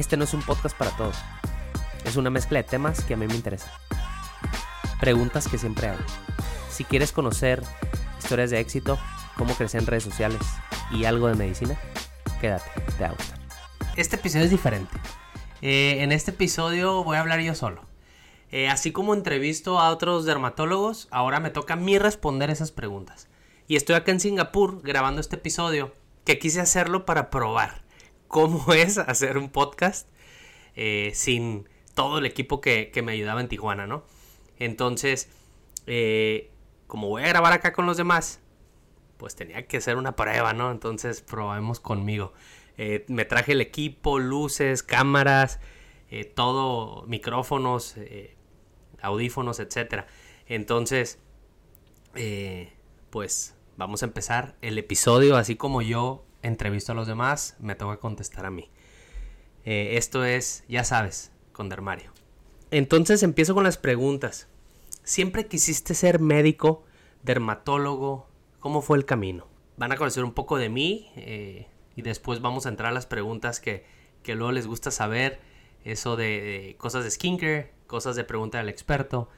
Este 0.00 0.16
no 0.16 0.24
es 0.24 0.32
un 0.32 0.40
podcast 0.40 0.74
para 0.74 0.96
todos. 0.96 1.14
Es 2.06 2.16
una 2.16 2.30
mezcla 2.30 2.56
de 2.56 2.64
temas 2.64 3.04
que 3.04 3.12
a 3.12 3.16
mí 3.18 3.26
me 3.26 3.34
interesan. 3.34 3.70
Preguntas 4.98 5.46
que 5.46 5.58
siempre 5.58 5.88
hago. 5.88 6.00
Si 6.70 6.84
quieres 6.84 7.12
conocer 7.12 7.62
historias 8.18 8.48
de 8.48 8.60
éxito, 8.60 8.98
cómo 9.36 9.54
crecer 9.54 9.82
en 9.82 9.86
redes 9.86 10.04
sociales 10.04 10.40
y 10.90 11.04
algo 11.04 11.28
de 11.28 11.34
medicina, 11.34 11.78
quédate, 12.40 12.64
te 12.96 13.02
va 13.02 13.10
a 13.10 13.12
gustar. 13.12 13.38
Este 13.94 14.16
episodio 14.16 14.46
es 14.46 14.50
diferente. 14.50 14.96
Eh, 15.60 15.98
en 16.00 16.12
este 16.12 16.30
episodio 16.30 17.04
voy 17.04 17.18
a 17.18 17.20
hablar 17.20 17.40
yo 17.40 17.54
solo. 17.54 17.82
Eh, 18.50 18.70
así 18.70 18.92
como 18.92 19.12
entrevisto 19.12 19.80
a 19.80 19.90
otros 19.90 20.24
dermatólogos, 20.24 21.08
ahora 21.10 21.40
me 21.40 21.50
toca 21.50 21.74
a 21.74 21.76
mí 21.76 21.98
responder 21.98 22.48
esas 22.48 22.72
preguntas. 22.72 23.28
Y 23.68 23.76
estoy 23.76 23.96
acá 23.96 24.12
en 24.12 24.20
Singapur 24.20 24.80
grabando 24.80 25.20
este 25.20 25.36
episodio 25.36 25.92
que 26.24 26.38
quise 26.38 26.62
hacerlo 26.62 27.04
para 27.04 27.28
probar 27.28 27.89
cómo 28.30 28.72
es 28.72 28.96
hacer 28.96 29.36
un 29.36 29.50
podcast 29.50 30.08
eh, 30.76 31.10
sin 31.14 31.68
todo 31.94 32.18
el 32.18 32.26
equipo 32.26 32.62
que, 32.62 32.90
me 33.04 33.12
ayudaba 33.12 33.40
en 33.42 33.48
Tijuana, 33.48 33.86
¿no? 33.86 34.04
Entonces, 34.58 35.28
eh, 35.86 36.50
como 36.86 37.08
voy 37.08 37.24
a 37.24 37.28
grabar 37.28 37.52
acá 37.52 37.72
con 37.72 37.86
los 37.86 37.96
demás, 37.96 38.40
pues 39.16 39.34
tenía 39.34 39.66
que 39.66 39.78
hacer 39.78 39.96
una 39.96 40.16
prueba, 40.16 40.52
¿no? 40.52 40.70
Entonces 40.70 41.20
probemos 41.20 41.80
conmigo. 41.80 42.32
Eh, 42.78 43.04
me 43.08 43.24
traje 43.24 43.52
el 43.52 43.60
equipo, 43.60 44.18
luces, 44.18 44.82
cámaras, 44.82 45.60
todo, 46.34 47.04
micrófonos, 47.06 47.96
audífonos, 49.02 49.60
etc. 49.60 50.04
Entonces, 50.46 51.18
pues 53.10 53.54
vamos 53.76 54.02
a 54.02 54.06
empezar 54.06 54.56
el 54.60 54.78
episodio 54.78 55.36
así 55.36 55.56
como 55.56 55.82
yo 55.82 56.24
entrevisto 56.42 56.92
a 56.92 56.94
los 56.94 57.06
demás, 57.06 57.56
me 57.58 57.74
toca 57.74 57.98
contestar 57.98 58.46
a 58.46 58.50
mí. 58.50 58.70
Eh, 59.64 59.96
esto 59.96 60.24
es, 60.24 60.64
ya 60.68 60.84
sabes, 60.84 61.32
con 61.52 61.68
Dermario. 61.68 62.12
Entonces 62.70 63.22
empiezo 63.22 63.54
con 63.54 63.64
las 63.64 63.78
preguntas. 63.78 64.48
¿Siempre 65.02 65.46
quisiste 65.46 65.94
ser 65.94 66.20
médico, 66.20 66.84
dermatólogo? 67.22 68.28
¿Cómo 68.60 68.80
fue 68.80 68.96
el 68.98 69.04
camino? 69.04 69.48
Van 69.76 69.92
a 69.92 69.96
conocer 69.96 70.24
un 70.24 70.32
poco 70.32 70.56
de 70.56 70.68
mí 70.68 71.10
eh, 71.16 71.66
y 71.96 72.02
después 72.02 72.40
vamos 72.40 72.66
a 72.66 72.68
entrar 72.68 72.90
a 72.90 72.94
las 72.94 73.06
preguntas 73.06 73.60
que, 73.60 73.84
que 74.22 74.34
luego 74.34 74.52
les 74.52 74.66
gusta 74.66 74.90
saber. 74.90 75.40
Eso 75.84 76.16
de, 76.16 76.76
cosas 76.78 77.04
de 77.04 77.10
skincare, 77.10 77.72
cosas 77.86 78.14
de 78.14 78.24
pregunta 78.24 78.58
del 78.58 78.68
experto, 78.68 79.30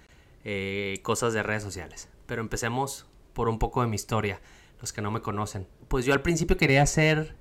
eh, 0.44 0.98
cosas 1.02 1.32
de 1.32 1.42
redes 1.42 1.62
sociales. 1.62 2.08
Pero 2.26 2.42
empecemos 2.42 3.06
por 3.32 3.48
un 3.48 3.58
poco 3.58 3.80
de 3.80 3.86
mi 3.86 3.94
historia 3.94 4.40
los 4.82 4.92
que 4.92 5.00
no 5.00 5.10
me 5.10 5.22
conocen. 5.22 5.66
Pues 5.88 6.04
yo 6.04 6.12
al 6.12 6.22
principio 6.22 6.56
quería 6.58 6.84
ser, 6.86 7.36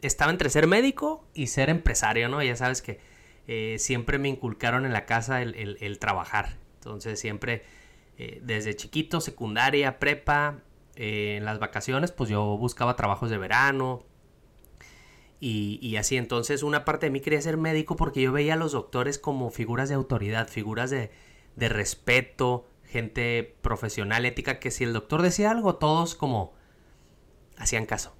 estaba 0.00 0.30
entre 0.30 0.48
ser 0.48 0.68
médico 0.68 1.26
y 1.34 1.48
ser 1.48 1.70
empresario, 1.70 2.28
¿no? 2.28 2.42
Ya 2.42 2.56
sabes 2.56 2.80
que 2.80 3.00
eh, 3.48 3.76
siempre 3.80 4.18
me 4.18 4.28
inculcaron 4.28 4.86
en 4.86 4.92
la 4.92 5.04
casa 5.04 5.42
el, 5.42 5.98
trabajar. 5.98 6.56
Entonces 6.74 7.18
siempre, 7.18 7.64
eh, 8.16 8.40
desde 8.44 8.76
chiquito, 8.76 9.20
secundaria, 9.20 9.98
prepa, 9.98 10.62
eh, 10.94 11.34
en 11.38 11.44
las 11.44 11.58
vacaciones, 11.58 12.12
pues 12.12 12.30
yo 12.30 12.56
buscaba 12.56 12.94
trabajos 12.94 13.28
de 13.28 13.38
verano. 13.38 14.04
Y, 15.40 15.94
así, 15.96 16.16
entonces 16.16 16.64
una 16.64 16.84
parte 16.84 17.06
de 17.06 17.10
mí 17.10 17.20
quería 17.20 17.40
ser 17.40 17.56
médico 17.56 17.94
porque 17.94 18.20
yo 18.20 18.32
veía 18.32 18.54
a 18.54 18.56
los 18.56 18.72
doctores 18.72 19.20
como 19.20 19.50
figuras 19.50 19.88
de 19.88 19.94
autoridad, 19.94 20.48
figuras 20.48 20.90
de, 20.90 21.12
de 21.54 21.68
respeto, 21.68 22.68
gente 22.84 23.56
profesional, 23.62 24.26
ética, 24.26 24.58
que 24.58 24.72
si 24.72 24.82
el 24.82 24.92
doctor 24.92 25.22
decía 25.22 25.52
algo, 25.52 25.76
todos 25.76 26.16
como 26.16 26.57
hacían 27.58 27.86
caso. 27.86 28.16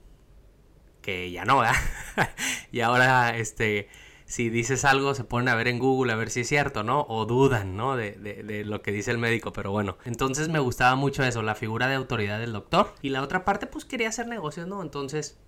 Que 1.03 1.31
ya 1.31 1.45
no, 1.45 1.59
¿verdad? 1.59 1.77
y 2.73 2.81
ahora, 2.81 3.37
este, 3.37 3.89
si 4.25 4.51
dices 4.51 4.85
algo, 4.85 5.15
se 5.15 5.25
ponen 5.25 5.49
a 5.49 5.55
ver 5.55 5.69
en 5.69 5.79
Google 5.79 6.13
a 6.13 6.17
ver 6.17 6.31
si 6.31 6.41
es 6.41 6.49
cierto, 6.49 6.83
¿no? 6.83 7.07
O 7.09 7.25
dudan, 7.25 7.77
¿no? 7.77 7.97
De, 7.97 8.13
de, 8.13 8.65
lo 8.65 8.83
que 8.83 8.93
dice 8.93 9.11
el 9.11 9.19
médico, 9.19 9.53
pero 9.53 9.71
bueno. 9.71 9.97
Entonces 10.05 10.49
me 10.49 10.59
gustaba 10.59 10.97
mucho 10.97 11.25
eso, 11.25 11.43
la 11.43 11.55
figura 11.55 11.89
de 11.89 11.95
autoridad 11.95 12.39
del 12.39 12.53
doctor. 12.53 12.95
Y 13.01 13.09
la 13.09 13.23
otra 13.23 13.45
parte, 13.45 13.67
pues 13.67 13.85
quería 13.85 14.09
hacer 14.09 14.27
negocios, 14.27 14.67
¿no? 14.67 14.83
Entonces, 14.83 15.39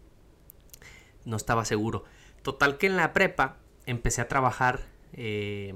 no 1.27 1.37
estaba 1.37 1.65
seguro. 1.65 2.05
Total 2.43 2.79
que 2.79 2.87
en 2.87 2.97
la 2.97 3.13
prepa 3.13 3.59
empecé 3.87 4.23
a 4.23 4.29
trabajar. 4.29 4.81
Eh, 5.13 5.75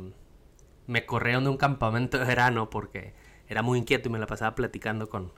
me 0.87 1.05
corrieron 1.05 1.45
de 1.45 1.51
un 1.51 1.57
campamento 1.57 2.19
de 2.19 2.25
verano 2.25 2.71
porque 2.71 3.15
era 3.49 3.63
muy 3.63 3.79
inquieto 3.79 4.09
y 4.09 4.13
me 4.13 4.19
la 4.19 4.27
pasaba 4.27 4.55
platicando 4.55 5.09
con, 5.09 5.33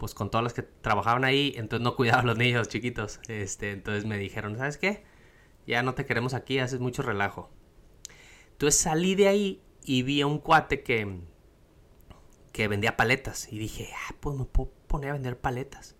pues 0.00 0.14
con 0.14 0.30
todos 0.30 0.42
los 0.42 0.54
que 0.54 0.62
trabajaban 0.62 1.24
ahí, 1.24 1.52
entonces 1.58 1.84
no 1.84 1.94
cuidaba 1.94 2.22
a 2.22 2.24
los 2.24 2.38
niños 2.38 2.68
chiquitos. 2.68 3.20
Este, 3.28 3.72
entonces 3.72 4.06
me 4.06 4.16
dijeron, 4.16 4.56
¿sabes 4.56 4.78
qué? 4.78 5.04
Ya 5.66 5.82
no 5.82 5.94
te 5.94 6.06
queremos 6.06 6.32
aquí, 6.32 6.58
haces 6.58 6.80
mucho 6.80 7.02
relajo. 7.02 7.50
Entonces 8.52 8.80
salí 8.80 9.14
de 9.14 9.28
ahí 9.28 9.62
y 9.84 10.02
vi 10.02 10.22
a 10.22 10.26
un 10.26 10.38
cuate 10.38 10.82
que, 10.82 11.20
que 12.50 12.66
vendía 12.66 12.96
paletas. 12.96 13.52
Y 13.52 13.58
dije, 13.58 13.90
ah, 13.94 14.14
pues 14.20 14.38
me 14.38 14.46
puedo 14.46 14.72
poner 14.86 15.10
a 15.10 15.12
vender 15.12 15.38
paletas. 15.38 15.96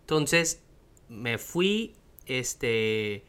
Entonces 0.00 0.62
me 1.08 1.38
fui 1.38 1.96
este, 2.26 3.24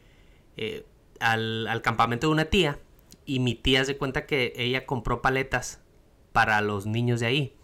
eh, 0.58 0.84
al, 1.20 1.66
al 1.68 1.80
campamento 1.80 2.26
de 2.26 2.34
una 2.34 2.44
tía. 2.44 2.78
Y 3.24 3.40
mi 3.40 3.54
tía 3.54 3.82
se 3.86 3.96
cuenta 3.96 4.26
que 4.26 4.52
ella 4.56 4.84
compró 4.84 5.22
paletas 5.22 5.80
para 6.32 6.60
los 6.60 6.84
niños 6.84 7.20
de 7.20 7.26
ahí 7.26 7.55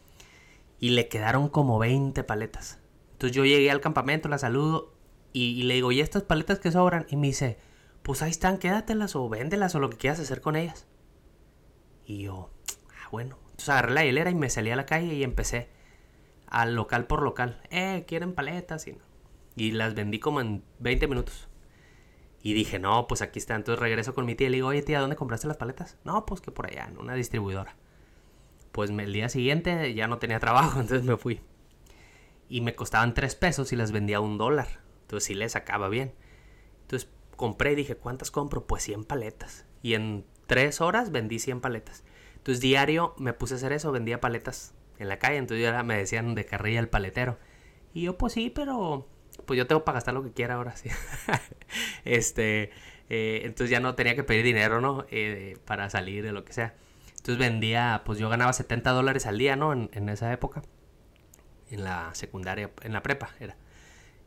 y 0.83 0.91
le 0.91 1.07
quedaron 1.07 1.49
como 1.49 1.79
20 1.79 2.25
paletas. 2.25 2.81
Entonces 3.13 3.37
yo 3.37 3.45
llegué 3.45 3.71
al 3.71 3.81
campamento, 3.81 4.29
la 4.29 4.37
saludo 4.37 4.93
y, 5.33 5.63
le 5.63 5.75
digo, 5.75 5.93
¿y 5.93 6.01
estas 6.01 6.25
paletas 6.25 6.59
que 6.59 6.73
sobran? 6.73 7.07
Y 7.09 7.15
me 7.15 7.29
dice, 7.29 7.57
pues 8.03 8.21
ahí 8.21 8.33
están, 8.33 8.59
quédatelas 8.59 9.15
o 9.15 9.29
véndelas 9.29 9.77
o 9.77 9.79
lo 9.79 9.91
que 9.91 9.97
quieras 9.97 10.19
hacer 10.19 10.41
con 10.41 10.57
ellas. 10.57 10.89
Y 12.05 12.23
yo, 12.23 12.51
ah, 13.01 13.09
bueno. 13.13 13.39
Entonces 13.45 13.69
agarré 13.69 13.95
la 13.95 14.05
hilera 14.05 14.31
y 14.31 14.35
me 14.35 14.51
salí 14.51 14.73
a 14.73 14.77
la 14.77 14.85
calle 14.85 15.15
y 15.15 15.23
empecé 15.23 15.71
al 16.49 16.75
local 16.75 17.07
por 17.07 17.23
local. 17.23 17.63
Eh, 17.71 18.05
¿quieren 18.09 18.35
paletas? 18.35 18.89
Y, 18.89 18.99
y 19.55 19.71
las 19.71 19.95
vendí 19.95 20.19
como 20.19 20.41
en 20.41 20.65
20 20.81 21.07
minutos. 21.07 21.49
Y 22.43 22.55
dije, 22.55 22.81
no, 22.81 23.07
pues 23.07 23.23
aquí 23.23 23.39
está. 23.39 23.55
Entonces 23.55 23.79
regreso 23.79 24.15
con 24.15 24.27
mi 24.27 24.35
tía 24.35 24.49
y 24.49 24.51
le 24.51 24.57
digo, 24.57 24.67
oye 24.67 24.83
tía, 24.83 24.99
¿dónde 24.99 25.15
compraste 25.15 25.47
las 25.47 25.59
paletas? 25.59 25.97
No, 26.03 26.27
pues 26.27 26.41
que 26.41 26.51
por 26.51 26.67
allá, 26.67 26.89
en 26.91 26.99
una 26.99 27.15
distribuidora 27.15 27.77
pues 28.73 28.91
el 28.91 29.13
día 29.13 29.29
siguiente 29.29 29.95
ya 29.95 30.09
no 30.09 30.19
tenía 30.19 30.41
trabajo, 30.41 30.81
entonces 30.81 31.07
me 31.07 31.17
fui. 31.17 31.41
Y 32.49 32.61
me 32.61 32.75
costaban 32.75 33.15
tres 33.15 33.35
pesos 33.35 33.73
y 33.73 33.77
las 33.77 33.93
vendía 33.93 34.19
a 34.19 34.21
un 34.21 34.39
dólar. 34.39 34.81
Entonces 35.03 35.27
sí 35.27 35.35
les 35.35 35.53
sacaba 35.53 35.89
bien. 35.89 36.13
Entonces 36.83 37.09
compré 37.37 37.73
y 37.73 37.77
dije, 37.77 37.97
¿cuántas 37.97 38.31
compro? 38.31 38.67
Pues 38.67 38.83
100 38.83 39.05
paletas. 39.05 39.67
Y 39.83 39.95
en 39.95 40.25
tres 40.47 40.81
horas 40.81 41.13
vendí 41.13 41.39
100 41.39 41.61
paletas. 41.61 42.05
Entonces 42.37 42.61
diario 42.61 43.15
me 43.19 43.33
puse 43.33 43.55
a 43.55 43.57
hacer 43.57 43.73
eso, 43.73 43.93
vendía 43.93 44.21
paletas 44.21 44.75
en 44.99 45.09
la 45.09 45.19
calle. 45.19 45.39
Entonces 45.39 45.65
ya 45.65 45.83
me 45.83 45.97
decían 45.97 46.35
de 46.35 46.45
carrilla 46.45 46.81
el 46.81 46.89
paletero. 46.89 47.39
Y 47.95 48.03
yo, 48.03 48.19
pues 48.19 48.35
sí, 48.35 48.51
pero 48.51 49.09
pues 49.47 49.57
yo 49.59 49.67
tengo 49.67 49.85
para 49.85 49.97
gastar 49.97 50.15
lo 50.15 50.23
que 50.23 50.33
quiera 50.33 50.55
ahora, 50.55 50.77
sí. 50.77 50.89
este, 52.05 52.71
eh, 53.09 53.43
entonces 53.45 53.71
ya 53.71 53.81
no 53.81 53.95
tenía 53.95 54.15
que 54.15 54.25
pedir 54.25 54.45
dinero, 54.45 54.81
¿no? 54.81 55.07
Eh, 55.11 55.59
para 55.65 55.91
salir 55.91 56.23
de 56.23 56.33
lo 56.33 56.45
que 56.45 56.53
sea. 56.53 56.75
Entonces 57.23 57.39
vendía, 57.39 58.03
pues 58.05 58.19
yo 58.19 58.29
ganaba 58.29 58.53
70 58.53 58.91
dólares 58.91 59.27
al 59.27 59.39
día, 59.39 59.55
¿no? 59.55 59.73
En, 59.73 60.09
esa 60.09 60.33
época. 60.33 60.63
En 61.71 61.85
la 61.85 62.13
secundaria, 62.15 62.73
en 62.83 62.93
la 62.93 63.05
prepa 63.05 63.31
era. 63.39 63.57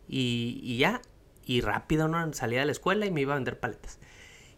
Y, 0.07 0.77
ya, 0.77 1.01
y 1.43 1.59
rápido, 1.59 2.07
¿no? 2.07 2.31
Salía 2.31 2.61
de 2.61 2.65
la 2.65 2.71
escuela 2.71 3.05
y 3.05 3.11
me 3.11 3.19
iba 3.19 3.33
a 3.33 3.35
vender 3.35 3.59
paletas. 3.59 3.99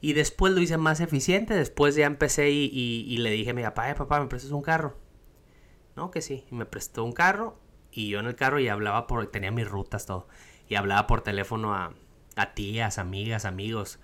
Y 0.02 0.14
después 0.14 0.54
lo 0.54 0.62
hice 0.62 0.78
más 0.78 1.00
eficiente. 1.00 1.56
Después 1.56 1.96
ya 1.96 2.06
empecé 2.06 2.52
y, 2.52 3.18
le 3.18 3.32
dije 3.32 3.50
a 3.50 3.54
mi 3.56 3.64
papá, 3.64 3.92
papá, 3.96 4.20
¿me 4.20 4.28
prestas 4.28 4.52
un 4.52 4.62
carro? 4.62 5.00
No, 5.96 6.12
que 6.12 6.22
sí. 6.22 6.46
Y 6.52 6.54
me 6.54 6.68
prestó 6.68 7.04
un 7.04 7.14
carro. 7.14 7.60
Y 7.92 8.10
yo 8.10 8.20
en 8.20 8.28
el 8.28 8.36
carro 8.36 8.60
y 8.60 8.68
hablaba 8.68 9.08
por... 9.08 9.26
Tenía 9.32 9.50
mis 9.50 9.68
rutas, 9.68 10.06
todo. 10.06 10.28
Y 10.70 10.76
hablaba 10.76 11.08
por 11.08 11.22
teléfono 11.22 11.74
a, 11.74 11.96
a 12.36 12.54
tías, 12.54 13.00
amigas, 13.00 13.46
amigos. 13.46 13.98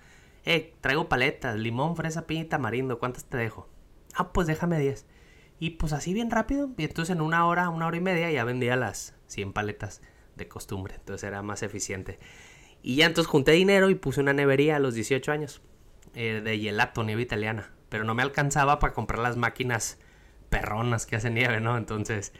Eh, 0.44 0.74
traigo 0.80 1.08
paletas, 1.08 1.54
limón, 1.54 1.94
fresa, 1.94 2.26
piña 2.26 2.42
y 2.42 2.46
tamarindo. 2.46 2.98
¿Cuántas 2.98 3.26
te 3.26 3.36
dejo? 3.36 3.68
Ah, 4.14 4.32
pues 4.32 4.46
déjame 4.46 4.78
10. 4.78 5.06
Y 5.58 5.70
pues 5.70 5.92
así 5.92 6.12
bien 6.12 6.30
rápido. 6.30 6.70
Y 6.76 6.84
entonces 6.84 7.14
en 7.14 7.20
una 7.20 7.46
hora, 7.46 7.68
una 7.68 7.86
hora 7.86 7.96
y 7.96 8.00
media 8.00 8.30
ya 8.30 8.44
vendía 8.44 8.76
las 8.76 9.14
100 9.26 9.52
paletas 9.52 10.02
de 10.36 10.48
costumbre. 10.48 10.94
Entonces 10.96 11.26
era 11.26 11.42
más 11.42 11.62
eficiente. 11.62 12.18
Y 12.82 12.96
ya 12.96 13.06
entonces 13.06 13.30
junté 13.30 13.52
dinero 13.52 13.90
y 13.90 13.94
puse 13.94 14.20
una 14.20 14.32
nevería 14.32 14.76
a 14.76 14.78
los 14.78 14.94
18 14.94 15.32
años. 15.32 15.62
Eh, 16.14 16.40
de 16.44 16.58
gelato, 16.58 17.02
nieve 17.02 17.22
italiana. 17.22 17.72
Pero 17.88 18.04
no 18.04 18.14
me 18.14 18.22
alcanzaba 18.22 18.78
para 18.78 18.92
comprar 18.92 19.20
las 19.20 19.36
máquinas 19.36 19.98
perronas 20.50 21.06
que 21.06 21.16
hacen 21.16 21.34
nieve, 21.34 21.60
¿no? 21.60 21.76
Entonces, 21.76 22.32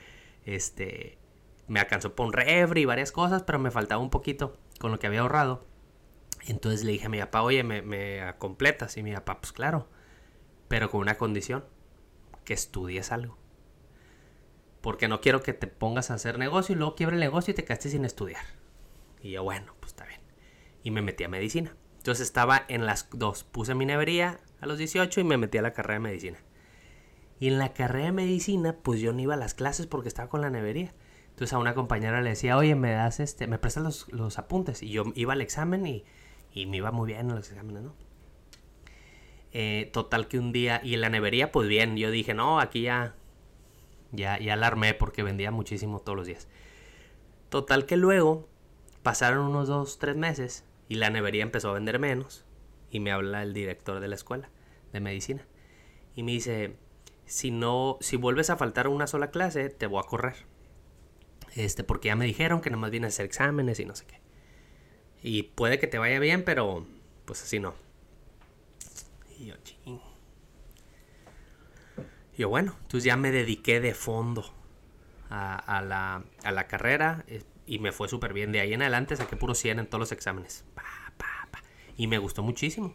este, 0.44 1.18
me 1.66 1.80
alcanzó 1.80 2.14
por 2.14 2.26
un 2.26 2.32
refri 2.32 2.82
y 2.82 2.84
varias 2.84 3.12
cosas, 3.12 3.42
pero 3.42 3.58
me 3.58 3.70
faltaba 3.70 4.02
un 4.02 4.10
poquito 4.10 4.56
con 4.78 4.90
lo 4.92 4.98
que 4.98 5.06
había 5.06 5.20
ahorrado. 5.20 5.66
Entonces 6.46 6.84
le 6.84 6.92
dije 6.92 7.06
a 7.06 7.08
mi 7.08 7.18
papá, 7.18 7.42
oye, 7.42 7.62
¿me, 7.64 7.82
me 7.82 8.34
completas? 8.38 8.96
Y 8.96 9.02
mi 9.02 9.12
papá, 9.14 9.40
pues 9.40 9.52
claro 9.52 9.88
pero 10.68 10.90
con 10.90 11.00
una 11.00 11.16
condición, 11.16 11.64
que 12.44 12.54
estudies 12.54 13.12
algo. 13.12 13.38
Porque 14.80 15.08
no 15.08 15.20
quiero 15.20 15.42
que 15.42 15.54
te 15.54 15.66
pongas 15.66 16.10
a 16.10 16.14
hacer 16.14 16.38
negocio 16.38 16.74
y 16.74 16.78
luego 16.78 16.94
quiebre 16.94 17.16
el 17.16 17.20
negocio 17.20 17.52
y 17.52 17.54
te 17.54 17.64
quedaste 17.64 17.88
sin 17.88 18.04
estudiar. 18.04 18.44
Y 19.22 19.30
yo, 19.30 19.42
bueno, 19.42 19.74
pues 19.80 19.92
está 19.92 20.04
bien. 20.04 20.20
Y 20.82 20.90
me 20.90 21.00
metí 21.00 21.24
a 21.24 21.28
medicina. 21.28 21.74
Entonces 21.96 22.26
estaba 22.26 22.66
en 22.68 22.84
las 22.84 23.08
dos. 23.10 23.44
Puse 23.44 23.74
mi 23.74 23.86
nevería 23.86 24.40
a 24.60 24.66
los 24.66 24.76
18 24.76 25.20
y 25.20 25.24
me 25.24 25.38
metí 25.38 25.56
a 25.56 25.62
la 25.62 25.72
carrera 25.72 25.94
de 25.94 26.00
medicina. 26.00 26.38
Y 27.40 27.48
en 27.48 27.58
la 27.58 27.72
carrera 27.72 28.06
de 28.06 28.12
medicina, 28.12 28.76
pues 28.82 29.00
yo 29.00 29.12
no 29.12 29.20
iba 29.20 29.34
a 29.34 29.38
las 29.38 29.54
clases 29.54 29.86
porque 29.86 30.08
estaba 30.08 30.28
con 30.28 30.42
la 30.42 30.50
nevería. 30.50 30.94
Entonces 31.30 31.54
a 31.54 31.58
una 31.58 31.74
compañera 31.74 32.20
le 32.20 32.30
decía, 32.30 32.56
oye, 32.56 32.74
me 32.74 32.92
das 32.92 33.20
este, 33.20 33.46
me 33.46 33.58
prestas 33.58 34.06
los, 34.08 34.38
apuntes. 34.38 34.82
Y 34.82 34.90
yo 34.90 35.04
iba 35.14 35.32
al 35.32 35.40
examen 35.40 35.86
y, 35.86 36.04
y, 36.52 36.66
me 36.66 36.76
iba 36.76 36.92
muy 36.92 37.08
bien 37.08 37.28
en 37.30 37.34
los 37.34 37.50
exámenes, 37.50 37.82
¿no? 37.82 37.96
Eh, 39.56 39.88
total 39.92 40.26
que 40.26 40.38
un 40.38 40.50
día, 40.52 40.80
y 40.82 40.94
en 40.94 41.00
la 41.00 41.08
nevería, 41.08 41.52
pues 41.52 41.68
bien, 41.68 41.96
yo 41.96 42.10
dije, 42.10 42.34
no, 42.34 42.58
aquí 42.58 42.82
ya, 42.82 43.14
ya, 44.10 44.38
ya 44.40 44.58
porque 44.98 45.22
vendía 45.22 45.52
muchísimo 45.52 46.00
todos 46.00 46.18
los 46.18 46.26
días. 46.26 46.48
Total 47.50 47.86
que 47.86 47.96
luego 47.96 48.48
pasaron 49.04 49.46
unos 49.46 49.68
dos, 49.68 50.00
tres 50.00 50.16
meses 50.16 50.64
y 50.88 50.96
la 50.96 51.08
nevería 51.10 51.44
empezó 51.44 51.70
a 51.70 51.74
vender 51.74 52.00
menos. 52.00 52.44
Y 52.90 52.98
me 52.98 53.12
habla 53.12 53.42
el 53.44 53.54
director 53.54 54.00
de 54.00 54.08
la 54.08 54.16
escuela 54.16 54.50
de 54.92 55.00
medicina. 55.00 55.46
Y 56.16 56.24
me 56.24 56.32
dice, 56.32 56.76
si 57.24 57.50
no, 57.50 57.98
si 58.00 58.16
vuelves 58.16 58.50
a 58.50 58.56
faltar 58.56 58.88
una 58.88 59.06
sola 59.06 59.30
clase, 59.30 59.68
te 59.68 59.86
voy 59.86 60.00
a 60.00 60.08
correr. 60.08 60.34
Este, 61.54 61.84
porque 61.84 62.08
ya 62.08 62.16
me 62.16 62.24
dijeron 62.24 62.60
que 62.60 62.70
nomás 62.70 62.90
vienes 62.90 63.06
a 63.06 63.14
hacer 63.14 63.26
exámenes 63.26 63.78
y 63.78 63.84
no 63.84 63.94
sé 63.94 64.06
qué. 64.06 64.20
Y 65.22 65.44
puede 65.44 65.78
que 65.78 65.86
te 65.86 65.98
vaya 65.98 66.18
bien, 66.18 66.44
pero 66.44 66.86
pues 67.24 67.42
así 67.42 67.60
no. 67.60 67.74
Y 69.38 69.46
yo, 69.46 69.56
ching. 69.64 70.00
Yo 72.36 72.48
bueno, 72.48 72.74
entonces 72.82 73.04
ya 73.04 73.16
me 73.16 73.30
dediqué 73.30 73.80
de 73.80 73.94
fondo 73.94 74.52
a, 75.30 75.82
la, 75.82 76.22
a 76.44 76.52
la, 76.52 76.66
carrera 76.66 77.24
eh, 77.26 77.42
y 77.66 77.78
me 77.78 77.92
fue 77.92 78.08
súper 78.08 78.32
bien. 78.32 78.52
De 78.52 78.60
ahí 78.60 78.72
en 78.72 78.82
adelante 78.82 79.16
saqué 79.16 79.36
puro 79.36 79.54
100 79.54 79.80
en 79.80 79.86
todos 79.86 80.00
los 80.00 80.12
exámenes. 80.12 80.64
y 81.96 82.06
me 82.06 82.18
gustó 82.18 82.42
muchísimo. 82.42 82.94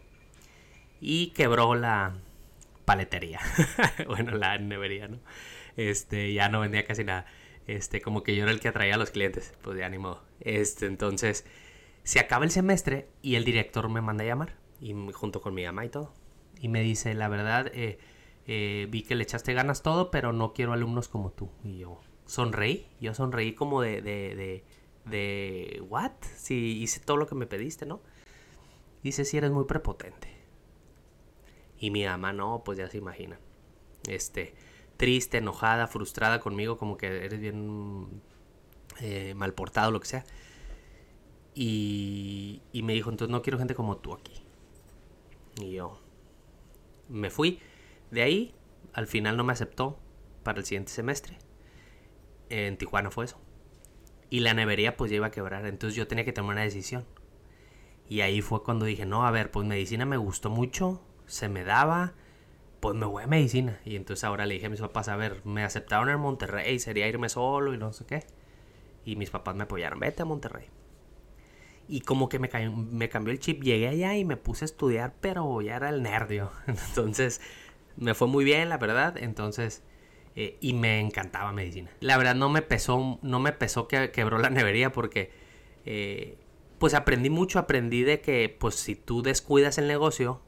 Y 1.00 1.28
quebró 1.28 1.74
la 1.74 2.14
paletería. 2.84 3.40
bueno, 4.06 4.36
la 4.36 4.58
nevería, 4.58 5.08
¿no? 5.08 5.18
Este, 5.76 6.32
ya 6.32 6.48
no 6.48 6.60
vendía 6.60 6.84
casi 6.84 7.04
nada. 7.04 7.26
Este, 7.66 8.00
como 8.00 8.22
que 8.22 8.34
yo 8.34 8.42
era 8.42 8.52
el 8.52 8.60
que 8.60 8.68
atraía 8.68 8.94
a 8.94 8.98
los 8.98 9.10
clientes. 9.10 9.54
Pues 9.62 9.78
ya 9.78 9.88
ni. 9.88 9.98
Este, 10.40 10.86
entonces, 10.86 11.46
se 12.02 12.20
acaba 12.20 12.44
el 12.44 12.50
semestre 12.50 13.08
y 13.22 13.36
el 13.36 13.44
director 13.44 13.88
me 13.88 14.00
manda 14.00 14.24
a 14.24 14.26
llamar. 14.26 14.56
Y 14.80 14.94
junto 15.12 15.40
con 15.40 15.54
mi 15.54 15.64
mamá 15.64 15.84
y 15.84 15.88
todo. 15.88 16.12
Y 16.60 16.68
me 16.68 16.82
dice, 16.82 17.14
la 17.14 17.28
verdad, 17.28 17.70
eh, 17.74 17.98
eh, 18.52 18.88
vi 18.90 19.04
que 19.04 19.14
le 19.14 19.22
echaste 19.22 19.54
ganas 19.54 19.80
todo, 19.80 20.10
pero 20.10 20.32
no 20.32 20.52
quiero 20.54 20.72
alumnos 20.72 21.06
como 21.06 21.30
tú. 21.30 21.52
Y 21.62 21.78
yo 21.78 22.00
sonreí. 22.26 22.88
Yo 23.00 23.14
sonreí 23.14 23.54
como 23.54 23.80
de, 23.80 24.02
de, 24.02 24.34
de, 24.34 24.64
de, 25.04 25.80
¿what? 25.88 26.10
Si 26.34 26.82
hice 26.82 26.98
todo 26.98 27.16
lo 27.16 27.28
que 27.28 27.36
me 27.36 27.46
pediste, 27.46 27.86
¿no? 27.86 28.00
Dice, 29.04 29.24
si 29.24 29.36
eres 29.36 29.52
muy 29.52 29.66
prepotente. 29.66 30.36
Y 31.78 31.92
mi 31.92 32.04
mamá, 32.04 32.32
no, 32.32 32.62
pues 32.64 32.76
ya 32.76 32.90
se 32.90 32.98
imagina. 32.98 33.38
Este, 34.08 34.52
triste, 34.96 35.38
enojada, 35.38 35.86
frustrada 35.86 36.40
conmigo, 36.40 36.76
como 36.76 36.96
que 36.96 37.06
eres 37.06 37.38
bien 37.38 38.20
eh, 38.98 39.32
mal 39.36 39.54
portado, 39.54 39.92
lo 39.92 40.00
que 40.00 40.08
sea. 40.08 40.24
Y, 41.54 42.62
y 42.72 42.82
me 42.82 42.94
dijo, 42.94 43.10
entonces 43.10 43.30
no 43.30 43.42
quiero 43.42 43.58
gente 43.58 43.76
como 43.76 43.98
tú 43.98 44.12
aquí. 44.12 44.42
Y 45.60 45.74
yo 45.74 46.00
me 47.08 47.30
fui. 47.30 47.60
De 48.10 48.22
ahí, 48.22 48.54
al 48.92 49.06
final 49.06 49.36
no 49.36 49.44
me 49.44 49.52
aceptó 49.52 49.98
para 50.42 50.58
el 50.58 50.64
siguiente 50.64 50.92
semestre. 50.92 51.38
En 52.48 52.76
Tijuana 52.76 53.10
fue 53.10 53.26
eso. 53.26 53.40
Y 54.30 54.40
la 54.40 54.54
nevería 54.54 54.96
pues 54.96 55.10
ya 55.10 55.16
iba 55.16 55.28
a 55.28 55.30
quebrar. 55.30 55.66
Entonces 55.66 55.96
yo 55.96 56.06
tenía 56.08 56.24
que 56.24 56.32
tomar 56.32 56.54
una 56.54 56.62
decisión. 56.62 57.04
Y 58.08 58.22
ahí 58.22 58.42
fue 58.42 58.62
cuando 58.62 58.86
dije, 58.86 59.06
no, 59.06 59.26
a 59.26 59.30
ver, 59.30 59.50
pues 59.50 59.66
medicina 59.66 60.04
me 60.04 60.16
gustó 60.16 60.50
mucho. 60.50 61.00
Se 61.26 61.48
me 61.48 61.62
daba 61.62 62.14
pues 62.80 62.96
me 62.96 63.06
voy 63.06 63.22
a 63.22 63.26
medicina. 63.26 63.78
Y 63.84 63.96
entonces 63.96 64.24
ahora 64.24 64.46
le 64.46 64.54
dije 64.54 64.66
a 64.66 64.70
mis 64.70 64.80
papás, 64.80 65.08
a 65.08 65.16
ver, 65.16 65.42
me 65.44 65.62
aceptaron 65.62 66.08
en 66.08 66.18
Monterrey, 66.18 66.78
sería 66.78 67.06
irme 67.06 67.28
solo 67.28 67.72
y 67.74 67.78
no 67.78 67.92
sé 67.92 68.06
qué. 68.06 68.24
Y 69.04 69.16
mis 69.16 69.30
papás 69.30 69.54
me 69.54 69.64
apoyaron, 69.64 70.00
vete 70.00 70.22
a 70.22 70.24
Monterrey. 70.24 70.66
Y 71.88 72.00
como 72.02 72.28
que 72.28 72.38
me, 72.38 72.48
me 72.70 73.08
cambió 73.08 73.32
el 73.32 73.40
chip, 73.40 73.62
llegué 73.62 73.88
allá 73.88 74.16
y 74.16 74.24
me 74.24 74.36
puse 74.36 74.64
a 74.64 74.66
estudiar, 74.66 75.14
pero 75.20 75.60
ya 75.60 75.76
era 75.76 75.90
el 75.90 76.02
nerdio. 76.02 76.50
Entonces 76.66 77.40
me 77.96 78.14
fue 78.14 78.28
muy 78.28 78.44
bien, 78.44 78.68
la 78.68 78.78
verdad. 78.78 79.16
Entonces, 79.18 79.82
eh, 80.36 80.56
y 80.60 80.72
me 80.74 81.00
encantaba 81.00 81.52
medicina. 81.52 81.90
La 82.00 82.16
verdad 82.16 82.34
no 82.34 82.48
me 82.48 82.62
pesó, 82.62 83.18
no 83.22 83.40
me 83.40 83.52
pesó 83.52 83.88
que 83.88 84.10
quebró 84.10 84.38
la 84.38 84.50
nevería 84.50 84.92
porque, 84.92 85.32
eh, 85.84 86.38
pues 86.78 86.94
aprendí 86.94 87.30
mucho, 87.30 87.58
aprendí 87.58 88.02
de 88.02 88.20
que, 88.20 88.54
pues 88.58 88.76
si 88.76 88.94
tú 88.94 89.22
descuidas 89.22 89.78
el 89.78 89.88
negocio, 89.88 90.40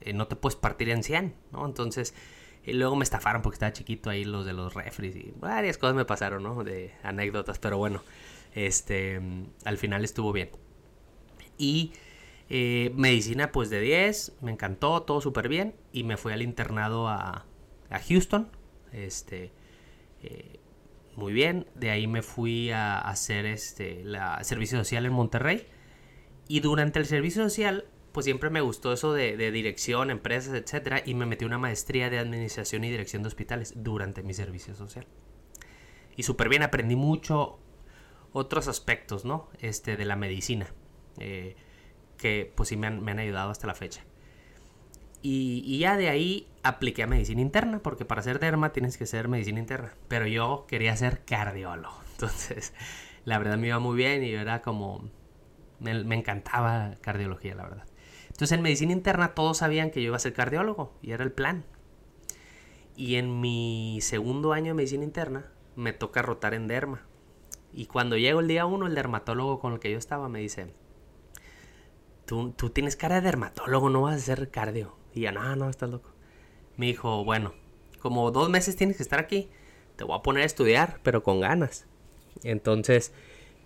eh, 0.00 0.12
no 0.12 0.28
te 0.28 0.36
puedes 0.36 0.56
partir 0.56 0.88
en 0.90 1.02
100, 1.02 1.34
¿no? 1.52 1.66
Entonces, 1.66 2.14
luego 2.66 2.96
me 2.96 3.04
estafaron 3.04 3.42
porque 3.42 3.56
estaba 3.56 3.72
chiquito 3.72 4.10
ahí 4.10 4.24
los 4.24 4.46
de 4.46 4.52
los 4.52 4.74
refres 4.74 5.14
y 5.16 5.32
varias 5.38 5.78
cosas 5.78 5.94
me 5.94 6.04
pasaron, 6.04 6.42
¿no? 6.42 6.64
De 6.64 6.92
anécdotas, 7.02 7.58
pero 7.58 7.78
bueno, 7.78 8.02
este, 8.54 9.20
al 9.64 9.78
final 9.78 10.04
estuvo 10.04 10.32
bien. 10.32 10.50
Y 11.58 11.92
eh, 12.50 12.92
medicina 12.94 13.52
pues 13.52 13.70
de 13.70 13.80
10, 13.80 14.38
me 14.40 14.52
encantó, 14.52 15.02
todo 15.02 15.20
súper 15.20 15.48
bien 15.48 15.74
y 15.92 16.04
me 16.04 16.16
fui 16.16 16.32
al 16.32 16.42
internado 16.42 17.08
a, 17.08 17.44
Houston, 18.08 18.50
este, 18.92 19.50
eh, 20.22 20.60
muy 21.16 21.32
bien, 21.32 21.66
de 21.74 21.90
ahí 21.90 22.06
me 22.06 22.22
fui 22.22 22.70
a 22.70 22.98
hacer 22.98 23.46
este, 23.46 24.04
la 24.04 24.42
servicio 24.44 24.78
social 24.78 25.06
en 25.06 25.12
Monterrey 25.12 25.66
y 26.48 26.60
durante 26.60 26.98
el 26.98 27.06
servicio 27.06 27.42
social 27.42 27.86
pues 28.12 28.24
siempre 28.24 28.50
me 28.50 28.60
gustó 28.60 28.92
eso 28.92 29.12
de, 29.12 29.50
dirección, 29.52 30.10
empresas, 30.10 30.54
etcétera, 30.54 31.02
y 31.04 31.14
me 31.14 31.26
metí 31.26 31.44
una 31.44 31.58
maestría 31.58 32.10
de 32.10 32.18
administración 32.18 32.82
y 32.82 32.90
dirección 32.90 33.22
de 33.22 33.28
hospitales 33.28 33.74
durante 33.76 34.22
mi 34.22 34.34
servicio 34.34 34.74
social. 34.74 35.06
Y 36.16 36.24
súper 36.24 36.48
bien, 36.48 36.64
aprendí 36.64 36.96
mucho 36.96 37.60
otros 38.32 38.66
aspectos, 38.66 39.24
¿no? 39.24 39.50
Este, 39.60 39.96
de 39.96 40.04
la 40.04 40.16
medicina, 40.16 40.74
eh, 41.18 41.54
que 42.18 42.52
pues 42.54 42.68
sí 42.68 42.76
me 42.76 42.86
han, 42.86 43.18
ayudado 43.18 43.50
hasta 43.50 43.66
la 43.66 43.74
fecha. 43.74 44.02
Y, 45.22 45.78
ya 45.78 45.96
de 45.96 46.08
ahí 46.08 46.48
apliqué 46.62 47.02
a 47.02 47.06
medicina 47.06 47.40
interna, 47.40 47.80
porque 47.80 48.04
para 48.04 48.22
ser 48.22 48.38
derma 48.38 48.72
tienes 48.72 48.98
que 48.98 49.06
ser 49.06 49.28
medicina 49.28 49.58
interna. 49.58 49.94
Pero 50.08 50.26
yo 50.26 50.66
quería 50.68 50.96
ser 50.96 51.24
cardiólogo. 51.24 51.98
Entonces, 52.12 52.74
la 53.24 53.38
verdad 53.38 53.56
me 53.56 53.68
iba 53.68 53.78
muy 53.78 53.96
bien 53.96 54.22
y 54.22 54.30
yo 54.30 54.40
era 54.40 54.62
como... 54.62 55.10
me 55.80 56.14
encantaba 56.14 56.94
cardiología, 57.00 57.54
la 57.54 57.62
verdad. 57.62 57.84
Entonces 58.38 58.56
en 58.56 58.62
medicina 58.62 58.92
interna 58.92 59.34
todos 59.34 59.58
sabían 59.58 59.90
que 59.90 60.00
yo 60.00 60.06
iba 60.06 60.16
a 60.16 60.20
ser 60.20 60.32
cardiólogo 60.32 60.92
y 61.02 61.10
era 61.10 61.24
el 61.24 61.32
plan. 61.32 61.64
Y 62.94 63.16
en 63.16 63.40
mi 63.40 63.98
segundo 64.00 64.52
año 64.52 64.66
de 64.66 64.74
medicina 64.74 65.02
interna 65.02 65.50
me 65.74 65.92
toca 65.92 66.22
rotar 66.22 66.54
en 66.54 66.68
derma. 66.68 67.02
Y 67.72 67.86
cuando 67.86 68.16
llego 68.16 68.38
el 68.38 68.46
día 68.46 68.64
uno, 68.64 68.86
el 68.86 68.94
dermatólogo 68.94 69.58
con 69.58 69.72
el 69.72 69.80
que 69.80 69.90
yo 69.90 69.98
estaba 69.98 70.28
me 70.28 70.38
dice, 70.38 70.72
tú, 72.28 72.52
tú 72.52 72.68
tienes 72.68 72.94
cara 72.94 73.16
de 73.16 73.22
dermatólogo, 73.22 73.88
no 73.88 74.02
vas 74.02 74.16
a 74.16 74.18
ser 74.18 74.50
cardio. 74.50 74.94
Y 75.14 75.22
yo, 75.22 75.32
no, 75.32 75.56
no, 75.56 75.70
estás 75.70 75.88
loco. 75.88 76.10
Me 76.76 76.86
dijo, 76.86 77.24
bueno, 77.24 77.54
como 78.00 78.30
dos 78.30 78.50
meses 78.50 78.76
tienes 78.76 78.98
que 78.98 79.02
estar 79.02 79.18
aquí, 79.18 79.48
te 79.96 80.04
voy 80.04 80.16
a 80.16 80.22
poner 80.22 80.42
a 80.42 80.46
estudiar, 80.46 81.00
pero 81.02 81.22
con 81.22 81.40
ganas. 81.40 81.86
Entonces, 82.44 83.14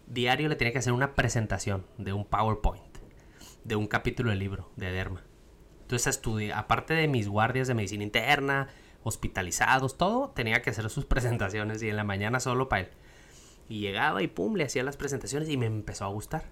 diario 0.07 0.49
le 0.49 0.55
tenía 0.55 0.73
que 0.73 0.79
hacer 0.79 0.93
una 0.93 1.17
presentación 1.17 1.85
de 1.99 2.13
un 2.13 2.25
PowerPoint 2.25 2.93
de 3.65 3.77
un 3.77 3.89
capítulo 3.89 4.31
del 4.31 4.39
libro 4.39 4.71
de 4.77 4.93
Derma. 4.93 5.25
Entonces 5.83 6.07
estudié, 6.17 6.53
aparte 6.53 6.95
de 6.95 7.09
mis 7.09 7.29
guardias 7.29 7.69
de 7.69 7.75
medicina 7.75 8.05
interna, 8.05 8.69
hospitalizados, 9.03 9.99
todo, 9.99 10.31
tenía 10.31 10.63
que 10.63 10.71
hacer 10.71 10.89
sus 10.89 11.05
presentaciones 11.07 11.83
y 11.83 11.89
en 11.89 11.97
la 11.97 12.05
mañana 12.05 12.39
solo 12.39 12.69
para 12.69 12.83
él. 12.83 12.89
Y 13.69 13.81
llegaba 13.81 14.23
y 14.23 14.29
pum, 14.29 14.55
le 14.55 14.65
hacía 14.65 14.85
las 14.85 14.97
presentaciones 14.97 15.49
y 15.49 15.57
me 15.57 15.67
empezó 15.67 16.05
a 16.05 16.09
gustar. 16.09 16.45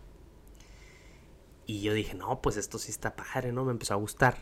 Y 1.70 1.82
yo 1.82 1.94
dije, 1.94 2.14
no, 2.14 2.42
pues 2.42 2.56
esto 2.56 2.80
sí 2.80 2.90
está 2.90 3.14
padre, 3.14 3.52
¿no? 3.52 3.64
Me 3.64 3.70
empezó 3.70 3.94
a 3.94 3.96
gustar. 3.96 4.38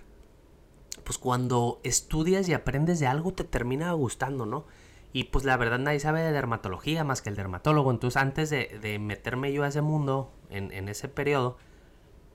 Pues 1.05 1.19
cuando 1.19 1.79
estudias 1.85 2.49
y 2.49 2.55
aprendes 2.55 3.01
de 3.01 3.07
algo 3.07 3.35
te 3.35 3.45
termina 3.45 3.93
gustando, 3.93 4.47
¿no? 4.47 4.65
Y 5.13 5.25
pues 5.25 5.45
la 5.45 5.59
verdad 5.59 5.79
nadie 5.79 6.01
sabe 6.01 6.23
de 6.23 6.33
dermatología 6.33 7.05
más 7.05 7.21
que 7.21 7.29
el 7.29 7.37
dermatólogo. 7.37 7.91
Entonces 7.91 8.17
antes 8.17 8.49
de, 8.49 8.99
meterme 8.99 9.53
yo 9.53 9.65
a 9.65 9.69
ese 9.69 9.83
mundo, 9.83 10.33
en, 10.49 10.73
en 10.73 10.89
ese 10.89 11.11
periodo, 11.11 11.59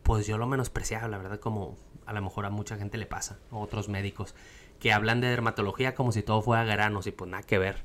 pues 0.04 0.28
yo 0.28 0.38
lo 0.38 0.46
menospreciaba, 0.46 1.08
la 1.08 1.18
verdad, 1.18 1.40
como 1.40 1.76
a 2.06 2.14
lo 2.14 2.22
mejor 2.22 2.46
a 2.46 2.52
mucha 2.52 2.78
gente 2.78 3.00
le 3.00 3.08
pasa, 3.08 3.40
otros 3.50 3.90
médicos, 3.90 4.36
que 4.80 4.94
hablan 4.94 5.22
de 5.22 5.28
dermatología 5.28 5.96
como 5.96 6.12
si 6.12 6.22
todo 6.22 6.44
fuera 6.44 6.66
granos 6.66 7.08
y 7.08 7.12
pues 7.12 7.32
nada 7.32 7.42
que 7.42 7.58
ver. 7.58 7.82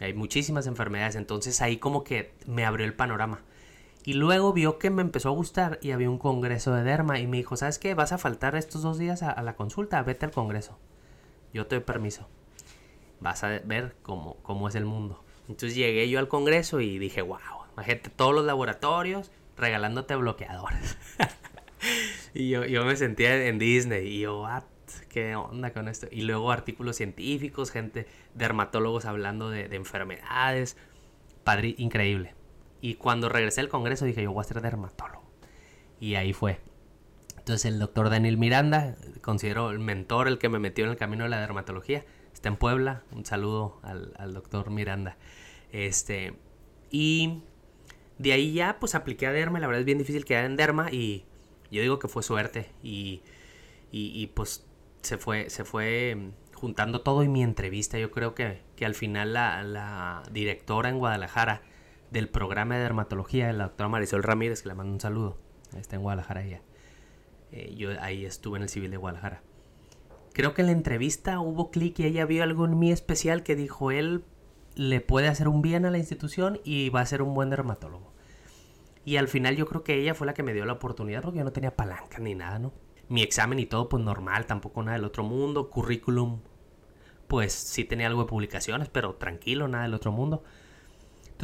Hay 0.00 0.14
muchísimas 0.14 0.66
enfermedades, 0.66 1.14
entonces 1.14 1.62
ahí 1.62 1.76
como 1.76 2.02
que 2.02 2.34
me 2.48 2.64
abrió 2.64 2.86
el 2.86 2.94
panorama. 2.94 3.44
Y 4.06 4.12
luego 4.12 4.52
vio 4.52 4.78
que 4.78 4.90
me 4.90 5.00
empezó 5.00 5.30
a 5.30 5.32
gustar 5.32 5.78
y 5.80 5.92
había 5.92 6.10
un 6.10 6.18
congreso 6.18 6.74
de 6.74 6.82
derma 6.82 7.18
y 7.18 7.26
me 7.26 7.38
dijo, 7.38 7.56
¿sabes 7.56 7.78
qué? 7.78 7.94
Vas 7.94 8.12
a 8.12 8.18
faltar 8.18 8.54
estos 8.54 8.82
dos 8.82 8.98
días 8.98 9.22
a, 9.22 9.42
la 9.42 9.56
consulta, 9.56 10.02
vete 10.02 10.26
al 10.26 10.30
congreso. 10.30 10.78
Yo 11.54 11.66
te 11.66 11.76
doy 11.76 11.84
permiso. 11.84 12.28
Vas 13.20 13.44
a 13.44 13.48
ver 13.48 13.96
cómo, 14.02 14.36
cómo 14.42 14.68
es 14.68 14.74
el 14.74 14.84
mundo. 14.84 15.24
Entonces 15.48 15.74
llegué 15.74 16.10
yo 16.10 16.18
al 16.18 16.28
congreso 16.28 16.80
y 16.80 16.98
dije, 16.98 17.22
wow, 17.22 17.38
imagínate 17.72 18.10
todos 18.10 18.34
los 18.34 18.44
laboratorios, 18.44 19.30
regalándote 19.56 20.14
bloqueadores. 20.16 20.98
y 22.34 22.50
yo, 22.50 22.66
yo 22.66 22.84
me 22.84 22.96
sentía 22.96 23.46
en 23.46 23.58
Disney 23.58 24.06
y 24.06 24.20
yo, 24.20 24.42
what? 24.42 24.64
¿Qué 25.08 25.34
onda 25.34 25.72
con 25.72 25.88
esto? 25.88 26.08
Y 26.10 26.22
luego 26.22 26.52
artículos 26.52 26.96
científicos, 26.96 27.70
gente, 27.70 28.06
dermatólogos 28.34 29.06
hablando 29.06 29.48
de, 29.48 29.68
de 29.68 29.76
enfermedades. 29.76 30.76
Padre, 31.42 31.74
increíble. 31.78 32.34
Y 32.84 32.96
cuando 32.96 33.30
regresé 33.30 33.62
al 33.62 33.70
congreso 33.70 34.04
dije, 34.04 34.22
yo 34.22 34.30
voy 34.30 34.42
a 34.42 34.44
ser 34.44 34.60
dermatólogo. 34.60 35.24
Y 36.00 36.16
ahí 36.16 36.34
fue. 36.34 36.60
Entonces 37.38 37.64
el 37.64 37.78
doctor 37.78 38.10
Daniel 38.10 38.36
Miranda, 38.36 38.94
considero 39.22 39.70
el 39.70 39.78
mentor, 39.78 40.28
el 40.28 40.36
que 40.36 40.50
me 40.50 40.58
metió 40.58 40.84
en 40.84 40.90
el 40.90 40.98
camino 40.98 41.24
de 41.24 41.30
la 41.30 41.40
dermatología, 41.40 42.04
está 42.34 42.50
en 42.50 42.56
Puebla. 42.56 43.02
Un 43.10 43.24
saludo 43.24 43.80
al, 43.84 44.12
al 44.18 44.34
doctor 44.34 44.68
Miranda. 44.68 45.16
Este, 45.72 46.34
y 46.90 47.40
de 48.18 48.34
ahí 48.34 48.52
ya 48.52 48.76
pues 48.78 48.94
apliqué 48.94 49.28
a 49.28 49.32
derma. 49.32 49.60
La 49.60 49.66
verdad 49.66 49.80
es 49.80 49.86
bien 49.86 49.96
difícil 49.96 50.26
quedar 50.26 50.44
en 50.44 50.56
derma 50.56 50.92
y 50.92 51.24
yo 51.70 51.80
digo 51.80 51.98
que 51.98 52.08
fue 52.08 52.22
suerte. 52.22 52.70
Y, 52.82 53.22
y, 53.92 54.26
pues 54.26 54.66
se 55.00 55.16
fue, 55.16 55.48
se 55.48 55.64
fue 55.64 56.32
juntando 56.52 57.00
todo 57.00 57.22
y 57.22 57.28
mi 57.28 57.42
entrevista. 57.42 57.98
Yo 57.98 58.10
creo 58.10 58.34
que, 58.34 58.60
que 58.76 58.84
al 58.84 58.94
final 58.94 59.32
la, 59.32 59.62
la 59.62 60.22
directora 60.30 60.90
en 60.90 60.98
Guadalajara 60.98 61.62
del 62.10 62.28
programa 62.28 62.76
de 62.76 62.82
dermatología, 62.82 63.52
la 63.52 63.64
doctora 63.64 63.88
Marisol 63.88 64.22
Ramírez, 64.22 64.62
que 64.62 64.68
le 64.68 64.74
mando 64.74 64.92
un 64.92 65.00
saludo, 65.00 65.38
está 65.76 65.96
en 65.96 66.02
Guadalajara 66.02 66.44
ella. 66.44 66.62
Eh, 67.52 67.74
yo 67.76 67.90
ahí 68.00 68.24
estuve 68.24 68.58
en 68.58 68.64
el 68.64 68.68
civil 68.68 68.90
de 68.90 68.96
Guadalajara. 68.96 69.42
Creo 70.32 70.54
que 70.54 70.62
en 70.62 70.66
la 70.66 70.72
entrevista 70.72 71.38
hubo 71.40 71.70
clic 71.70 72.00
y 72.00 72.06
ella 72.06 72.26
vio 72.26 72.42
algo 72.42 72.64
en 72.64 72.78
mí 72.78 72.90
especial 72.90 73.42
que 73.42 73.54
dijo 73.54 73.90
él 73.90 74.24
le 74.74 75.00
puede 75.00 75.28
hacer 75.28 75.46
un 75.46 75.62
bien 75.62 75.84
a 75.84 75.90
la 75.90 75.98
institución 75.98 76.60
y 76.64 76.88
va 76.88 77.00
a 77.00 77.06
ser 77.06 77.22
un 77.22 77.34
buen 77.34 77.50
dermatólogo. 77.50 78.12
Y 79.04 79.16
al 79.16 79.28
final 79.28 79.54
yo 79.56 79.66
creo 79.66 79.84
que 79.84 79.94
ella 79.94 80.14
fue 80.14 80.26
la 80.26 80.34
que 80.34 80.42
me 80.42 80.54
dio 80.54 80.64
la 80.64 80.72
oportunidad 80.72 81.22
porque 81.22 81.38
yo 81.38 81.44
no 81.44 81.52
tenía 81.52 81.76
palanca 81.76 82.18
ni 82.18 82.34
nada, 82.34 82.58
¿no? 82.58 82.72
Mi 83.08 83.22
examen 83.22 83.58
y 83.58 83.66
todo 83.66 83.88
pues 83.88 84.02
normal, 84.02 84.46
tampoco 84.46 84.82
nada 84.82 84.96
del 84.96 85.04
otro 85.04 85.22
mundo, 85.22 85.70
currículum 85.70 86.40
pues 87.28 87.52
sí 87.52 87.84
tenía 87.84 88.06
algo 88.06 88.22
de 88.22 88.28
publicaciones, 88.28 88.88
pero 88.88 89.14
tranquilo, 89.14 89.68
nada 89.68 89.84
del 89.84 89.94
otro 89.94 90.12
mundo. 90.12 90.42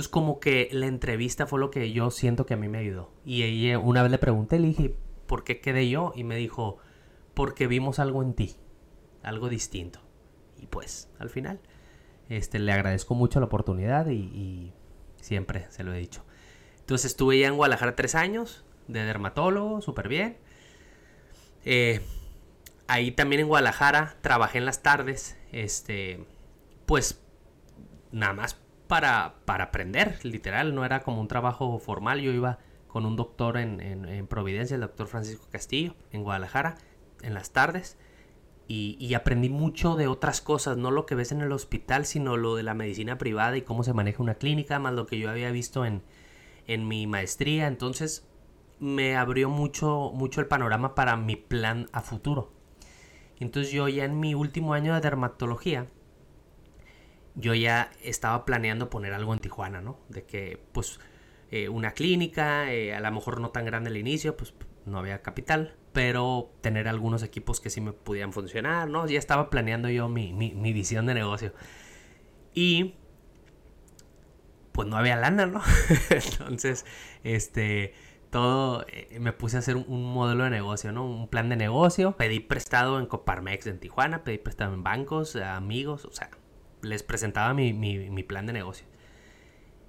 Entonces 0.00 0.12
como 0.12 0.40
que 0.40 0.70
la 0.72 0.86
entrevista 0.86 1.46
fue 1.46 1.60
lo 1.60 1.70
que 1.70 1.92
yo 1.92 2.10
siento 2.10 2.46
que 2.46 2.54
a 2.54 2.56
mí 2.56 2.68
me 2.68 2.78
ayudó. 2.78 3.12
Y 3.26 3.42
ella, 3.42 3.78
una 3.78 4.00
vez 4.00 4.10
le 4.10 4.16
pregunté, 4.16 4.58
le 4.58 4.68
dije, 4.68 4.96
¿por 5.26 5.44
qué 5.44 5.60
quedé 5.60 5.90
yo? 5.90 6.14
Y 6.16 6.24
me 6.24 6.36
dijo, 6.36 6.78
porque 7.34 7.66
vimos 7.66 7.98
algo 7.98 8.22
en 8.22 8.32
ti, 8.32 8.56
algo 9.22 9.50
distinto. 9.50 10.00
Y 10.58 10.68
pues, 10.68 11.10
al 11.18 11.28
final, 11.28 11.60
este, 12.30 12.58
le 12.58 12.72
agradezco 12.72 13.14
mucho 13.14 13.40
la 13.40 13.46
oportunidad 13.46 14.08
y, 14.08 14.72
siempre 15.20 15.66
se 15.68 15.84
lo 15.84 15.92
he 15.92 15.98
dicho. 15.98 16.24
Entonces 16.78 17.10
estuve 17.10 17.38
ya 17.38 17.48
en 17.48 17.56
Guadalajara 17.56 17.94
tres 17.94 18.14
años 18.14 18.64
de 18.88 19.04
dermatólogo, 19.04 19.82
súper 19.82 20.08
bien. 20.08 20.38
Eh, 21.66 22.00
ahí 22.88 23.10
también 23.10 23.40
en 23.40 23.48
Guadalajara 23.48 24.16
trabajé 24.22 24.56
en 24.56 24.64
las 24.64 24.82
tardes, 24.82 25.36
este, 25.52 26.24
pues 26.86 27.20
nada 28.12 28.32
más 28.32 28.58
para, 28.90 29.36
para 29.44 29.66
aprender, 29.66 30.18
literal, 30.24 30.74
no 30.74 30.84
era 30.84 31.04
como 31.04 31.20
un 31.20 31.28
trabajo 31.28 31.78
formal, 31.78 32.20
yo 32.20 32.32
iba 32.32 32.58
con 32.88 33.06
un 33.06 33.14
doctor 33.14 33.56
en, 33.56 33.80
en, 33.80 34.26
Providencia, 34.26 34.74
el 34.74 34.80
doctor 34.80 35.06
Francisco 35.06 35.46
Castillo, 35.48 35.94
en 36.10 36.24
Guadalajara, 36.24 36.74
en 37.22 37.32
las 37.32 37.52
tardes, 37.52 37.96
y, 38.66 38.96
y, 38.98 39.14
aprendí 39.14 39.48
mucho 39.48 39.94
de 39.94 40.08
otras 40.08 40.40
cosas, 40.40 40.76
no 40.76 40.90
lo 40.90 41.06
que 41.06 41.14
ves 41.14 41.30
en 41.30 41.40
el 41.40 41.52
hospital, 41.52 42.04
sino 42.04 42.36
lo 42.36 42.56
de 42.56 42.64
la 42.64 42.74
medicina 42.74 43.16
privada 43.16 43.56
y 43.56 43.62
cómo 43.62 43.84
se 43.84 43.92
maneja 43.92 44.24
una 44.24 44.34
clínica, 44.34 44.80
más 44.80 44.92
lo 44.92 45.06
que 45.06 45.20
yo 45.20 45.30
había 45.30 45.52
visto 45.52 45.84
en, 45.84 46.02
en 46.66 46.88
mi 46.88 47.06
maestría, 47.06 47.68
entonces 47.68 48.26
me 48.80 49.16
abrió 49.16 49.50
mucho, 49.50 50.10
mucho 50.12 50.40
el 50.40 50.48
panorama 50.48 50.96
para 50.96 51.16
mi 51.16 51.36
plan 51.36 51.86
a 51.92 52.00
futuro. 52.00 52.50
Entonces 53.38 53.72
yo 53.72 53.86
ya 53.86 54.04
en 54.04 54.18
mi 54.18 54.34
último 54.34 54.74
año 54.74 54.94
de 54.94 55.00
dermatología, 55.00 55.86
yo 57.34 57.54
ya 57.54 57.90
estaba 58.02 58.44
planeando 58.44 58.90
poner 58.90 59.12
algo 59.12 59.32
en 59.32 59.40
Tijuana, 59.40 59.80
¿no? 59.80 59.98
De 60.08 60.24
que, 60.24 60.62
pues, 60.72 61.00
eh, 61.50 61.68
una 61.68 61.92
clínica, 61.92 62.72
eh, 62.72 62.94
a 62.94 63.00
lo 63.00 63.10
mejor 63.10 63.40
no 63.40 63.50
tan 63.50 63.64
grande 63.64 63.90
al 63.90 63.96
inicio, 63.96 64.36
pues 64.36 64.54
no 64.86 64.98
había 64.98 65.22
capital, 65.22 65.76
pero 65.92 66.52
tener 66.60 66.88
algunos 66.88 67.22
equipos 67.22 67.60
que 67.60 67.70
sí 67.70 67.80
me 67.80 67.92
pudieran 67.92 68.32
funcionar, 68.32 68.88
¿no? 68.88 69.06
Ya 69.06 69.18
estaba 69.18 69.50
planeando 69.50 69.88
yo 69.90 70.08
mi, 70.08 70.32
mi 70.32 70.72
visión 70.72 71.06
de 71.06 71.14
negocio. 71.14 71.52
Y 72.54 72.94
pues 74.72 74.88
no 74.88 74.96
había 74.96 75.16
lana, 75.16 75.46
¿no? 75.46 75.60
Entonces, 76.10 76.86
este, 77.22 77.94
todo, 78.30 78.86
eh, 78.88 79.18
me 79.20 79.32
puse 79.32 79.56
a 79.56 79.58
hacer 79.60 79.76
un, 79.76 80.12
modelo 80.12 80.44
de 80.44 80.50
negocio, 80.50 80.92
¿no? 80.92 81.04
Un 81.04 81.28
plan 81.28 81.48
de 81.48 81.56
negocio. 81.56 82.16
Pedí 82.16 82.40
prestado 82.40 82.98
en 82.98 83.06
Coparmex 83.06 83.66
en 83.66 83.78
Tijuana, 83.78 84.24
pedí 84.24 84.38
prestado 84.38 84.74
en 84.74 84.82
bancos, 84.82 85.36
amigos, 85.36 86.04
o 86.04 86.12
sea, 86.12 86.30
les 86.82 87.02
presentaba 87.02 87.54
mi, 87.54 87.72
mi, 87.72 88.22
plan 88.22 88.46
de 88.46 88.52
negocio. 88.52 88.86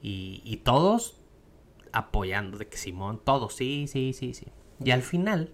Y, 0.02 0.62
todos 0.64 1.18
apoyando, 1.94 2.58
de 2.58 2.68
que 2.68 2.78
Simón, 2.78 3.22
todos, 3.24 3.54
sí, 3.54 3.86
sí, 3.88 4.14
sí, 4.14 4.34
sí. 4.34 4.48
Y 4.84 4.92
al 4.92 5.02
final, 5.02 5.54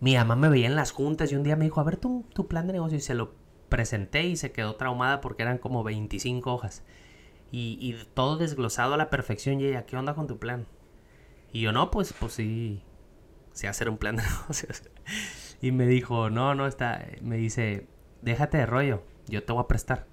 mi 0.00 0.14
mamá 0.14 0.36
me 0.36 0.48
veía 0.48 0.66
en 0.66 0.76
las 0.76 0.92
juntas 0.92 1.32
y 1.32 1.36
un 1.36 1.42
día 1.42 1.56
me 1.56 1.64
dijo, 1.64 1.80
a 1.80 1.84
ver 1.84 1.96
tu, 1.96 2.24
tu 2.32 2.46
plan 2.46 2.66
de 2.66 2.72
negocio. 2.74 2.98
Y 2.98 3.02
se 3.02 3.14
lo 3.14 3.34
presenté 3.68 4.24
y 4.24 4.36
se 4.36 4.52
quedó 4.52 4.76
traumada 4.76 5.20
porque 5.20 5.42
eran 5.42 5.58
como 5.58 5.82
25 5.84 6.52
hojas. 6.52 6.84
Y, 7.52 7.78
y 7.80 7.96
todo 8.14 8.36
desglosado 8.36 8.94
a 8.94 8.96
la 8.96 9.10
perfección. 9.10 9.60
Y 9.60 9.66
ella, 9.66 9.84
¿qué 9.84 9.96
onda 9.96 10.14
con 10.14 10.26
tu 10.26 10.38
plan? 10.38 10.66
Y 11.52 11.60
yo, 11.62 11.72
no, 11.72 11.90
pues, 11.90 12.14
pues 12.18 12.34
sí, 12.34 12.82
sé 13.52 13.68
hacer 13.68 13.90
un 13.90 13.98
plan 13.98 14.16
de 14.16 14.22
negocios. 14.40 14.82
Y 15.60 15.72
me 15.72 15.86
dijo, 15.86 16.30
no, 16.30 16.54
no, 16.54 16.66
está, 16.66 17.04
me 17.20 17.36
dice, 17.36 17.88
déjate 18.22 18.58
de 18.58 18.66
rollo 18.66 19.02
yo 19.30 19.42
te 19.44 19.52
voy 19.52 19.62
a 19.62 19.66
prestar. 19.66 20.06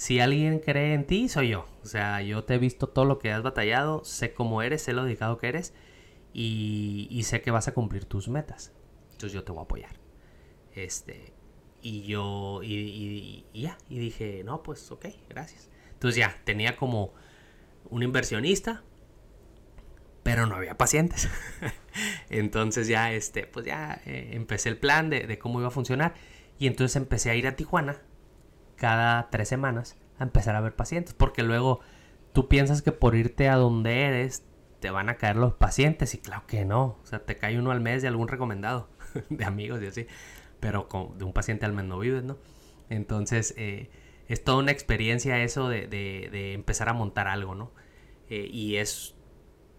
Si 0.00 0.18
alguien 0.18 0.60
cree 0.60 0.94
en 0.94 1.06
ti, 1.06 1.28
soy 1.28 1.50
yo. 1.50 1.66
O 1.82 1.86
sea, 1.86 2.22
yo 2.22 2.44
te 2.44 2.54
he 2.54 2.58
visto 2.58 2.88
todo 2.88 3.04
lo 3.04 3.18
que 3.18 3.32
has 3.32 3.42
batallado, 3.42 4.02
sé 4.02 4.32
cómo 4.32 4.62
eres, 4.62 4.80
sé 4.80 4.94
lo 4.94 5.04
dedicado 5.04 5.36
que 5.36 5.48
eres 5.48 5.74
y, 6.32 7.20
sé 7.24 7.42
que 7.42 7.50
vas 7.50 7.68
a 7.68 7.74
cumplir 7.74 8.06
tus 8.06 8.28
metas. 8.28 8.72
Entonces 9.12 9.32
yo 9.32 9.44
te 9.44 9.52
voy 9.52 9.60
a 9.60 9.64
apoyar. 9.64 9.92
Este, 10.74 11.34
y 11.82 12.04
yo, 12.04 12.62
y, 12.62 13.44
ya, 13.52 13.76
y 13.90 13.98
dije, 13.98 14.42
no, 14.42 14.62
pues 14.62 14.90
ok, 14.90 15.04
gracias. 15.28 15.68
Entonces 15.92 16.16
ya, 16.16 16.34
tenía 16.44 16.76
como 16.76 17.12
un 17.90 18.02
inversionista, 18.02 18.82
pero 20.22 20.46
no 20.46 20.54
había 20.54 20.78
pacientes. 20.78 21.28
entonces 22.30 22.88
ya, 22.88 23.12
este, 23.12 23.46
pues 23.46 23.66
ya 23.66 24.00
eh, 24.06 24.30
empecé 24.32 24.70
el 24.70 24.78
plan 24.78 25.10
de, 25.10 25.26
de, 25.26 25.38
cómo 25.38 25.58
iba 25.58 25.68
a 25.68 25.72
funcionar. 25.72 26.14
Y 26.58 26.66
entonces 26.66 26.96
empecé 26.96 27.28
a 27.28 27.34
ir 27.34 27.46
a 27.46 27.54
Tijuana 27.54 28.00
cada 28.80 29.28
tres 29.28 29.46
semanas 29.46 29.98
a 30.18 30.24
empezar 30.24 30.56
a 30.56 30.60
ver 30.62 30.74
pacientes. 30.74 31.12
Porque 31.12 31.42
luego 31.42 31.80
tú 32.32 32.48
piensas 32.48 32.80
que 32.80 32.92
por 32.92 33.14
irte 33.14 33.48
a 33.48 33.56
donde 33.56 34.04
eres 34.04 34.42
te 34.80 34.90
van 34.90 35.10
a 35.10 35.16
caer 35.16 35.36
los 35.36 35.52
pacientes. 35.52 36.14
Y 36.14 36.18
claro 36.18 36.46
que 36.46 36.64
no. 36.64 36.98
O 37.02 37.06
sea, 37.06 37.24
te 37.26 37.36
cae 37.36 37.58
uno 37.58 37.72
al 37.72 37.80
mes 37.80 38.00
de 38.00 38.08
algún 38.08 38.26
recomendado, 38.26 38.88
de 39.28 39.44
amigos 39.44 39.82
y 39.82 39.86
así. 39.86 40.06
Pero 40.60 40.88
con, 40.88 41.18
de 41.18 41.24
un 41.24 41.34
paciente 41.34 41.66
al 41.66 41.74
mes 41.74 41.84
no 41.84 41.98
vives, 41.98 42.24
¿no? 42.24 42.38
Entonces, 42.88 43.54
eh, 43.58 43.90
es 44.28 44.42
toda 44.42 44.58
una 44.58 44.72
experiencia 44.72 45.42
eso 45.42 45.68
de, 45.68 45.86
de, 45.86 46.54
empezar 46.54 46.88
a 46.88 46.94
montar 46.94 47.28
algo, 47.28 47.54
¿no? 47.54 47.72
Eh, 48.30 48.48
y 48.50 48.76
es, 48.76 49.14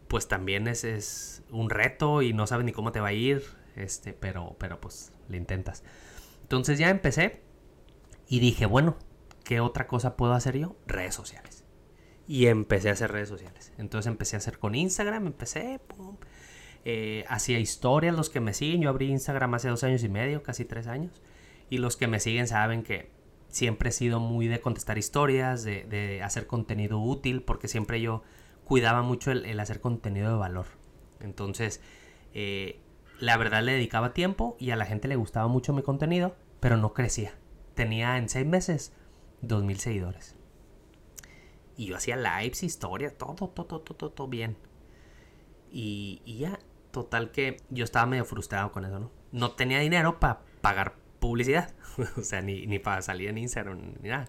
pues 0.08 0.28
también 0.28 0.68
es, 0.68 0.84
es, 0.84 1.44
un 1.50 1.70
reto 1.70 2.22
y 2.22 2.34
no 2.34 2.46
sabes 2.46 2.66
ni 2.66 2.72
cómo 2.72 2.92
te 2.92 3.00
va 3.00 3.10
a 3.10 3.14
ir, 3.14 3.44
este, 3.76 4.14
pero, 4.14 4.56
pero 4.60 4.80
pues 4.80 5.12
le 5.28 5.38
intentas. 5.38 5.84
Entonces 6.44 6.78
ya 6.80 6.90
empecé 6.90 7.42
y 8.32 8.40
dije, 8.40 8.66
bueno, 8.66 8.96
¿qué 9.44 9.60
otra 9.60 9.88
cosa 9.88 10.16
puedo 10.16 10.32
hacer 10.32 10.58
yo? 10.58 10.78
Redes 10.88 11.14
sociales. 11.14 11.66
Y 12.30 12.48
empecé 12.48 12.88
a 12.88 12.94
hacer 12.94 13.12
redes 13.12 13.28
sociales. 13.28 13.74
Entonces 13.78 14.10
empecé 14.10 14.38
a 14.38 14.40
hacer 14.40 14.58
con 14.58 14.74
Instagram, 14.74 15.28
empecé, 15.28 15.82
eh, 16.86 17.26
hacía 17.28 17.60
historias, 17.60 18.16
los 18.16 18.30
que 18.30 18.40
me 18.40 18.54
siguen, 18.54 18.84
yo 18.84 18.90
abrí 18.90 19.10
Instagram 19.10 19.54
hace 19.56 19.68
dos 19.68 19.84
años 19.84 20.02
y 20.06 20.08
medio, 20.08 20.44
casi 20.44 20.64
tres 20.64 20.88
años. 20.88 21.22
Y 21.70 21.80
los 21.80 21.98
que 21.98 22.08
me 22.08 22.22
siguen 22.22 22.48
saben 22.48 22.84
que 22.84 23.12
siempre 23.50 23.90
he 23.90 23.92
sido 23.92 24.22
muy 24.22 24.48
de 24.48 24.62
contestar 24.62 24.98
historias, 24.98 25.66
de, 25.66 26.22
hacer 26.24 26.48
contenido 26.48 27.02
útil, 27.02 27.44
porque 27.44 27.68
siempre 27.68 28.00
yo 28.00 28.24
cuidaba 28.64 29.02
mucho 29.02 29.32
el, 29.32 29.60
hacer 29.60 29.82
contenido 29.82 30.32
de 30.32 30.38
valor. 30.38 30.68
Entonces, 31.20 31.82
eh, 32.34 32.80
la 33.20 33.36
verdad 33.36 33.62
le 33.62 33.74
dedicaba 33.74 34.14
tiempo 34.14 34.56
y 34.58 34.72
a 34.72 34.78
la 34.78 34.86
gente 34.86 35.10
le 35.10 35.18
gustaba 35.18 35.50
mucho 35.50 35.74
mi 35.74 35.82
contenido, 35.82 36.34
pero 36.62 36.78
no 36.78 36.94
crecía 36.94 37.34
tenía 37.74 38.18
en 38.18 38.30
seis 38.30 38.46
meses 38.46 38.94
dos 39.42 39.64
mil 39.64 39.80
seguidores. 39.80 40.36
Y 41.78 41.88
yo 41.88 41.96
hacía 41.96 42.16
lives, 42.16 42.64
historias, 42.64 43.18
todo, 43.18 43.50
todo, 43.50 43.82
todo, 43.82 44.12
todo, 44.12 44.28
bien. 44.28 44.58
Y, 45.72 46.22
ya, 46.26 46.60
total 46.92 47.32
que 47.32 47.58
yo 47.70 47.84
estaba 47.84 48.06
medio 48.06 48.26
frustrado 48.26 48.72
con 48.72 48.86
eso, 48.86 49.00
¿no? 49.00 49.12
No 49.32 49.52
tenía 49.52 49.80
dinero 49.80 50.20
para 50.20 50.42
pagar 50.62 50.96
publicidad. 51.20 51.74
o 52.18 52.22
sea, 52.22 52.42
ni, 52.42 52.68
ni 52.68 52.80
para 52.80 53.02
salir 53.02 53.30
en 53.30 53.38
Instagram, 53.38 53.96
ni 54.02 54.10
nada. 54.10 54.28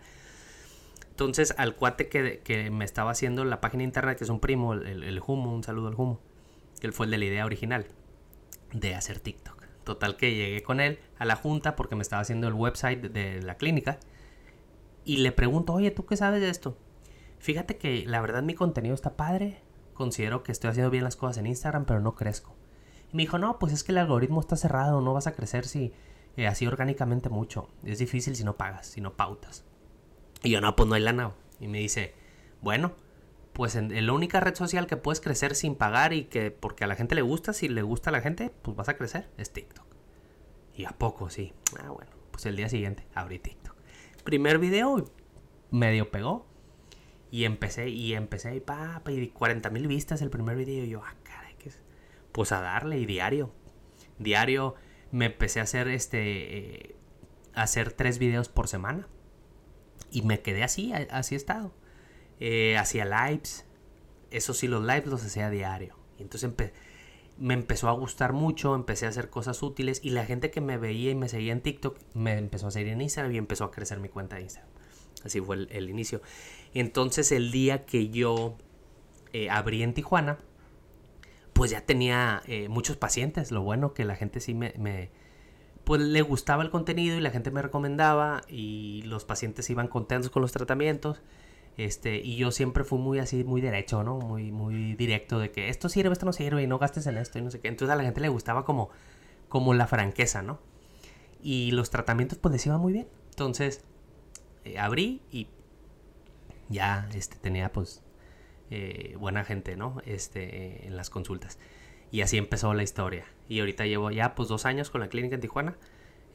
Entonces, 1.10 1.54
al 1.58 1.76
cuate 1.76 2.08
que, 2.08 2.40
que, 2.42 2.70
me 2.70 2.84
estaba 2.84 3.10
haciendo 3.10 3.44
la 3.44 3.60
página 3.60 3.82
internet, 3.82 4.16
que 4.16 4.24
es 4.24 4.30
un 4.30 4.40
primo, 4.40 4.72
el, 4.72 5.02
el, 5.02 5.20
Humo, 5.24 5.54
un 5.54 5.62
saludo 5.62 5.88
al 5.88 5.94
Humo, 5.94 6.20
que 6.80 6.86
él 6.86 6.92
fue 6.92 7.06
el 7.06 7.10
de 7.10 7.18
la 7.18 7.24
idea 7.26 7.44
original. 7.44 7.86
de 8.72 8.94
hacer 8.94 9.20
TikTok. 9.20 9.61
Total 9.84 10.16
que 10.16 10.34
llegué 10.34 10.62
con 10.62 10.80
él 10.80 10.98
a 11.18 11.24
la 11.24 11.36
junta 11.36 11.76
porque 11.76 11.96
me 11.96 12.02
estaba 12.02 12.22
haciendo 12.22 12.48
el 12.48 12.54
website 12.54 13.00
de 13.00 13.42
la 13.42 13.56
clínica 13.56 13.98
y 15.04 15.18
le 15.18 15.32
pregunto, 15.32 15.72
oye, 15.72 15.90
¿tú 15.90 16.06
qué 16.06 16.16
sabes 16.16 16.40
de 16.40 16.48
esto? 16.48 16.76
Fíjate 17.38 17.76
que 17.76 18.04
la 18.06 18.20
verdad 18.20 18.42
mi 18.42 18.54
contenido 18.54 18.94
está 18.94 19.16
padre, 19.16 19.60
considero 19.94 20.42
que 20.42 20.52
estoy 20.52 20.70
haciendo 20.70 20.90
bien 20.90 21.04
las 21.04 21.16
cosas 21.16 21.38
en 21.38 21.46
Instagram, 21.46 21.84
pero 21.84 22.00
no 22.00 22.14
crezco. 22.14 22.54
Y 23.12 23.16
me 23.16 23.24
dijo, 23.24 23.38
no, 23.38 23.58
pues 23.58 23.72
es 23.72 23.82
que 23.82 23.92
el 23.92 23.98
algoritmo 23.98 24.40
está 24.40 24.56
cerrado, 24.56 25.00
no 25.00 25.12
vas 25.12 25.26
a 25.26 25.34
crecer 25.34 25.66
si 25.66 25.92
eh, 26.36 26.46
así 26.46 26.66
orgánicamente 26.66 27.28
mucho. 27.28 27.68
Es 27.84 27.98
difícil 27.98 28.36
si 28.36 28.44
no 28.44 28.56
pagas, 28.56 28.86
si 28.86 29.00
no 29.00 29.14
pautas. 29.14 29.64
Y 30.42 30.50
yo, 30.50 30.60
no, 30.60 30.74
pues 30.76 30.88
no 30.88 30.94
hay 30.94 31.02
lana. 31.02 31.32
Y 31.60 31.66
me 31.66 31.78
dice, 31.78 32.14
bueno, 32.60 32.92
pues 33.52 33.76
en, 33.76 34.06
la 34.06 34.12
única 34.12 34.40
red 34.40 34.54
social 34.54 34.86
que 34.86 34.96
puedes 34.96 35.20
crecer 35.20 35.54
sin 35.54 35.74
pagar 35.74 36.12
y 36.12 36.24
que 36.24 36.50
porque 36.50 36.84
a 36.84 36.86
la 36.86 36.96
gente 36.96 37.14
le 37.14 37.22
gusta, 37.22 37.52
si 37.52 37.68
le 37.68 37.82
gusta 37.82 38.10
a 38.10 38.12
la 38.12 38.20
gente, 38.20 38.50
pues 38.62 38.76
vas 38.76 38.88
a 38.88 38.96
crecer, 38.96 39.30
es 39.36 39.52
TikTok. 39.52 39.86
Y 40.74 40.84
a 40.86 40.90
poco, 40.90 41.28
sí. 41.28 41.52
Ah, 41.80 41.90
bueno, 41.90 42.10
pues 42.30 42.46
el 42.46 42.56
día 42.56 42.68
siguiente 42.68 43.06
abrí 43.14 43.38
TikTok. 43.38 43.76
Primer 44.24 44.58
video, 44.58 45.10
medio 45.70 46.10
pegó. 46.10 46.46
Y 47.30 47.44
empecé, 47.44 47.88
y 47.88 48.12
empecé, 48.14 48.56
y 48.56 48.60
pa, 48.60 49.02
y 49.08 49.28
40 49.28 49.70
mil 49.70 49.86
vistas 49.86 50.22
el 50.22 50.30
primer 50.30 50.56
video. 50.56 50.84
Y 50.84 50.90
yo, 50.90 51.02
ah, 51.04 51.14
caray, 51.22 51.54
¿qué 51.58 51.70
es? 51.70 51.82
Pues 52.32 52.52
a 52.52 52.60
darle, 52.60 52.98
y 52.98 53.06
diario. 53.06 53.52
Diario 54.18 54.74
me 55.10 55.26
empecé 55.26 55.60
a 55.60 55.64
hacer 55.64 55.88
este. 55.88 56.58
Eh, 56.58 56.96
hacer 57.54 57.92
tres 57.92 58.18
videos 58.18 58.48
por 58.48 58.68
semana. 58.68 59.08
Y 60.10 60.22
me 60.22 60.40
quedé 60.40 60.62
así, 60.62 60.92
así 60.92 61.34
he 61.34 61.38
estado. 61.38 61.74
Eh, 62.44 62.76
hacía 62.76 63.04
lives. 63.04 63.64
Eso 64.32 64.52
sí, 64.52 64.66
los 64.66 64.82
lives 64.82 65.06
los 65.06 65.24
hacía 65.24 65.48
diario. 65.48 65.94
Y 66.18 66.22
entonces 66.22 66.50
me 67.38 67.54
empezó 67.54 67.88
a 67.88 67.92
gustar 67.92 68.32
mucho, 68.32 68.74
empecé 68.74 69.06
a 69.06 69.10
hacer 69.10 69.30
cosas 69.30 69.62
útiles 69.62 70.00
y 70.02 70.10
la 70.10 70.24
gente 70.24 70.50
que 70.50 70.60
me 70.60 70.76
veía 70.76 71.12
y 71.12 71.14
me 71.14 71.28
seguía 71.28 71.52
en 71.52 71.60
TikTok 71.60 71.96
me 72.14 72.36
empezó 72.36 72.66
a 72.66 72.72
seguir 72.72 72.94
en 72.94 73.00
Instagram 73.00 73.32
y 73.32 73.38
empezó 73.38 73.62
a 73.62 73.70
crecer 73.70 74.00
mi 74.00 74.08
cuenta 74.08 74.36
de 74.36 74.42
Instagram. 74.42 74.72
Así 75.24 75.40
fue 75.40 75.68
el, 75.70 75.88
inicio. 75.88 76.20
Entonces 76.74 77.30
el 77.30 77.52
día 77.52 77.86
que 77.86 78.08
yo 78.08 78.56
eh, 79.32 79.48
abrí 79.48 79.84
en 79.84 79.94
Tijuana, 79.94 80.38
pues 81.52 81.70
ya 81.70 81.82
tenía 81.82 82.42
eh, 82.46 82.68
muchos 82.68 82.96
pacientes. 82.96 83.52
Lo 83.52 83.62
bueno 83.62 83.94
que 83.94 84.04
la 84.04 84.16
gente 84.16 84.40
sí 84.40 84.52
me, 84.52 84.74
me, 84.78 85.10
pues 85.84 86.00
le 86.00 86.22
gustaba 86.22 86.64
el 86.64 86.70
contenido 86.70 87.16
y 87.16 87.20
la 87.20 87.30
gente 87.30 87.52
me 87.52 87.62
recomendaba 87.62 88.40
y 88.48 89.02
los 89.02 89.24
pacientes 89.24 89.70
iban 89.70 89.86
contentos 89.86 90.32
con 90.32 90.42
los 90.42 90.50
tratamientos. 90.50 91.22
Este, 91.76 92.16
y 92.16 92.36
yo 92.36 92.50
siempre 92.50 92.84
fui 92.84 92.98
muy 92.98 93.18
así, 93.18 93.44
muy 93.44 93.60
derecho, 93.60 94.02
¿no? 94.02 94.18
Muy, 94.18 94.52
muy 94.52 94.94
directo 94.94 95.38
de 95.38 95.50
que 95.50 95.68
esto 95.68 95.88
sirve, 95.88 96.12
esto 96.12 96.26
no 96.26 96.32
sirve 96.32 96.62
y 96.62 96.66
no 96.66 96.78
gastes 96.78 97.06
en 97.06 97.16
esto 97.16 97.38
y 97.38 97.42
no 97.42 97.50
sé 97.50 97.60
qué. 97.60 97.68
Entonces 97.68 97.92
a 97.92 97.96
la 97.96 98.04
gente 98.04 98.20
le 98.20 98.28
gustaba 98.28 98.64
como, 98.64 98.90
como 99.48 99.72
la 99.74 99.86
franqueza, 99.86 100.42
¿no? 100.42 100.60
Y 101.42 101.70
los 101.72 101.90
tratamientos 101.90 102.38
pues 102.38 102.52
les 102.52 102.66
iba 102.66 102.76
muy 102.76 102.92
bien. 102.92 103.08
Entonces 103.30 103.84
eh, 104.64 104.78
abrí 104.78 105.22
y 105.30 105.48
ya 106.68 107.08
este, 107.14 107.36
tenía 107.36 107.72
pues 107.72 108.02
eh, 108.70 109.16
buena 109.18 109.44
gente, 109.44 109.76
¿no? 109.76 110.02
Este, 110.04 110.86
en 110.86 110.96
las 110.96 111.08
consultas. 111.08 111.58
Y 112.10 112.20
así 112.20 112.36
empezó 112.36 112.74
la 112.74 112.82
historia. 112.82 113.24
Y 113.48 113.60
ahorita 113.60 113.86
llevo 113.86 114.10
ya 114.10 114.34
pues 114.34 114.48
dos 114.48 114.66
años 114.66 114.90
con 114.90 115.00
la 115.00 115.08
clínica 115.08 115.36
en 115.36 115.40
Tijuana. 115.40 115.78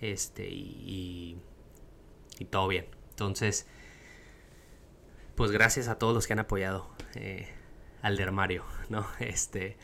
Este, 0.02 0.50
y, 0.50 1.38
y 2.40 2.46
todo 2.46 2.68
bien. 2.68 2.88
Entonces, 3.12 3.68
pues 5.38 5.52
gracias 5.52 5.88
a 5.88 6.00
todos 6.00 6.16
los 6.16 6.26
que 6.26 6.34
han 6.34 6.40
apoyado 6.40 6.90
eh, 7.14 7.48
al 8.02 8.18
dermario, 8.18 8.66
¿no? 8.90 9.08
Este, 9.20 9.78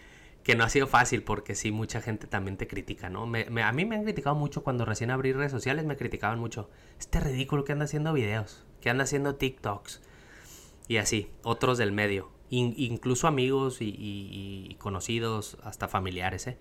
que 0.43 0.55
no 0.55 0.65
ha 0.65 0.69
sido 0.69 0.88
fácil 0.88 1.24
porque 1.24 1.55
sí, 1.55 1.72
mucha 1.72 2.01
gente 2.01 2.27
también 2.27 2.57
te 2.57 2.67
critica, 2.67 3.10
¿no? 3.10 3.24
a 3.24 3.72
mí 3.72 3.86
me 3.86 3.95
han 3.95 4.03
criticado 4.03 4.36
mucho 4.36 4.63
cuando 4.63 4.83
recién 4.83 5.12
abrí 5.12 5.31
redes 5.31 5.53
sociales, 5.53 5.85
me 5.85 5.96
criticaban 5.96 6.39
mucho. 6.39 6.70
Este 7.00 7.22
ridículo 7.22 7.63
que 7.63 7.72
anda 7.72 7.85
haciendo 7.85 8.11
videos, 8.11 8.66
que 8.81 8.89
anda 8.89 9.05
haciendo 9.05 9.35
TikToks 9.35 10.01
y 10.89 10.98
así, 10.98 11.31
otros 11.44 11.77
del 11.77 11.94
medio, 11.94 12.31
incluso 12.50 13.27
amigos 13.27 13.77
y, 13.79 14.75
conocidos, 14.79 15.57
hasta 15.63 15.87
familiares, 15.87 16.48
¿eh? 16.48 16.57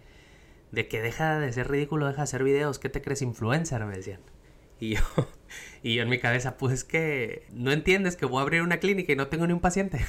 De 0.70 0.86
que 0.86 1.02
deja 1.02 1.38
de 1.38 1.52
ser 1.52 1.70
ridículo, 1.70 2.06
deja 2.06 2.18
de 2.18 2.22
hacer 2.22 2.44
videos, 2.44 2.78
¿qué 2.78 2.88
te 2.88 3.02
crees 3.02 3.20
influencer? 3.20 3.84
Me 3.84 3.96
decían. 3.96 4.20
Y 4.78 4.94
yo, 4.94 5.00
y 5.82 5.94
yo 5.94 6.02
en 6.02 6.08
mi 6.08 6.18
cabeza, 6.18 6.56
pues 6.56 6.72
es 6.74 6.84
que 6.84 7.46
no 7.52 7.72
entiendes 7.72 8.16
que 8.16 8.26
voy 8.26 8.38
a 8.38 8.42
abrir 8.42 8.62
una 8.62 8.78
clínica 8.78 9.12
y 9.12 9.16
no 9.16 9.28
tengo 9.28 9.46
ni 9.46 9.52
un 9.52 9.60
paciente. 9.60 10.04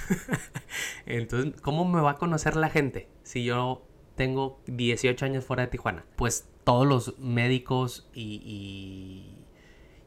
Entonces, 1.06 1.60
¿cómo 1.62 1.86
me 1.86 2.02
va 2.02 2.12
a 2.12 2.18
conocer 2.18 2.56
la 2.56 2.70
gente 2.70 3.10
si 3.24 3.44
yo 3.44 3.88
tengo 4.16 4.62
18 4.68 5.26
años 5.26 5.46
fuera 5.46 5.64
de 5.64 5.70
Tijuana? 5.70 6.06
Pues 6.16 6.48
todos 6.64 6.88
los 6.88 7.20
médicos 7.20 8.10
y, 8.14 9.36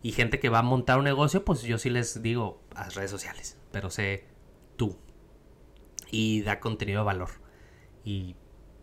y, 0.03 0.13
gente 0.13 0.39
que 0.39 0.49
va 0.49 0.61
a 0.61 0.63
montar 0.63 0.99
un 0.99 1.05
negocio, 1.05 1.45
pues 1.45 1.63
yo 1.63 1.79
sí 1.79 1.91
les 1.91 2.23
digo 2.23 2.63
a 2.75 2.89
redes 2.91 3.11
sociales, 3.11 3.59
pero 3.73 3.91
sé 3.91 4.25
tú. 4.77 4.97
Y 6.11 6.43
da 6.43 6.61
contenido 6.61 7.01
de 7.01 7.07
valor. 7.07 7.31
Y 8.05 8.37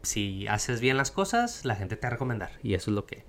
si 0.03 0.47
haces 0.47 0.81
bien 0.81 0.97
las 0.97 1.11
cosas, 1.11 1.63
la 1.63 1.75
gente 1.75 1.95
te 1.95 2.05
va 2.05 2.09
a 2.09 2.11
recomendar. 2.11 2.51
Y 2.61 2.73
eso 2.73 2.91
es 2.91 2.95
lo 2.95 3.05
que 3.05 3.25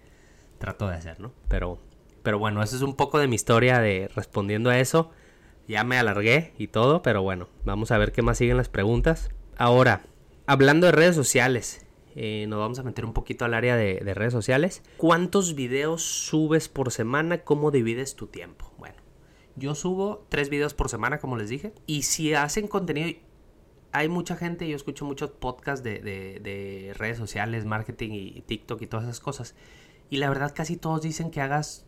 trato 0.58 0.88
de 0.88 0.96
hacer, 0.96 1.20
¿no? 1.20 1.32
Pero 1.48 1.80
pero 2.24 2.38
bueno, 2.38 2.62
eso 2.62 2.74
es 2.74 2.82
un 2.82 2.96
poco 2.96 3.18
de 3.18 3.28
mi 3.28 3.36
historia 3.36 3.78
de 3.80 4.10
respondiendo 4.16 4.70
a 4.70 4.80
eso. 4.80 5.10
Ya 5.68 5.84
me 5.84 5.98
alargué 5.98 6.54
y 6.58 6.68
todo, 6.68 7.02
pero 7.02 7.22
bueno, 7.22 7.48
vamos 7.64 7.90
a 7.90 7.98
ver 7.98 8.12
qué 8.12 8.22
más 8.22 8.38
siguen 8.38 8.56
las 8.56 8.70
preguntas. 8.70 9.28
Ahora, 9.56 10.02
hablando 10.46 10.86
de 10.86 10.92
redes 10.92 11.14
sociales, 11.14 11.86
eh, 12.16 12.46
nos 12.48 12.58
vamos 12.58 12.78
a 12.78 12.82
meter 12.82 13.04
un 13.04 13.12
poquito 13.12 13.44
al 13.44 13.52
área 13.52 13.76
de, 13.76 14.00
de, 14.00 14.14
redes 14.14 14.32
sociales. 14.32 14.82
¿Cuántos 14.96 15.54
videos 15.54 16.02
subes 16.02 16.68
por 16.70 16.90
semana? 16.90 17.44
¿Cómo 17.44 17.70
divides 17.70 18.16
tu 18.16 18.26
tiempo? 18.26 18.72
Bueno, 18.78 18.96
yo 19.56 19.74
subo 19.74 20.24
tres 20.30 20.48
videos 20.48 20.72
por 20.72 20.88
semana, 20.88 21.18
como 21.18 21.36
les 21.36 21.50
dije. 21.50 21.74
Y 21.86 22.02
si 22.02 22.32
hacen 22.32 22.68
contenido, 22.68 23.18
hay 23.92 24.08
mucha 24.08 24.36
gente, 24.36 24.66
yo 24.66 24.76
escucho 24.76 25.04
muchos 25.04 25.30
podcasts 25.30 25.84
de 25.84 26.94
redes 26.96 27.18
sociales, 27.18 27.66
marketing 27.66 28.10
y 28.12 28.40
TikTok 28.40 28.80
y 28.80 28.86
todas 28.86 29.04
esas 29.04 29.20
cosas. 29.20 29.54
Y 30.08 30.16
la 30.18 30.30
verdad 30.30 30.52
casi 30.54 30.76
todos 30.78 31.02
dicen 31.02 31.30
que 31.30 31.42
hagas 31.42 31.86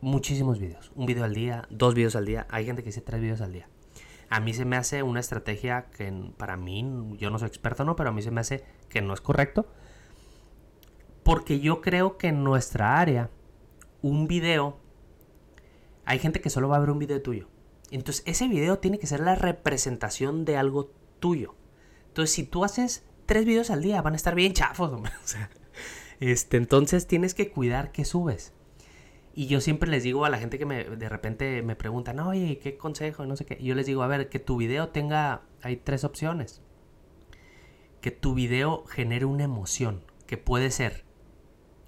muchísimos 0.00 0.58
videos. 0.58 0.92
Un 0.94 1.06
video 1.06 1.24
al 1.24 1.34
día, 1.34 1.66
dos 1.70 1.94
videos 1.94 2.16
al 2.16 2.26
día. 2.26 2.46
Hay 2.50 2.64
gente 2.64 2.82
que 2.82 2.88
dice 2.88 3.00
tres 3.00 3.20
videos 3.20 3.40
al 3.40 3.52
día. 3.52 3.68
A 4.30 4.40
mí 4.40 4.52
se 4.52 4.64
me 4.64 4.76
hace 4.76 5.02
una 5.02 5.20
estrategia 5.20 5.86
que 5.96 6.12
para 6.36 6.56
mí, 6.56 6.84
yo 7.18 7.30
no 7.30 7.38
soy 7.38 7.48
experto, 7.48 7.84
no, 7.84 7.96
pero 7.96 8.10
a 8.10 8.12
mí 8.12 8.22
se 8.22 8.30
me 8.30 8.40
hace 8.40 8.64
que 8.88 9.00
no 9.00 9.14
es 9.14 9.20
correcto. 9.20 9.66
Porque 11.22 11.60
yo 11.60 11.80
creo 11.80 12.18
que 12.18 12.28
en 12.28 12.44
nuestra 12.44 13.00
área, 13.00 13.30
un 14.02 14.28
video, 14.28 14.78
hay 16.04 16.18
gente 16.18 16.40
que 16.40 16.50
solo 16.50 16.68
va 16.68 16.76
a 16.76 16.80
ver 16.80 16.90
un 16.90 16.98
video 16.98 17.22
tuyo. 17.22 17.48
Entonces 17.90 18.22
ese 18.26 18.48
video 18.48 18.78
tiene 18.78 18.98
que 18.98 19.06
ser 19.06 19.20
la 19.20 19.34
representación 19.34 20.44
de 20.44 20.56
algo 20.56 20.90
tuyo. 21.20 21.54
Entonces 22.08 22.34
si 22.34 22.44
tú 22.44 22.64
haces 22.64 23.04
tres 23.26 23.44
videos 23.44 23.70
al 23.70 23.82
día, 23.82 24.02
van 24.02 24.12
a 24.12 24.16
estar 24.16 24.34
bien 24.34 24.52
chafos. 24.52 25.00
este, 26.20 26.56
entonces 26.58 27.06
tienes 27.06 27.34
que 27.34 27.50
cuidar 27.50 27.92
que 27.92 28.04
subes. 28.04 28.52
Y 29.38 29.46
yo 29.46 29.60
siempre 29.60 29.88
les 29.88 30.02
digo 30.02 30.24
a 30.24 30.30
la 30.30 30.38
gente 30.38 30.58
que 30.58 30.66
me, 30.66 30.82
de 30.82 31.08
repente 31.08 31.62
me 31.62 31.76
preguntan, 31.76 32.18
oye, 32.18 32.58
¿qué 32.58 32.76
consejo? 32.76 33.24
No 33.24 33.36
sé 33.36 33.46
qué. 33.46 33.56
yo 33.62 33.76
les 33.76 33.86
digo, 33.86 34.02
a 34.02 34.08
ver, 34.08 34.28
que 34.28 34.40
tu 34.40 34.56
video 34.56 34.88
tenga, 34.88 35.42
hay 35.62 35.76
tres 35.76 36.02
opciones. 36.02 36.60
Que 38.00 38.10
tu 38.10 38.34
video 38.34 38.84
genere 38.86 39.26
una 39.26 39.44
emoción, 39.44 40.02
que 40.26 40.38
puede 40.38 40.72
ser 40.72 41.04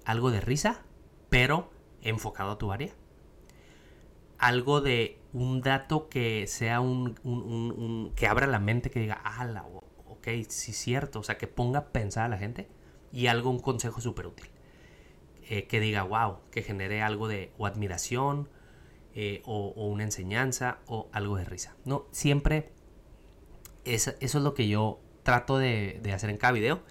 algo 0.05 0.31
de 0.31 0.39
risa, 0.39 0.85
pero 1.29 1.69
enfocado 2.01 2.51
a 2.51 2.57
tu 2.57 2.71
área. 2.71 2.95
Algo 4.37 4.79
de 4.79 5.19
un 5.33 5.59
dato 5.59 6.07
que 6.07 6.47
sea 6.47 6.79
un, 6.79 7.19
un, 7.25 8.13
que 8.15 8.27
abra 8.27 8.47
la 8.47 8.59
mente, 8.59 8.91
que 8.91 9.01
diga, 9.01 9.19
ah, 9.25 9.65
ok, 10.07 10.25
sí 10.47 10.71
es 10.71 10.77
cierto, 10.77 11.19
o 11.19 11.23
sea, 11.23 11.37
que 11.37 11.47
ponga 11.47 11.79
a 11.79 11.87
pensar 11.91 12.23
a 12.23 12.29
la 12.29 12.37
gente. 12.37 12.69
Y 13.11 13.27
algo, 13.27 13.49
un 13.49 13.59
consejo 13.59 13.99
súper 13.99 14.27
útil. 14.27 14.47
Eh, 15.53 15.67
que 15.67 15.81
diga, 15.81 16.03
wow, 16.03 16.37
que 16.49 16.61
genere 16.61 17.01
algo 17.01 17.27
de 17.27 17.51
o 17.57 17.65
admiración 17.65 18.47
eh, 19.13 19.41
o, 19.43 19.73
una 19.85 20.03
enseñanza 20.03 20.79
o 20.87 21.09
algo 21.11 21.35
de 21.35 21.43
risa. 21.43 21.75
No, 21.83 22.05
siempre 22.11 22.71
eso 23.83 24.13
es 24.21 24.33
lo 24.35 24.53
que 24.53 24.69
yo 24.69 25.01
trato 25.23 25.57
de, 25.57 25.99
hacer 26.15 26.29
en 26.29 26.37
cada 26.37 26.53
video. 26.53 26.83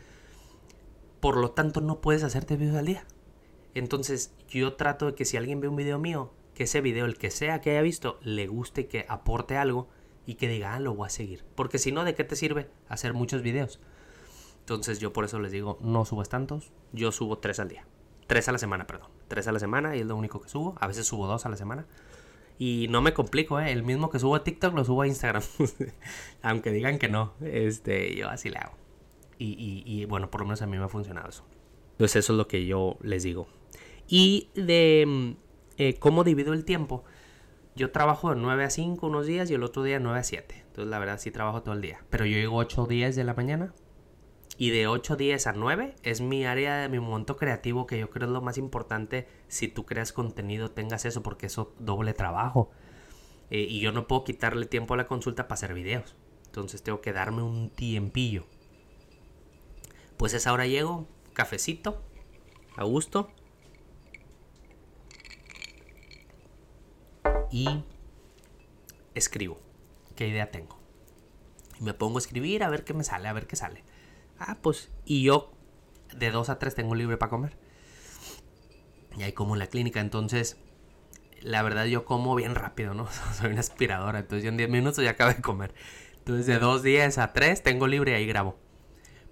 Por 1.21 1.39
lo 1.39 1.53
tanto, 1.53 1.81
no 1.81 2.03
puedes 2.03 2.23
hacerte 2.23 2.59
videos 2.59 2.77
al 2.77 2.85
día. 2.85 3.07
Entonces, 3.73 4.35
yo 4.47 4.75
trato 4.75 5.07
de 5.07 5.15
que 5.15 5.25
si 5.25 5.39
alguien 5.39 5.63
ve 5.63 5.69
un 5.69 5.77
video 5.77 5.99
mío, 5.99 6.31
que 6.53 6.65
ese 6.65 6.83
video, 6.83 7.07
el 7.07 7.17
que 7.17 7.31
sea 7.31 7.63
que 7.63 7.71
haya 7.71 7.81
visto, 7.81 8.19
le 8.21 8.47
guste, 8.47 8.89
que 8.89 9.07
aporte 9.09 9.57
algo 9.57 9.89
y 10.27 10.35
que 10.35 10.49
diga, 10.49 10.75
ah, 10.75 10.81
lo 10.81 10.95
voy 10.95 11.07
a 11.07 11.09
seguir. 11.09 11.47
Porque 11.55 11.79
si 11.79 11.93
no, 11.93 12.05
¿de 12.05 12.15
qué 12.15 12.25
te 12.25 12.37
sirve 12.37 12.69
hacer 12.91 13.15
muchos 13.15 13.41
videos? 13.41 13.81
Entonces, 14.59 14.99
yo 14.99 15.15
por 15.15 15.25
eso 15.25 15.39
les 15.39 15.51
digo, 15.51 15.79
no 15.81 16.05
subas 16.05 16.29
tantos, 16.29 16.73
yo 16.93 17.11
subo 17.11 17.39
tres 17.39 17.59
al 17.59 17.71
día. 17.71 17.87
Tres 18.31 18.49
a 18.49 18.53
la 18.53 18.59
semana, 18.59 18.87
perdón. 18.87 19.09
Tres 19.27 19.49
a 19.49 19.53
la 19.53 19.59
semana 19.59 19.97
y 19.97 20.03
es 20.03 20.07
lo 20.07 20.15
único 20.15 20.41
que 20.41 20.49
subo. 20.49 20.77
A 20.79 20.87
veces 20.87 21.05
subo 21.05 21.27
dos 21.27 21.47
a 21.47 21.49
la 21.49 21.57
semana. 21.57 21.87
Y 22.61 22.87
no 22.89 23.03
me 23.03 23.13
complico, 23.13 23.59
¿eh? 23.59 23.73
El 23.73 23.83
mismo 23.83 24.09
que 24.09 24.21
subo 24.21 24.37
a 24.37 24.45
TikTok 24.45 24.73
lo 24.73 24.85
subo 24.85 25.03
a 25.03 25.09
Instagram. 25.09 25.43
Aunque 26.43 26.71
digan 26.71 27.01
que 27.01 27.09
no. 27.09 27.33
Este, 27.41 28.15
yo 28.15 28.29
así 28.29 28.49
le 28.49 28.59
hago. 28.59 28.75
Y, 29.37 29.83
y, 29.85 30.05
bueno, 30.05 30.31
por 30.31 30.43
lo 30.43 30.47
menos 30.47 30.63
a 30.63 30.69
mí 30.69 30.79
me 30.79 30.85
ha 30.85 30.89
funcionado 30.89 31.29
eso. 31.29 31.45
Entonces 31.91 32.25
eso 32.25 32.35
es 32.35 32.37
lo 32.37 32.47
que 32.47 32.67
yo 32.67 32.99
les 33.03 33.25
digo. 33.25 33.49
Y 34.07 34.49
de 34.55 35.05
mm, 35.09 35.31
eh, 35.79 35.95
cómo 35.99 36.23
divido 36.23 36.53
el 36.53 36.65
tiempo. 36.65 37.03
Yo 37.75 37.91
trabajo 37.91 38.31
de 38.31 38.37
9 38.37 38.63
a 38.63 38.71
5 38.71 39.09
unos 39.09 39.27
días 39.27 39.51
y 39.51 39.55
el 39.55 39.65
otro 39.65 39.83
día 39.83 39.95
de 39.95 40.05
9 40.05 40.21
a 40.21 40.23
7. 40.23 40.55
Entonces 40.69 40.89
la 40.89 41.01
verdad 41.01 41.19
sí 41.19 41.33
trabajo 41.33 41.63
todo 41.63 41.75
el 41.75 41.81
día. 41.81 42.05
Pero 42.11 42.27
yo 42.27 42.37
llego 42.37 42.59
8 42.59 42.87
días 42.87 43.17
de 43.17 43.25
la 43.25 43.35
mañana. 43.35 43.75
Y 44.61 44.69
de 44.69 44.89
8 44.89 45.17
días 45.17 45.47
a 45.47 45.55
9 45.55 45.97
es 46.03 46.21
mi 46.21 46.45
área 46.45 46.77
de 46.83 46.91
mi 46.91 47.01
momento 47.01 47.39
creativo 47.39 47.87
que 47.87 47.99
yo 47.99 48.11
creo 48.11 48.27
es 48.27 48.31
lo 48.31 48.43
más 48.43 48.59
importante 48.59 49.27
si 49.49 49.69
tú 49.69 49.87
creas 49.87 50.13
contenido, 50.13 50.71
tengas 50.71 51.07
eso 51.07 51.23
porque 51.23 51.47
eso 51.47 51.73
doble 51.79 52.13
trabajo. 52.13 52.71
Eh, 53.49 53.67
y 53.67 53.81
yo 53.81 53.91
no 53.91 54.07
puedo 54.07 54.23
quitarle 54.23 54.67
tiempo 54.67 54.93
a 54.93 54.99
la 54.99 55.07
consulta 55.07 55.49
para 55.49 55.55
hacer 55.55 55.73
videos. 55.73 56.15
Entonces 56.45 56.83
tengo 56.83 57.01
que 57.01 57.15
darme 57.15 57.41
un 57.41 57.71
tiempillo. 57.71 58.45
Pues 60.19 60.35
esa 60.35 60.53
hora 60.53 60.67
llego, 60.67 61.09
cafecito, 61.33 62.03
a 62.77 62.85
gusto. 62.85 63.31
Y 67.51 67.83
escribo. 69.15 69.59
¿Qué 70.17 70.29
idea 70.29 70.51
tengo? 70.51 70.79
Y 71.81 71.85
me 71.85 71.95
pongo 71.95 72.19
a 72.19 72.21
escribir 72.21 72.63
a 72.63 72.69
ver 72.69 72.85
qué 72.85 72.93
me 72.93 73.05
sale, 73.05 73.27
a 73.27 73.33
ver 73.33 73.47
qué 73.47 73.57
sale. 73.57 73.85
Ah, 74.41 74.59
pues, 74.61 74.91
y 75.05 75.23
yo 75.23 75.53
de 76.17 76.33
2 76.33 76.49
a 76.49 76.59
3 76.59 76.75
tengo 76.75 76.97
libre 76.97 77.17
para 77.17 77.31
comer. 77.31 77.57
Y 79.17 79.23
ahí 79.23 79.33
como 79.33 79.55
en 79.55 79.61
la 79.61 79.69
clínica, 79.69 80.01
entonces, 80.01 80.57
la 81.41 81.63
verdad 81.63 81.85
yo 81.85 82.05
como 82.05 82.35
bien 82.35 82.57
rápido, 82.57 82.95
¿no? 82.95 83.07
Soy 83.39 83.53
una 83.53 83.61
aspiradora, 83.61 84.19
entonces 84.19 84.43
yo 84.43 84.49
en 84.49 84.57
10 84.57 84.71
minutos 84.71 85.05
ya 85.05 85.11
acabo 85.11 85.33
de 85.33 85.41
comer. 85.41 85.73
Entonces 86.19 86.47
de 86.47 86.59
2 86.59 86.83
días 86.83 87.19
a 87.19 87.33
3 87.33 87.63
tengo 87.63 87.87
libre 87.87 88.11
y 88.11 88.15
ahí 88.15 88.27
grabo 88.27 88.59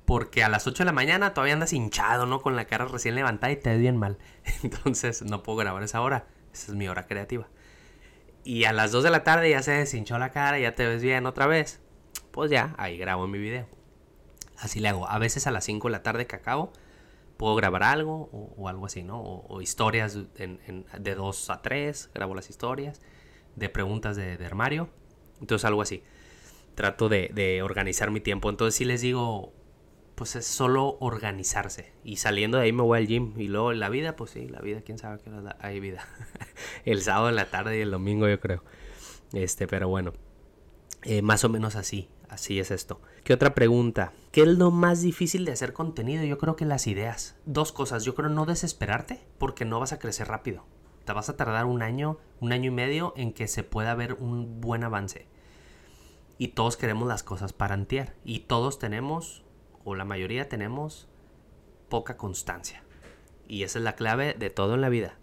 porque 0.08 0.42
a 0.42 0.48
las 0.48 0.66
8 0.66 0.84
de 0.84 0.86
la 0.86 0.92
mañana 0.92 1.34
todavía 1.34 1.52
andas 1.52 1.74
hinchado, 1.74 2.24
¿no? 2.24 2.40
Con 2.40 2.56
la 2.56 2.64
cara 2.64 2.86
recién 2.86 3.14
levantada 3.14 3.52
y 3.52 3.56
te 3.56 3.68
ves 3.68 3.78
bien 3.78 3.98
mal. 3.98 4.16
Entonces 4.62 5.20
no 5.20 5.42
puedo 5.42 5.58
grabar 5.58 5.82
esa 5.82 6.00
hora. 6.00 6.24
Esa 6.50 6.72
es 6.72 6.78
mi 6.78 6.88
hora 6.88 7.06
creativa. 7.06 7.46
Y 8.42 8.64
a 8.64 8.72
las 8.72 8.90
2 8.90 9.04
de 9.04 9.10
la 9.10 9.22
tarde 9.22 9.50
ya 9.50 9.62
se 9.62 9.72
deshinchó 9.72 10.18
la 10.18 10.30
cara, 10.30 10.58
ya 10.58 10.74
te 10.74 10.86
ves 10.86 11.02
bien 11.02 11.26
otra 11.26 11.46
vez. 11.46 11.82
Pues 12.30 12.50
ya, 12.50 12.74
ahí 12.78 12.96
grabo 12.96 13.26
mi 13.26 13.36
video. 13.38 13.68
Así 14.58 14.80
le 14.80 14.88
hago. 14.88 15.08
A 15.08 15.18
veces 15.18 15.46
a 15.46 15.50
las 15.50 15.64
5 15.64 15.88
de 15.88 15.92
la 15.92 16.02
tarde 16.02 16.26
que 16.26 16.36
acabo, 16.36 16.72
puedo 17.36 17.54
grabar 17.54 17.84
algo 17.84 18.28
o, 18.32 18.68
algo 18.68 18.86
así, 18.86 19.02
¿no? 19.02 19.20
O, 19.20 19.60
historias 19.62 20.18
de 20.36 21.14
2 21.14 21.50
a 21.50 21.62
3, 21.62 22.10
grabo 22.14 22.34
las 22.34 22.50
historias. 22.50 23.00
De 23.56 23.68
preguntas 23.68 24.16
de, 24.16 24.34
armario. 24.44 24.88
Entonces 25.40 25.64
algo 25.64 25.82
así. 25.82 26.02
Trato 26.74 27.08
de, 27.08 27.30
de 27.32 27.62
organizar 27.62 28.10
mi 28.10 28.20
tiempo. 28.20 28.50
Entonces 28.50 28.74
si 28.74 28.84
les 28.84 29.00
digo, 29.00 29.52
pues 30.18 30.34
es 30.34 30.46
solo 30.46 30.96
organizarse. 30.98 31.92
Y 32.02 32.16
saliendo 32.16 32.58
de 32.58 32.64
ahí 32.64 32.72
me 32.72 32.82
voy 32.82 32.98
al 32.98 33.06
gym. 33.06 33.34
Y 33.38 33.46
luego 33.46 33.72
la 33.72 33.88
vida, 33.88 34.16
pues 34.16 34.32
sí, 34.32 34.48
la 34.48 34.60
vida, 34.60 34.82
quién 34.82 34.98
sabe 34.98 35.20
qué 35.22 35.30
hay 35.60 35.78
vida. 35.78 36.06
el 36.84 37.02
sábado 37.02 37.28
en 37.28 37.36
la 37.36 37.50
tarde 37.50 37.78
y 37.78 37.82
el 37.82 37.92
domingo, 37.92 38.28
yo 38.28 38.40
creo. 38.40 38.64
Este, 39.32 39.68
pero 39.68 39.88
bueno. 39.88 40.12
Eh, 41.04 41.22
más 41.22 41.44
o 41.44 41.48
menos 41.48 41.76
así. 41.76 42.08
Así 42.28 42.60
es 42.60 42.70
esto. 42.70 43.00
¿Qué 43.24 43.32
otra 43.32 43.54
pregunta? 43.54 44.12
¿Qué 44.32 44.42
es 44.42 44.48
lo 44.48 44.70
más 44.70 45.00
difícil 45.00 45.44
de 45.44 45.52
hacer 45.52 45.72
contenido? 45.72 46.24
Yo 46.24 46.38
creo 46.38 46.56
que 46.56 46.66
las 46.66 46.86
ideas. 46.86 47.36
Dos 47.46 47.72
cosas. 47.72 48.04
Yo 48.04 48.14
creo 48.14 48.28
no 48.28 48.44
desesperarte 48.44 49.20
porque 49.38 49.64
no 49.64 49.80
vas 49.80 49.92
a 49.92 49.98
crecer 49.98 50.28
rápido. 50.28 50.64
Te 51.04 51.12
vas 51.14 51.30
a 51.30 51.36
tardar 51.36 51.64
un 51.64 51.82
año, 51.82 52.18
un 52.40 52.52
año 52.52 52.70
y 52.70 52.74
medio 52.74 53.14
en 53.16 53.32
que 53.32 53.48
se 53.48 53.64
pueda 53.64 53.94
ver 53.94 54.14
un 54.14 54.60
buen 54.60 54.84
avance. 54.84 55.26
Y 56.36 56.48
todos 56.48 56.76
queremos 56.76 57.08
las 57.08 57.22
cosas 57.22 57.54
para 57.54 57.74
antier. 57.74 58.14
Y 58.24 58.40
todos 58.40 58.78
tenemos 58.78 59.44
o 59.84 59.94
la 59.94 60.04
mayoría 60.04 60.50
tenemos 60.50 61.08
poca 61.88 62.18
constancia. 62.18 62.84
Y 63.48 63.62
esa 63.62 63.78
es 63.78 63.84
la 63.84 63.94
clave 63.94 64.34
de 64.38 64.50
todo 64.50 64.74
en 64.74 64.82
la 64.82 64.90
vida. 64.90 65.18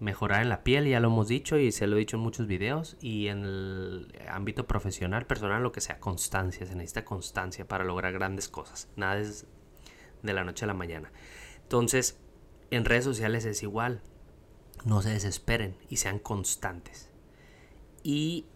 Mejorar 0.00 0.42
en 0.42 0.48
la 0.48 0.64
piel, 0.64 0.88
ya 0.88 0.98
lo 0.98 1.08
hemos 1.08 1.28
dicho 1.28 1.58
y 1.58 1.70
se 1.72 1.86
lo 1.86 1.96
he 1.96 2.00
dicho 2.00 2.16
en 2.16 2.22
muchos 2.22 2.46
videos. 2.46 2.96
Y 3.00 3.28
en 3.28 3.44
el 3.44 4.12
ámbito 4.28 4.66
profesional, 4.66 5.26
personal, 5.26 5.62
lo 5.62 5.72
que 5.72 5.80
sea, 5.80 6.00
constancia. 6.00 6.66
Se 6.66 6.74
necesita 6.74 7.04
constancia 7.04 7.68
para 7.68 7.84
lograr 7.84 8.12
grandes 8.12 8.48
cosas. 8.48 8.88
Nada 8.96 9.18
es 9.18 9.46
de 10.22 10.32
la 10.32 10.42
noche 10.42 10.64
a 10.64 10.68
la 10.68 10.74
mañana. 10.74 11.12
Entonces, 11.62 12.18
en 12.70 12.84
redes 12.84 13.04
sociales 13.04 13.44
es 13.44 13.62
igual. 13.62 14.02
No 14.84 15.02
se 15.02 15.10
desesperen 15.10 15.76
y 15.88 15.98
sean 15.98 16.18
constantes. 16.18 17.10
Y 18.02 18.46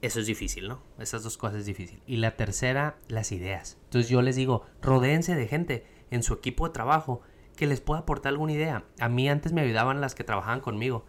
eso 0.00 0.20
es 0.20 0.26
difícil, 0.26 0.68
¿no? 0.68 0.82
Esas 0.98 1.22
dos 1.22 1.36
cosas 1.36 1.60
es 1.60 1.66
difícil. 1.66 2.02
Y 2.06 2.16
la 2.16 2.36
tercera, 2.36 2.96
las 3.08 3.32
ideas. 3.32 3.78
Entonces 3.84 4.10
yo 4.10 4.22
les 4.22 4.36
digo, 4.36 4.66
rodéense 4.82 5.34
de 5.34 5.46
gente 5.46 5.86
en 6.10 6.22
su 6.22 6.34
equipo 6.34 6.66
de 6.66 6.72
trabajo 6.72 7.22
que 7.56 7.66
les 7.66 7.80
pueda 7.80 8.00
aportar 8.00 8.30
alguna 8.30 8.52
idea. 8.52 8.84
A 9.00 9.08
mí 9.08 9.28
antes 9.28 9.52
me 9.52 9.60
ayudaban 9.60 10.00
las 10.00 10.14
que 10.14 10.24
trabajaban 10.24 10.60
conmigo 10.60 11.06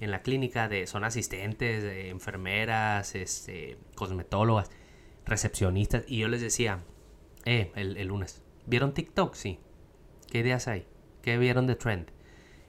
en 0.00 0.10
la 0.10 0.22
clínica, 0.22 0.68
de, 0.68 0.86
son 0.86 1.04
asistentes, 1.04 1.84
enfermeras, 2.10 3.14
este, 3.14 3.78
cosmetólogas, 3.94 4.70
recepcionistas. 5.24 6.04
Y 6.06 6.18
yo 6.18 6.28
les 6.28 6.40
decía, 6.40 6.84
eh, 7.44 7.72
el, 7.74 7.96
el 7.96 8.08
lunes, 8.08 8.42
¿vieron 8.66 8.92
TikTok? 8.92 9.34
Sí. 9.34 9.58
¿Qué 10.30 10.40
ideas 10.40 10.68
hay? 10.68 10.86
¿Qué 11.22 11.38
vieron 11.38 11.66
de 11.66 11.76
trend? 11.76 12.10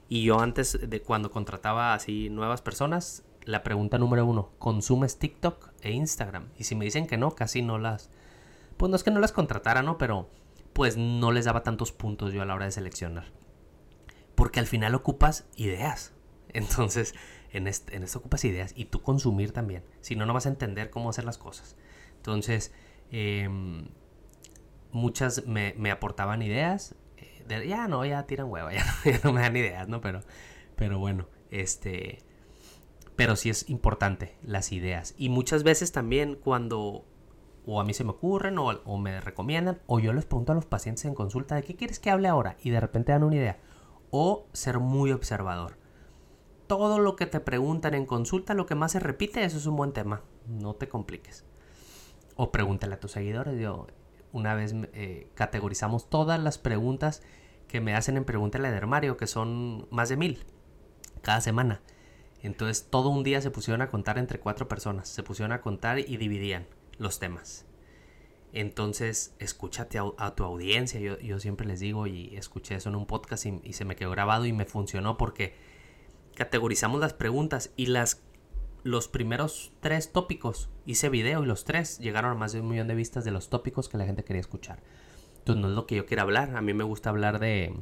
Y 0.08 0.22
yo 0.22 0.40
antes 0.40 0.78
de 0.88 1.02
cuando 1.02 1.30
contrataba 1.30 1.92
así 1.92 2.30
nuevas 2.30 2.62
personas, 2.62 3.24
la 3.44 3.62
pregunta 3.62 3.98
número 3.98 4.24
uno, 4.24 4.50
¿consumes 4.58 5.18
TikTok 5.18 5.70
e 5.82 5.90
Instagram? 5.92 6.48
Y 6.56 6.64
si 6.64 6.74
me 6.74 6.84
dicen 6.84 7.06
que 7.06 7.18
no, 7.18 7.32
casi 7.32 7.62
no 7.62 7.78
las... 7.78 8.10
Pues 8.76 8.90
no 8.90 8.96
es 8.96 9.02
que 9.02 9.10
no 9.10 9.20
las 9.20 9.32
contratara, 9.32 9.82
¿no? 9.82 9.98
Pero 9.98 10.30
pues 10.78 10.96
no 10.96 11.32
les 11.32 11.44
daba 11.44 11.64
tantos 11.64 11.90
puntos 11.90 12.32
yo 12.32 12.40
a 12.40 12.44
la 12.44 12.54
hora 12.54 12.66
de 12.66 12.70
seleccionar. 12.70 13.24
Porque 14.36 14.60
al 14.60 14.68
final 14.68 14.94
ocupas 14.94 15.48
ideas. 15.56 16.14
Entonces, 16.50 17.16
en, 17.50 17.66
este, 17.66 17.96
en 17.96 18.04
esto 18.04 18.20
ocupas 18.20 18.44
ideas 18.44 18.74
y 18.76 18.84
tú 18.84 19.02
consumir 19.02 19.50
también. 19.50 19.82
Si 20.02 20.14
no, 20.14 20.24
no 20.24 20.34
vas 20.34 20.46
a 20.46 20.50
entender 20.50 20.90
cómo 20.90 21.10
hacer 21.10 21.24
las 21.24 21.36
cosas. 21.36 21.76
Entonces, 22.14 22.72
em, 23.10 23.88
muchas 24.92 25.48
me, 25.48 25.90
aportaban 25.90 26.42
ideas. 26.42 26.94
Eh, 27.16 27.66
ya 27.66 27.88
no, 27.88 28.04
ya 28.04 28.24
tiran 28.28 28.48
hueva, 28.48 28.72
ya 28.72 28.84
ya 29.04 29.20
no 29.24 29.32
me 29.32 29.40
dan 29.40 29.56
ideas, 29.56 29.88
¿no? 29.88 30.00
Pero, 30.00 30.22
pero 30.76 31.00
bueno, 31.00 31.26
este 31.50 32.20
pero 33.16 33.34
sí 33.34 33.50
es 33.50 33.68
importante 33.68 34.36
las 34.44 34.70
ideas. 34.70 35.16
Y 35.18 35.28
muchas 35.28 35.64
veces 35.64 35.90
también 35.90 36.36
cuando 36.36 37.04
o 37.70 37.80
a 37.80 37.84
mí 37.84 37.92
se 37.92 38.02
me 38.02 38.12
ocurren 38.12 38.56
o, 38.58 38.98
me 38.98 39.20
recomiendan 39.20 39.78
o 39.86 40.00
yo 40.00 40.14
les 40.14 40.24
pregunto 40.24 40.52
a 40.52 40.54
los 40.54 40.64
pacientes 40.64 41.04
en 41.04 41.14
consulta 41.14 41.54
de 41.54 41.62
qué 41.62 41.76
quieres 41.76 41.98
que 42.00 42.10
hable 42.10 42.26
ahora 42.26 42.56
y 42.62 42.70
de 42.70 42.80
repente 42.80 43.12
dan 43.12 43.24
una 43.24 43.36
idea. 43.36 43.58
O 44.10 44.46
ser 44.54 44.78
muy 44.78 45.12
observador. 45.12 45.76
Todo 46.66 46.98
lo 46.98 47.14
que 47.14 47.26
te 47.26 47.40
preguntan 47.40 47.92
en 47.92 48.06
consulta, 48.06 48.54
lo 48.54 48.64
que 48.64 48.74
más 48.74 48.92
se 48.92 49.00
repite, 49.00 49.44
eso 49.44 49.58
es 49.58 49.66
un 49.66 49.76
buen 49.76 49.92
tema. 49.92 50.22
No 50.46 50.76
te 50.76 50.88
compliques. 50.88 51.44
O 52.36 52.50
pregúntale 52.52 52.94
a 52.94 53.00
tus 53.00 53.12
seguidores. 53.12 53.60
Yo, 53.60 53.86
una 54.32 54.54
vez 54.54 54.74
eh, 54.94 55.28
categorizamos 55.34 56.08
todas 56.08 56.40
las 56.40 56.56
preguntas 56.56 57.22
que 57.66 57.82
me 57.82 57.94
hacen 57.94 58.16
en 58.16 58.24
Pregúntale 58.24 58.70
de 58.70 58.78
Armario, 58.78 59.18
que 59.18 59.26
son 59.26 59.88
más 59.90 60.08
de 60.08 60.16
mil 60.16 60.46
cada 61.20 61.42
semana. 61.42 61.82
Entonces 62.40 62.88
todo 62.88 63.10
un 63.10 63.24
día 63.24 63.42
se 63.42 63.50
pusieron 63.50 63.82
a 63.82 63.90
contar 63.90 64.16
entre 64.16 64.40
cuatro 64.40 64.68
personas, 64.68 65.08
se 65.10 65.22
pusieron 65.22 65.52
a 65.52 65.60
contar 65.60 65.98
y 65.98 66.16
dividían 66.16 66.66
los 66.98 67.18
temas. 67.18 67.66
Entonces 68.52 69.34
escúchate 69.38 69.98
a, 69.98 70.34
tu 70.34 70.44
audiencia, 70.44 70.98
yo, 71.00 71.38
siempre 71.38 71.66
les 71.66 71.80
digo 71.80 72.06
y 72.06 72.34
escuché 72.36 72.76
eso 72.76 72.88
en 72.88 72.96
un 72.96 73.06
podcast 73.06 73.44
y, 73.46 73.72
se 73.72 73.84
me 73.84 73.94
quedó 73.94 74.10
grabado 74.10 74.46
y 74.46 74.52
me 74.52 74.64
funcionó 74.64 75.18
porque 75.18 75.54
categorizamos 76.34 77.00
las 77.00 77.12
preguntas 77.12 77.72
y 77.76 77.86
las 77.86 78.22
los 78.84 79.08
primeros 79.08 79.72
tres 79.80 80.12
tópicos 80.12 80.70
hice 80.86 81.08
video 81.08 81.42
y 81.42 81.46
los 81.46 81.64
tres 81.64 81.98
llegaron 81.98 82.30
a 82.30 82.34
más 82.34 82.52
de 82.52 82.60
un 82.60 82.68
millón 82.68 82.88
de 82.88 82.94
vistas 82.94 83.24
de 83.24 83.32
los 83.32 83.50
tópicos 83.50 83.88
que 83.88 83.98
la 83.98 84.06
gente 84.06 84.24
quería 84.24 84.40
escuchar. 84.40 84.80
Entonces 85.38 85.60
no 85.60 85.68
es 85.68 85.74
lo 85.74 85.86
que 85.86 85.96
yo 85.96 86.06
quiero 86.06 86.22
hablar, 86.22 86.56
a 86.56 86.62
mí 86.62 86.72
me 86.72 86.84
gusta 86.84 87.10
hablar 87.10 87.38
de 87.40 87.74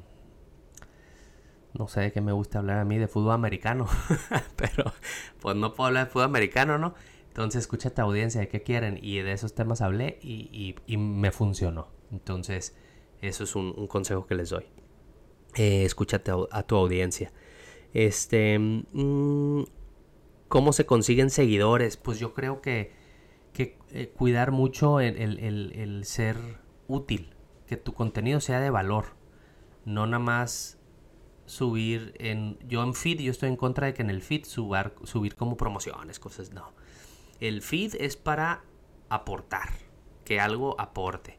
no 1.75 1.89
sé 1.89 2.01
de 2.01 2.13
qué 2.13 2.21
me 2.21 2.33
gusta 2.33 2.59
hablar 2.59 2.79
a 2.79 2.85
mí 2.85 2.99
de 2.99 3.07
fútbol 3.07 3.33
americano, 3.33 3.87
pero 4.57 4.93
pues 5.41 5.55
no 5.57 5.75
puedo 5.75 5.89
hablar 5.89 6.07
de 6.07 6.13
fútbol 6.13 6.25
americano, 6.25 6.79
¿no? 6.79 6.95
Entonces 7.37 7.61
escúchate 7.61 8.01
audiencia 8.01 8.41
de 8.41 8.49
qué 8.49 8.63
quieren 8.63 8.99
y 9.03 9.19
de 9.19 9.33
esos 9.33 9.55
temas 9.55 9.83
hablé 9.83 10.19
y, 10.23 10.75
me 10.97 11.31
funcionó. 11.31 11.89
Entonces 12.11 12.75
eso 13.21 13.45
es 13.45 13.55
un, 13.55 13.87
consejo 13.89 14.25
que 14.25 14.35
les 14.35 14.49
doy. 14.49 14.65
Eh, 15.55 15.85
escúchate 15.85 16.33
a, 16.51 16.63
tu 16.63 16.77
audiencia. 16.77 17.35
Este, 17.93 18.59
mm, 18.59 19.65
¿cómo 20.49 20.73
se 20.73 20.87
consiguen 20.87 21.29
seguidores? 21.29 21.99
Pues 21.99 22.19
yo 22.19 22.33
creo 22.33 22.63
que, 22.63 22.93
que 23.53 23.77
eh, 23.91 24.09
cuidar 24.17 24.51
mucho 24.51 25.01
el 25.01 26.01
ser 26.07 26.39
útil, 26.89 27.35
que 27.67 27.77
tu 27.77 27.93
contenido 27.93 28.41
sea 28.41 28.61
de 28.61 28.71
valor, 28.71 29.09
no 29.85 30.07
nada 30.07 30.25
más 30.25 30.79
subir 31.45 32.15
en... 32.19 32.59
Yo 32.67 32.83
en 32.83 32.95
feed, 32.95 33.21
yo 33.21 33.31
estoy 33.31 33.51
en 33.51 33.57
contra 33.57 33.89
de 33.89 33.93
que 33.93 34.01
en 34.01 34.09
el 34.09 34.23
feed 34.23 34.47
subar, 34.47 34.95
subir 35.05 35.37
como 35.37 35.59
promociones, 35.59 36.19
cosas, 36.19 36.51
no. 36.55 36.73
El 37.41 37.63
feed 37.63 37.95
es 37.99 38.17
para 38.17 38.65
aportar, 39.09 39.69
que 40.25 40.41
algo 40.41 40.81
aporte. 40.81 41.39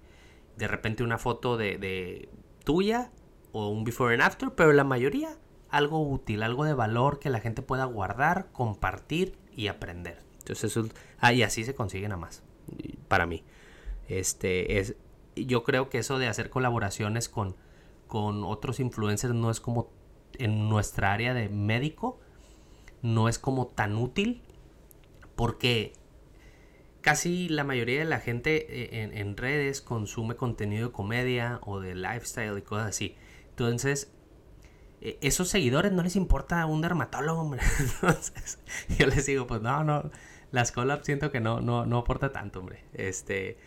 De 0.57 0.67
repente 0.67 1.03
una 1.03 1.17
foto 1.17 1.57
de, 1.57 1.77
de 1.77 2.29
tuya 2.63 3.11
o 3.51 3.69
un 3.69 3.83
before 3.83 4.13
and 4.13 4.23
after, 4.23 4.51
pero 4.51 4.73
la 4.73 4.83
mayoría 4.83 5.37
algo 5.69 6.01
útil, 6.01 6.43
algo 6.43 6.65
de 6.65 6.73
valor 6.73 7.19
que 7.19 7.29
la 7.29 7.39
gente 7.39 7.61
pueda 7.61 7.85
guardar, 7.85 8.51
compartir 8.51 9.37
y 9.55 9.67
aprender. 9.67 10.23
Entonces 10.39 10.71
eso, 10.71 10.87
ah, 11.19 11.33
y 11.33 11.43
así 11.43 11.63
se 11.63 11.75
consiguen 11.75 12.11
a 12.11 12.17
más, 12.17 12.43
para 13.07 13.25
mí. 13.25 13.43
Este 14.07 14.79
es, 14.79 14.95
yo 15.35 15.63
creo 15.63 15.89
que 15.89 15.99
eso 15.99 16.19
de 16.19 16.27
hacer 16.27 16.49
colaboraciones 16.49 17.27
con, 17.27 17.55
con 18.07 18.43
otros 18.43 18.79
influencers 18.79 19.33
no 19.33 19.51
es 19.51 19.59
como 19.59 19.89
en 20.37 20.69
nuestra 20.69 21.13
área 21.13 21.33
de 21.33 21.49
médico, 21.49 22.19
no 23.01 23.27
es 23.27 23.39
como 23.39 23.67
tan 23.67 23.95
útil 23.95 24.41
porque 25.37 25.93
casi 26.99 27.47
la 27.47 27.63
mayoría 27.63 27.99
de 27.99 28.05
la 28.05 28.19
gente 28.19 28.65
eh, 28.69 29.09
en, 29.13 29.37
redes 29.37 29.79
consume 29.81 30.35
contenido 30.35 30.87
de 30.87 30.91
comedia 30.91 31.59
o 31.61 31.79
de 31.79 31.95
lifestyle 31.95 32.57
y 32.57 32.63
cosas 32.63 32.87
así. 32.87 33.15
Entonces, 33.51 34.11
eh, 34.99 35.17
esos 35.21 35.47
seguidores 35.47 35.93
no 35.93 36.03
les 36.03 36.17
importa 36.17 36.65
un 36.65 36.81
dermatólogo, 36.81 37.39
hombre. 37.39 37.61
Entonces, 37.79 38.59
yo 38.97 39.07
les 39.07 39.25
digo, 39.25 39.47
pues 39.47 39.61
no, 39.61 39.85
no, 39.85 40.11
las 40.51 40.73
collabs 40.73 41.05
siento 41.05 41.31
que 41.31 41.39
no, 41.39 41.61
no, 41.61 41.85
no 41.85 41.99
aporta 41.99 42.33
tanto, 42.33 42.59
hombre. 42.59 42.83
Este, 42.93 43.57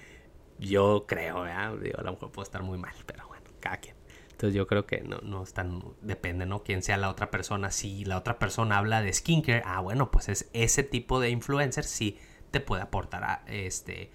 yo 0.59 1.07
creo, 1.07 1.43
¿verdad? 1.43 1.79
Digo, 1.79 1.99
a 1.99 2.03
lo 2.03 2.13
mejor 2.13 2.33
puedo 2.33 2.43
estar 2.43 2.63
muy 2.63 2.77
mal, 2.79 2.95
pero 3.07 3.27
bueno, 3.29 3.47
cada 3.61 3.79
quien. 3.79 4.00
Entonces 4.41 4.57
yo 4.57 4.67
creo 4.67 4.87
que 4.87 5.03
no, 5.03 5.19
no 5.19 5.43
están, 5.43 5.85
depende, 6.01 6.47
¿no? 6.47 6.63
Quién 6.63 6.83
sea 6.83 6.97
la 6.97 7.11
otra 7.11 7.31
persona. 7.31 7.71
Si 7.71 8.07
la 8.07 8.17
otra 8.17 8.39
persona 8.39 8.79
habla 8.79 9.03
de 9.03 9.13
skincare, 9.13 9.63
ah, 9.67 9.81
bueno, 9.81 10.11
pues 10.11 10.31
es 10.31 10.49
ese 10.55 10.83
tipo 10.83 11.21
de 11.21 11.29
influencer 11.29 11.85
sí 11.85 12.17
te 12.51 12.61
puede 12.61 12.81
aportar 12.81 13.45
este, 13.49 14.11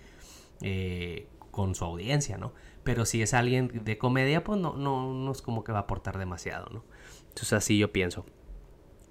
eh, 0.61 1.27
con 1.51 1.75
su 1.75 1.85
audiencia, 1.85 2.39
¿no? 2.39 2.53
Pero 2.83 3.05
si 3.05 3.21
es 3.21 3.35
alguien 3.35 3.83
de 3.83 3.99
comedia, 3.99 4.43
pues 4.43 4.59
no, 4.59 4.73
no, 4.73 5.13
no 5.13 5.31
es 5.31 5.43
como 5.43 5.63
que 5.63 5.71
va 5.71 5.77
a 5.77 5.81
aportar 5.81 6.17
demasiado, 6.17 6.69
¿no? 6.71 6.83
Entonces 7.29 7.53
así 7.53 7.77
yo 7.77 7.91
pienso. 7.91 8.25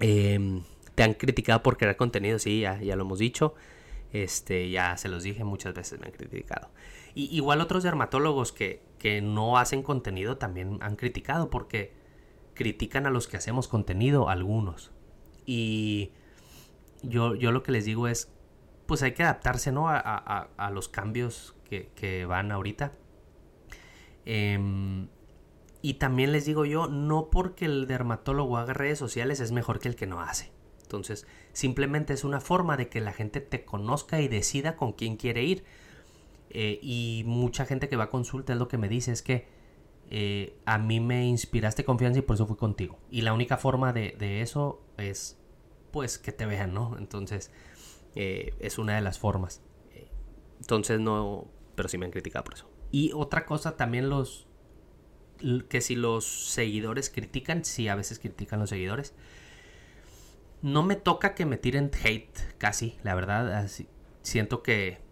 Em, 0.01 0.65
te 0.97 1.05
han 1.05 1.15
criticado 1.15 1.63
por 1.63 1.77
crear 1.77 1.97
contenido, 1.97 2.41
sí, 2.41 2.63
ya, 2.63 2.81
ya 2.83 2.97
lo 2.97 3.03
hemos 3.05 3.21
dicho. 3.21 3.55
Este, 4.13 4.69
ya 4.69 4.97
se 4.97 5.09
los 5.09 5.23
dije, 5.23 5.45
muchas 5.45 5.75
veces 5.75 6.01
me 6.01 6.07
han 6.07 6.13
criticado. 6.13 6.71
Y 7.15 7.33
igual 7.37 7.61
otros 7.61 7.85
dermatólogos 7.85 8.51
que, 8.51 8.83
que 9.05 9.21
no 9.21 9.59
hacen 9.59 9.83
contenido 9.83 10.39
también 10.39 10.79
han 10.81 10.97
criticado 10.97 11.51
porque 11.51 11.93
critican 12.55 13.05
a 13.05 13.11
los 13.11 13.29
que 13.29 13.37
hacemos 13.37 13.69
contenido, 13.69 14.31
algunos. 14.31 14.93
Y 15.45 16.13
yo, 17.03 17.35
yo 17.35 17.53
lo 17.53 17.63
que 17.63 17.71
les 17.71 17.85
digo 17.85 18.09
es, 18.09 18.33
pues 18.87 19.03
hay 19.03 19.13
que 19.13 19.23
adaptarse, 19.23 19.73
¿no? 19.73 19.91
A, 19.91 20.71
los 20.73 20.89
cambios 20.89 21.55
que, 21.69 22.25
van 22.25 22.51
ahorita. 22.51 22.95
Em, 24.25 25.09
y 25.83 25.95
también 25.95 26.33
les 26.33 26.47
digo 26.47 26.65
yo, 26.65 26.87
no 26.87 27.29
porque 27.29 27.67
el 27.67 27.87
dermatólogo 27.87 28.57
haga 28.57 28.73
redes 28.73 28.99
sociales 28.99 29.39
es 29.41 29.53
mejor 29.53 29.81
que 29.81 29.89
el 29.89 29.97
que 29.97 30.07
no 30.07 30.23
hace. 30.23 30.51
Entonces, 30.81 31.27
simplemente 31.53 32.15
es 32.15 32.25
una 32.25 32.41
forma 32.41 32.79
de 32.79 32.89
que 32.89 33.03
la 33.03 33.13
gente 33.13 33.43
te 33.43 33.67
conozca 33.67 34.23
y 34.23 34.29
decida 34.29 34.77
con 34.77 34.95
quién 34.95 35.19
quiere 35.19 35.45
ir. 35.45 35.63
Eh, 36.57 36.79
y 36.81 37.25
mucha 37.27 37.67
gente 37.67 37.89
que 37.89 37.97
va 37.97 38.05
a 38.05 38.11
consulta 38.11 38.53
es 38.53 38.59
lo 38.61 38.69
que 38.69 38.79
me 38.79 38.89
dice, 38.89 39.11
es 39.11 39.23
que 39.23 39.49
eh, 40.09 40.57
a 40.67 40.79
mí 40.79 41.01
me 41.01 41.27
inspiraste 41.27 41.85
confianza 41.85 42.21
y 42.21 42.23
por 42.23 42.37
eso 42.37 42.47
fui 42.47 42.57
contigo. 42.57 42.99
Y 43.11 43.23
la 43.23 43.33
única 43.33 43.57
forma 43.57 43.93
de, 43.93 44.41
eso 44.41 44.81
es, 44.97 45.37
pues, 45.91 46.17
que 46.17 46.31
te 46.31 46.47
vean, 46.47 46.73
¿no? 46.73 46.97
Entonces, 46.97 47.51
eh, 48.15 48.55
es 48.61 48.79
una 48.79 48.95
de 48.95 49.01
las 49.01 49.19
formas. 49.19 49.63
Entonces, 50.61 51.01
no, 51.01 51.49
pero 51.75 51.89
sí 51.89 51.99
me 51.99 52.07
han 52.07 52.13
criticado 52.13 52.45
por 52.45 52.55
eso. 52.55 52.71
Y 52.93 53.11
otra 53.13 53.45
cosa, 53.47 53.77
también 53.77 54.09
los, 54.09 54.47
que 55.69 55.81
si 55.81 55.97
los 55.97 56.25
seguidores 56.25 57.11
critican, 57.11 57.65
sí, 57.65 57.89
a 57.89 57.97
veces 57.97 58.21
critican 58.21 58.61
los 58.61 58.71
seguidores. 58.71 59.13
No 60.63 60.85
me 60.85 60.95
toca 60.95 61.35
que 61.35 61.47
me 61.47 61.57
tiren 61.57 61.91
hate, 62.05 62.39
casi, 62.59 62.97
la 63.03 63.17
verdad. 63.17 63.53
Así, 63.57 63.89
siento 64.23 64.63
que 64.63 65.04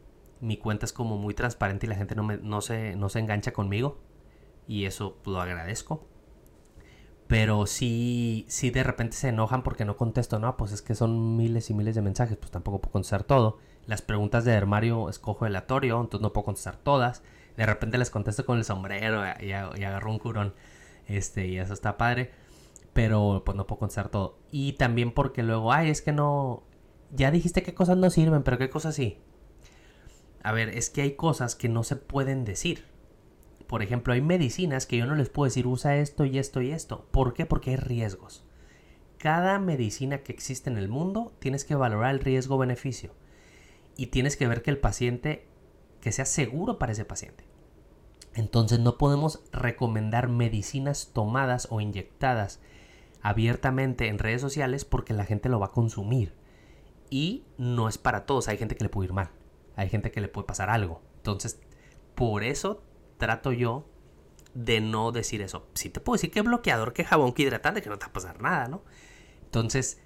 mi 0.42 0.57
cuenta 0.57 0.85
es 0.87 0.92
como 0.92 1.16
muy 1.16 1.35
transparente 1.35 1.87
y 1.87 1.88
la 1.88 1.94
gente 1.94 2.16
no, 2.16 2.24
me, 2.24 2.37
no, 2.37 2.61
se, 2.61 2.96
no 2.96 3.09
se 3.09 3.20
engancha 3.20 3.52
conmigo. 3.52 4.00
Y 4.66 4.87
eso 4.87 5.16
lo 5.24 5.40
agradezco. 5.40 6.09
Pero 7.28 7.66
si 7.66 8.44
si 8.48 8.70
de 8.70 8.83
repente 8.83 9.16
se 9.16 9.28
enojan 9.28 9.62
porque 9.62 9.85
no 9.85 9.96
contesto. 9.96 10.40
No, 10.40 10.57
pues 10.57 10.72
es 10.72 10.83
que 10.83 10.96
son 10.96 11.37
miles 11.37 11.70
y 11.70 11.74
miles 11.74 11.94
de 11.94 12.02
mensajes. 12.02 12.37
Pues 12.37 12.50
tampoco 12.50 12.81
puedo 12.81 12.92
contestar 12.92 13.22
todo. 13.22 13.59
Las 13.87 14.02
preguntas 14.02 14.44
de 14.44 14.55
armario 14.55 15.09
escojo 15.09 15.44
aleatorio. 15.44 16.00
Entonces 16.00 16.22
no 16.22 16.33
puedo 16.33 16.46
contestar 16.46 16.76
todas. 16.76 17.22
De 17.57 17.64
repente 17.64 17.96
les 17.96 18.11
contesto 18.11 18.44
con 18.44 18.59
el 18.59 18.64
sombrero 18.64 19.22
y, 19.40 19.46
y 19.46 19.52
agarro 19.52 20.11
un 20.11 20.18
curón. 20.18 20.55
Este, 21.07 21.46
y 21.46 21.59
eso 21.59 21.72
está 21.72 21.96
padre. 21.96 22.33
Pero 22.92 23.42
pues 23.46 23.57
no 23.57 23.66
puedo 23.68 23.78
contestar 23.78 24.09
todo. 24.09 24.38
Y 24.50 24.72
también 24.72 25.12
porque 25.12 25.44
luego, 25.44 25.72
ay, 25.72 25.88
es 25.90 26.02
que 26.02 26.12
no. 26.12 26.64
Ya 27.12 27.31
dijiste 27.31 27.62
qué 27.62 27.74
cosas 27.74 27.96
no 27.96 28.11
sirven, 28.11 28.42
pero 28.42 28.59
qué 28.59 28.70
cosas 28.70 28.96
sí. 28.96 29.18
A 30.42 30.52
ver, 30.52 30.70
es 30.70 30.90
que 30.90 31.02
hay 31.02 31.14
cosas 31.14 31.55
que 31.55 31.68
no 31.68 31.85
se 31.85 31.96
pueden 31.96 32.44
decir. 32.44 32.85
Por 33.68 33.83
ejemplo, 33.83 34.12
hay 34.12 34.20
medicinas 34.20 34.87
que 34.87 34.96
yo 34.96 35.07
no 35.07 35.14
les 35.14 35.28
puedo 35.28 35.44
decir 35.44 35.66
usa 35.66 35.96
esto 35.96 36.24
y 36.24 36.38
esto 36.38 36.61
y 36.61 36.72
esto. 36.72 37.07
¿Por 37.12 37.33
qué? 37.33 37.46
Porque 37.46 37.70
hay 37.70 37.76
riesgos. 37.76 38.44
Cada 39.18 39.59
medicina 39.61 40.18
que 40.18 40.33
existe 40.33 40.68
en 40.68 40.78
el 40.78 40.88
mundo 40.88 41.33
tienes 41.38 41.64
que 41.64 41.76
valorar 41.76 42.11
el 42.12 42.20
riesgo-beneficio. 42.20 43.14
Y 43.96 44.07
tienes 44.07 44.37
que 44.37 44.48
ver 44.48 44.62
que 44.62 44.70
el 44.70 44.78
paciente, 44.78 45.46
que 46.00 46.11
sea 46.11 46.24
seguro 46.24 46.78
para 46.78 46.92
ese 46.92 47.05
paciente. 47.05 47.44
Entonces 48.35 48.81
no 48.81 48.98
podemos 48.98 49.44
recomendar 49.52 50.28
medicinas 50.28 51.11
tomadas 51.12 51.68
o 51.70 51.81
inyectadas 51.81 52.61
abiertamente 53.20 54.09
en 54.09 54.18
redes 54.18 54.40
sociales 54.40 54.85
porque 54.85 55.14
la 55.14 55.24
gente 55.24 55.48
lo 55.48 55.61
va 55.61 55.66
a 55.66 55.72
consumir. 55.72 56.35
Y 57.11 57.44
no 57.59 57.88
es 57.88 57.96
para 57.96 58.26
todos, 58.26 58.48
hay 58.48 58.57
gente 58.57 58.74
que 58.74 58.85
le 58.85 58.90
puede 58.90 59.07
ir 59.07 59.12
mal 59.12 59.31
hay 59.76 59.88
gente 59.88 60.11
que 60.11 60.20
le 60.20 60.28
puede 60.28 60.46
pasar 60.46 60.70
algo. 60.70 61.02
Entonces, 61.16 61.61
por 62.14 62.44
eso 62.44 62.82
trato 63.18 63.52
yo 63.52 63.87
de 64.54 64.80
no 64.80 65.12
decir 65.12 65.40
eso. 65.42 65.66
Si 65.74 65.88
te 65.88 66.00
puedo 66.00 66.14
decir 66.14 66.30
que 66.30 66.42
bloqueador, 66.42 66.92
que 66.92 67.04
jabón, 67.04 67.32
que 67.32 67.42
hidratante, 67.42 67.82
que 67.82 67.88
no 67.88 67.98
te 67.98 68.04
va 68.04 68.11
a 68.11 68.12
pasar 68.12 68.40
nada, 68.42 68.68
¿no? 68.68 68.82
Entonces, 69.44 69.98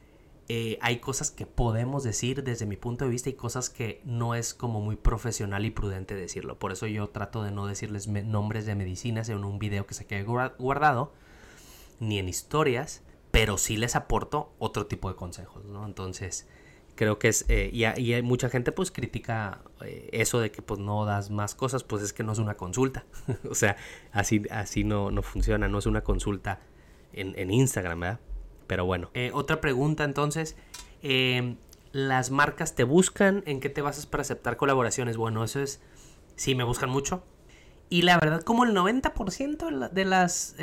eh, 0.49 0.79
hay 0.81 1.01
cosas 1.01 1.33
que 1.33 1.45
podemos 1.45 2.05
decir 2.05 2.45
desde 2.45 2.67
mi 2.67 2.77
punto 2.77 3.05
de 3.05 3.11
vista 3.11 3.29
y 3.29 3.33
cosas 3.33 3.69
que 3.69 4.01
no 4.05 4.35
es 4.37 4.55
como 4.55 4.81
muy 4.81 4.95
profesional 4.95 5.65
y 5.65 5.71
prudente 5.71 6.15
decirlo. 6.15 6.59
Por 6.59 6.71
eso 6.71 6.87
yo 6.87 7.09
trato 7.09 7.43
de 7.43 7.51
no 7.51 7.67
decirles 7.67 8.07
nombres 8.07 8.67
de 8.67 8.77
medicinas 8.77 9.29
en 9.29 9.45
un 9.45 9.59
video 9.59 9.87
que 9.87 9.95
se 9.95 10.07
quede 10.07 10.23
guardado, 10.23 11.13
ni 11.99 12.19
en 12.19 12.29
historias, 12.29 13.03
pero 13.33 13.59
sí 13.59 13.77
les 13.77 13.97
aporto 13.97 14.53
otro 14.59 14.87
tipo 14.87 15.09
de 15.09 15.17
consejos, 15.17 15.65
¿no? 15.65 15.85
Entonces, 15.85 16.47
creo 16.97 17.19
que 17.19 17.29
es 17.29 17.45
eh, 17.49 17.71
y, 17.73 17.85
hay 17.85 18.23
mucha 18.23 18.49
gente 18.49 18.73
pues 18.73 18.91
critica 18.91 19.61
eh, 19.83 20.09
eso 20.13 20.41
de 20.41 20.51
que 20.51 20.63
pues 20.63 20.81
no 20.81 21.05
das 21.05 21.31
más 21.31 21.55
cosas 21.55 21.85
pues 21.85 22.03
es 22.03 22.13
que 22.13 22.25
no 22.25 22.33
es 22.33 22.39
una 22.39 22.57
consulta. 22.57 23.05
O 23.51 23.55
sea 23.55 23.77
así 24.11 24.43
así 24.51 24.83
no, 24.83 25.11
no 25.11 25.23
funciona 25.23 25.69
no 25.69 25.79
es 25.79 25.87
una 25.87 26.03
consulta 26.03 26.61
en, 27.13 27.39
en 27.39 27.51
Instagram 27.53 28.01
¿verdad? 28.01 28.21
pero 28.67 28.85
bueno. 28.85 29.11
Eh, 29.15 29.31
otra 29.33 29.61
pregunta 29.61 30.03
entonces 30.03 30.57
em, 31.03 31.57
las 31.93 32.31
marcas 32.31 32.75
te 32.75 32.83
buscan 32.83 33.45
en 33.47 33.61
qué 33.61 33.69
te 33.69 33.83
basas 33.83 34.07
para 34.07 34.23
aceptar 34.23 34.57
colaboraciones 34.57 35.17
bueno 35.17 35.45
eso 35.45 35.61
es 35.61 35.81
sí 36.35 36.55
me 36.55 36.65
buscan 36.65 36.91
mucho. 36.91 37.23
Y 37.89 38.03
la 38.03 38.19
verdad 38.19 38.43
como 38.43 38.65
el 38.65 38.75
90% 38.75 39.91
de 39.91 40.05
las 40.05 40.57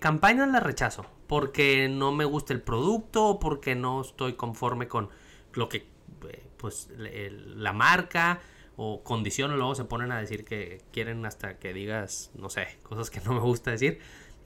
campañas 0.00 0.48
las 0.48 0.62
rechazo 0.62 1.06
porque 1.28 1.88
no 1.88 2.10
me 2.10 2.24
gusta 2.24 2.52
el 2.52 2.62
producto 2.62 3.38
porque 3.40 3.76
no 3.76 4.00
estoy 4.00 4.32
conforme 4.32 4.88
con 4.88 5.08
lo 5.56 5.68
que, 5.68 5.86
eh, 6.28 6.46
pues, 6.56 6.90
la 6.96 7.72
marca 7.72 8.40
o 8.76 9.02
condición, 9.02 9.56
luego 9.56 9.74
se 9.74 9.84
ponen 9.84 10.12
a 10.12 10.18
decir 10.18 10.44
que 10.44 10.82
quieren 10.92 11.24
hasta 11.26 11.58
que 11.58 11.72
digas, 11.72 12.30
no 12.34 12.48
sé, 12.48 12.66
cosas 12.82 13.10
que 13.10 13.20
no 13.20 13.32
me 13.34 13.40
gusta 13.40 13.70
decir. 13.70 14.00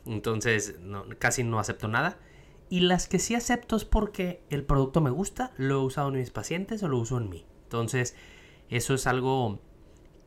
Entonces, 0.07 0.77
casi 1.18 1.44
no 1.44 1.59
acepto 1.59 1.88
nada. 1.88 2.18
Y 2.71 2.81
las 2.81 3.09
que 3.09 3.18
sí 3.18 3.35
acepto 3.35 3.77
es 3.77 3.85
porque 3.85 4.42
el 4.51 4.64
producto 4.64 5.01
me 5.01 5.11
gusta, 5.11 5.53
lo 5.57 5.75
he 5.75 5.85
usado 5.85 6.09
en 6.09 6.16
mis 6.16 6.31
pacientes 6.31 6.83
o 6.83 6.88
lo 6.88 6.99
uso 6.99 7.18
en 7.18 7.31
mí. 7.31 7.47
Entonces, 7.64 8.14
eso 8.68 8.94
es 8.94 9.07
algo 9.07 9.61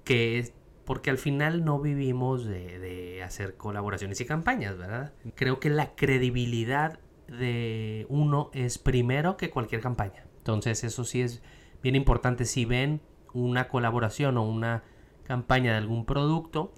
que 0.04 0.52
porque 0.86 1.12
al 1.12 1.20
final 1.20 1.64
no 1.64 1.80
vivimos 1.80 2.46
de, 2.46 2.80
de, 2.80 3.24
hacer 3.24 3.56
colaboraciones 3.56 4.20
y 4.20 4.26
campañas, 4.26 4.78
¿verdad? 4.78 5.14
Creo 5.36 5.60
que 5.60 5.70
la 5.70 5.96
credibilidad 5.96 7.00
de 7.28 8.06
uno 8.10 8.50
es 8.54 8.78
primero 8.78 9.38
que 9.38 9.52
cualquier 9.52 9.82
campaña. 9.82 10.26
Entonces 10.42 10.84
eso 10.84 11.04
sí 11.04 11.22
es 11.22 11.44
bien 11.84 11.96
importante. 11.96 12.46
Si 12.46 12.66
ven 12.66 13.02
una 13.32 13.68
colaboración 13.68 14.38
o 14.38 14.44
una 14.44 14.84
campaña 15.24 15.74
de 15.74 15.78
algún 15.78 16.06
producto, 16.06 16.74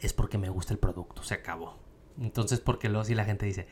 es 0.00 0.12
porque 0.12 0.36
me 0.36 0.48
gusta 0.48 0.72
el 0.74 0.80
producto, 0.80 1.22
se 1.22 1.34
acabó. 1.34 1.78
Entonces 2.20 2.58
porque 2.58 2.88
luego 2.88 3.04
si 3.04 3.14
la 3.14 3.24
gente 3.24 3.46
dice, 3.46 3.68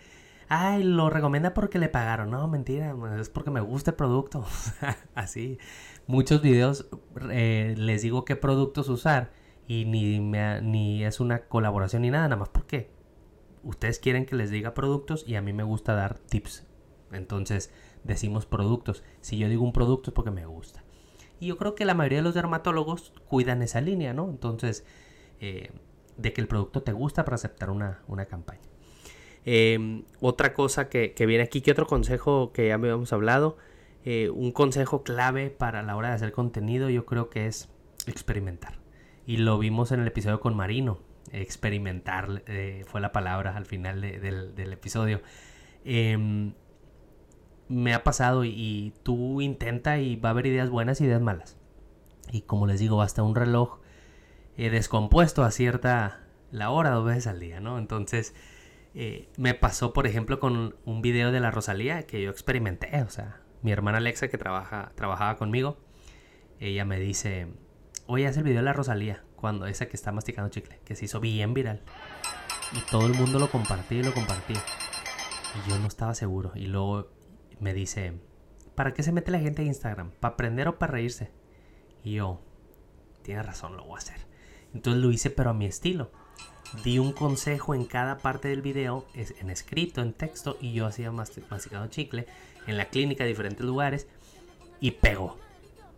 ay, 0.48 0.84
lo 0.84 1.10
recomienda 1.10 1.54
porque 1.54 1.80
le 1.80 1.88
pagaron. 1.88 2.30
No, 2.30 2.46
mentira, 2.46 2.94
es 3.18 3.28
porque 3.28 3.50
me 3.50 3.60
gusta 3.60 3.90
el 3.90 3.96
producto. 3.96 4.44
Así, 5.16 5.58
muchos 6.06 6.40
videos 6.40 6.88
eh, 7.32 7.74
les 7.76 8.02
digo 8.02 8.24
qué 8.24 8.36
productos 8.36 8.88
usar 8.88 9.32
y 9.66 9.86
ni, 9.86 10.20
ni 10.20 11.04
es 11.04 11.18
una 11.18 11.48
colaboración 11.48 12.02
ni 12.02 12.10
nada, 12.10 12.28
nada 12.28 12.36
más 12.36 12.48
porque 12.48 12.92
ustedes 13.64 13.98
quieren 13.98 14.24
que 14.24 14.36
les 14.36 14.50
diga 14.50 14.72
productos 14.72 15.24
y 15.26 15.34
a 15.34 15.42
mí 15.42 15.52
me 15.52 15.64
gusta 15.64 15.94
dar 15.94 16.20
tips. 16.20 16.64
Entonces 17.12 17.72
decimos 18.04 18.46
productos. 18.46 19.02
Si 19.20 19.38
yo 19.38 19.48
digo 19.48 19.62
un 19.62 19.72
producto 19.72 20.10
es 20.10 20.14
porque 20.14 20.30
me 20.30 20.46
gusta. 20.46 20.82
Y 21.40 21.46
yo 21.46 21.56
creo 21.56 21.74
que 21.74 21.84
la 21.84 21.94
mayoría 21.94 22.18
de 22.18 22.24
los 22.24 22.34
dermatólogos 22.34 23.12
cuidan 23.26 23.62
esa 23.62 23.80
línea, 23.80 24.12
¿no? 24.12 24.28
Entonces, 24.28 24.84
eh, 25.40 25.70
de 26.18 26.32
que 26.34 26.40
el 26.42 26.48
producto 26.48 26.82
te 26.82 26.92
gusta 26.92 27.24
para 27.24 27.36
aceptar 27.36 27.70
una, 27.70 28.02
campaña. 28.28 28.60
Em, 29.46 30.04
otra 30.20 30.52
cosa 30.52 30.90
que, 30.90 31.14
viene 31.26 31.42
aquí, 31.42 31.62
que 31.62 31.72
otro 31.72 31.86
consejo 31.86 32.52
que 32.52 32.68
ya 32.68 32.74
habíamos 32.74 33.12
hablado, 33.14 33.56
eh, 34.04 34.28
un 34.28 34.52
consejo 34.52 35.02
clave 35.02 35.48
para 35.48 35.82
la 35.82 35.96
hora 35.96 36.08
de 36.10 36.14
hacer 36.14 36.32
contenido, 36.32 36.90
yo 36.90 37.06
creo 37.06 37.30
que 37.30 37.46
es 37.46 37.70
experimentar. 38.06 38.78
Y 39.26 39.38
lo 39.38 39.58
vimos 39.58 39.92
en 39.92 40.00
el 40.00 40.06
episodio 40.06 40.40
con 40.40 40.54
Marino. 40.56 40.98
Experimentar 41.32 42.42
eh, 42.46 42.84
fue 42.86 43.00
la 43.00 43.12
palabra 43.12 43.56
al 43.56 43.64
final 43.64 44.00
del, 44.00 44.72
episodio. 44.72 45.22
Em, 45.84 46.52
me 47.70 47.94
ha 47.94 48.02
pasado 48.02 48.44
y, 48.44 48.92
tú 49.04 49.40
intenta 49.40 49.98
y 49.98 50.16
va 50.16 50.30
a 50.30 50.32
haber 50.32 50.46
ideas 50.46 50.68
buenas 50.68 51.00
y 51.00 51.04
ideas 51.04 51.22
malas. 51.22 51.56
Y 52.32 52.42
como 52.42 52.66
les 52.66 52.80
digo, 52.80 53.00
hasta 53.00 53.22
un 53.22 53.36
reloj 53.36 53.78
eh, 54.56 54.70
descompuesto 54.70 55.44
a 55.44 55.52
cierta 55.52 56.20
la 56.50 56.70
hora 56.70 56.90
dos 56.90 57.06
veces 57.06 57.28
al 57.28 57.38
día, 57.38 57.60
¿no? 57.60 57.78
Entonces 57.78 58.34
eh, 58.94 59.28
me 59.36 59.54
pasó, 59.54 59.92
por 59.92 60.08
ejemplo, 60.08 60.40
con 60.40 60.74
un 60.84 61.00
video 61.00 61.30
de 61.30 61.38
la 61.38 61.52
Rosalía 61.52 62.06
que 62.06 62.20
yo 62.20 62.30
experimenté. 62.30 63.02
O 63.02 63.08
sea, 63.08 63.40
mi 63.62 63.70
hermana 63.70 63.98
Alexa 63.98 64.26
que 64.26 64.36
trabaja, 64.36 64.90
trabajaba 64.96 65.36
conmigo, 65.36 65.78
ella 66.58 66.84
me 66.84 66.98
dice, 66.98 67.46
oye, 68.06 68.26
haz 68.26 68.36
el 68.36 68.42
video 68.42 68.58
de 68.58 68.64
la 68.64 68.72
Rosalía, 68.72 69.22
cuando 69.36 69.66
esa 69.66 69.86
que 69.86 69.96
está 69.96 70.10
masticando 70.10 70.50
chicle, 70.50 70.80
que 70.84 70.96
se 70.96 71.04
hizo 71.04 71.20
bien 71.20 71.54
viral. 71.54 71.82
Y 72.72 72.80
todo 72.90 73.06
el 73.06 73.14
mundo 73.14 73.38
lo 73.38 73.48
compartía 73.48 74.00
y 74.00 74.02
lo 74.02 74.12
compartía. 74.12 74.60
Y 75.54 75.70
yo 75.70 75.78
no 75.78 75.86
estaba 75.86 76.14
seguro. 76.14 76.52
Y 76.54 76.66
luego 76.66 77.10
me 77.60 77.74
dice, 77.74 78.14
¿para 78.74 78.94
qué 78.94 79.02
se 79.02 79.12
mete 79.12 79.30
la 79.30 79.38
gente 79.38 79.62
a 79.62 79.66
Instagram? 79.66 80.10
¿Para 80.12 80.34
aprender 80.34 80.68
o 80.68 80.78
para 80.78 80.92
reírse? 80.92 81.30
Y 82.02 82.14
yo, 82.14 82.40
tiene 83.22 83.42
razón, 83.42 83.76
lo 83.76 83.84
voy 83.84 83.94
a 83.94 83.98
hacer. 83.98 84.16
Entonces 84.74 85.02
lo 85.02 85.10
hice 85.10 85.30
pero 85.30 85.50
a 85.50 85.54
mi 85.54 85.66
estilo. 85.66 86.10
Di 86.84 86.98
un 86.98 87.12
consejo 87.12 87.74
en 87.74 87.84
cada 87.84 88.18
parte 88.18 88.48
del 88.48 88.62
video, 88.62 89.04
en 89.14 89.50
escrito, 89.50 90.02
en 90.02 90.12
texto, 90.12 90.56
y 90.60 90.72
yo 90.72 90.86
hacía 90.86 91.10
masticado 91.10 91.86
chicle 91.88 92.26
en 92.66 92.76
la 92.76 92.86
clínica, 92.86 93.24
diferentes 93.24 93.66
lugares, 93.66 94.06
y 94.80 94.92
pegó. 94.92 95.36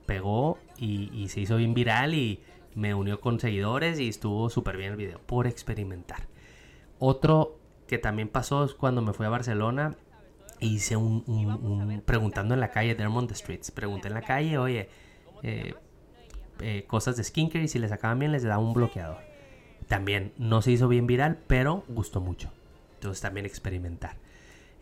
Pegó 0.06 0.58
y, 0.78 1.10
y 1.12 1.28
se 1.28 1.40
hizo 1.40 1.56
bien 1.56 1.74
viral 1.74 2.14
y 2.14 2.42
me 2.74 2.94
unió 2.94 3.20
con 3.20 3.38
seguidores 3.38 4.00
y 4.00 4.08
estuvo 4.08 4.48
súper 4.48 4.76
bien 4.76 4.92
el 4.92 4.96
video, 4.96 5.20
por 5.20 5.46
experimentar. 5.46 6.26
Otro 6.98 7.58
que 7.86 7.98
también 7.98 8.28
pasó 8.28 8.64
es 8.64 8.74
cuando 8.74 9.02
me 9.02 9.12
fui 9.12 9.26
a 9.26 9.28
Barcelona 9.30 9.96
hice 10.62 10.96
un, 10.96 12.02
preguntando 12.04 12.54
en 12.54 12.60
la 12.60 12.70
calle, 12.70 12.94
Dermont 12.94 13.30
Streets, 13.32 13.70
pregunté 13.70 14.08
en 14.08 14.14
la 14.14 14.22
calle, 14.22 14.58
oye, 14.58 14.88
eh, 15.42 15.74
eh, 16.60 16.84
cosas 16.86 17.16
de 17.16 17.24
skincare 17.24 17.64
y 17.64 17.68
si 17.68 17.78
les 17.78 17.90
sacaban 17.90 18.18
bien 18.18 18.32
les 18.32 18.42
daba 18.42 18.58
un 18.58 18.72
bloqueador. 18.72 19.18
También 19.88 20.32
no 20.38 20.62
se 20.62 20.70
hizo 20.70 20.88
bien 20.88 21.06
viral, 21.06 21.38
pero 21.46 21.84
gustó 21.88 22.20
mucho. 22.20 22.52
Entonces 22.94 23.20
también 23.20 23.46
experimentar. 23.46 24.16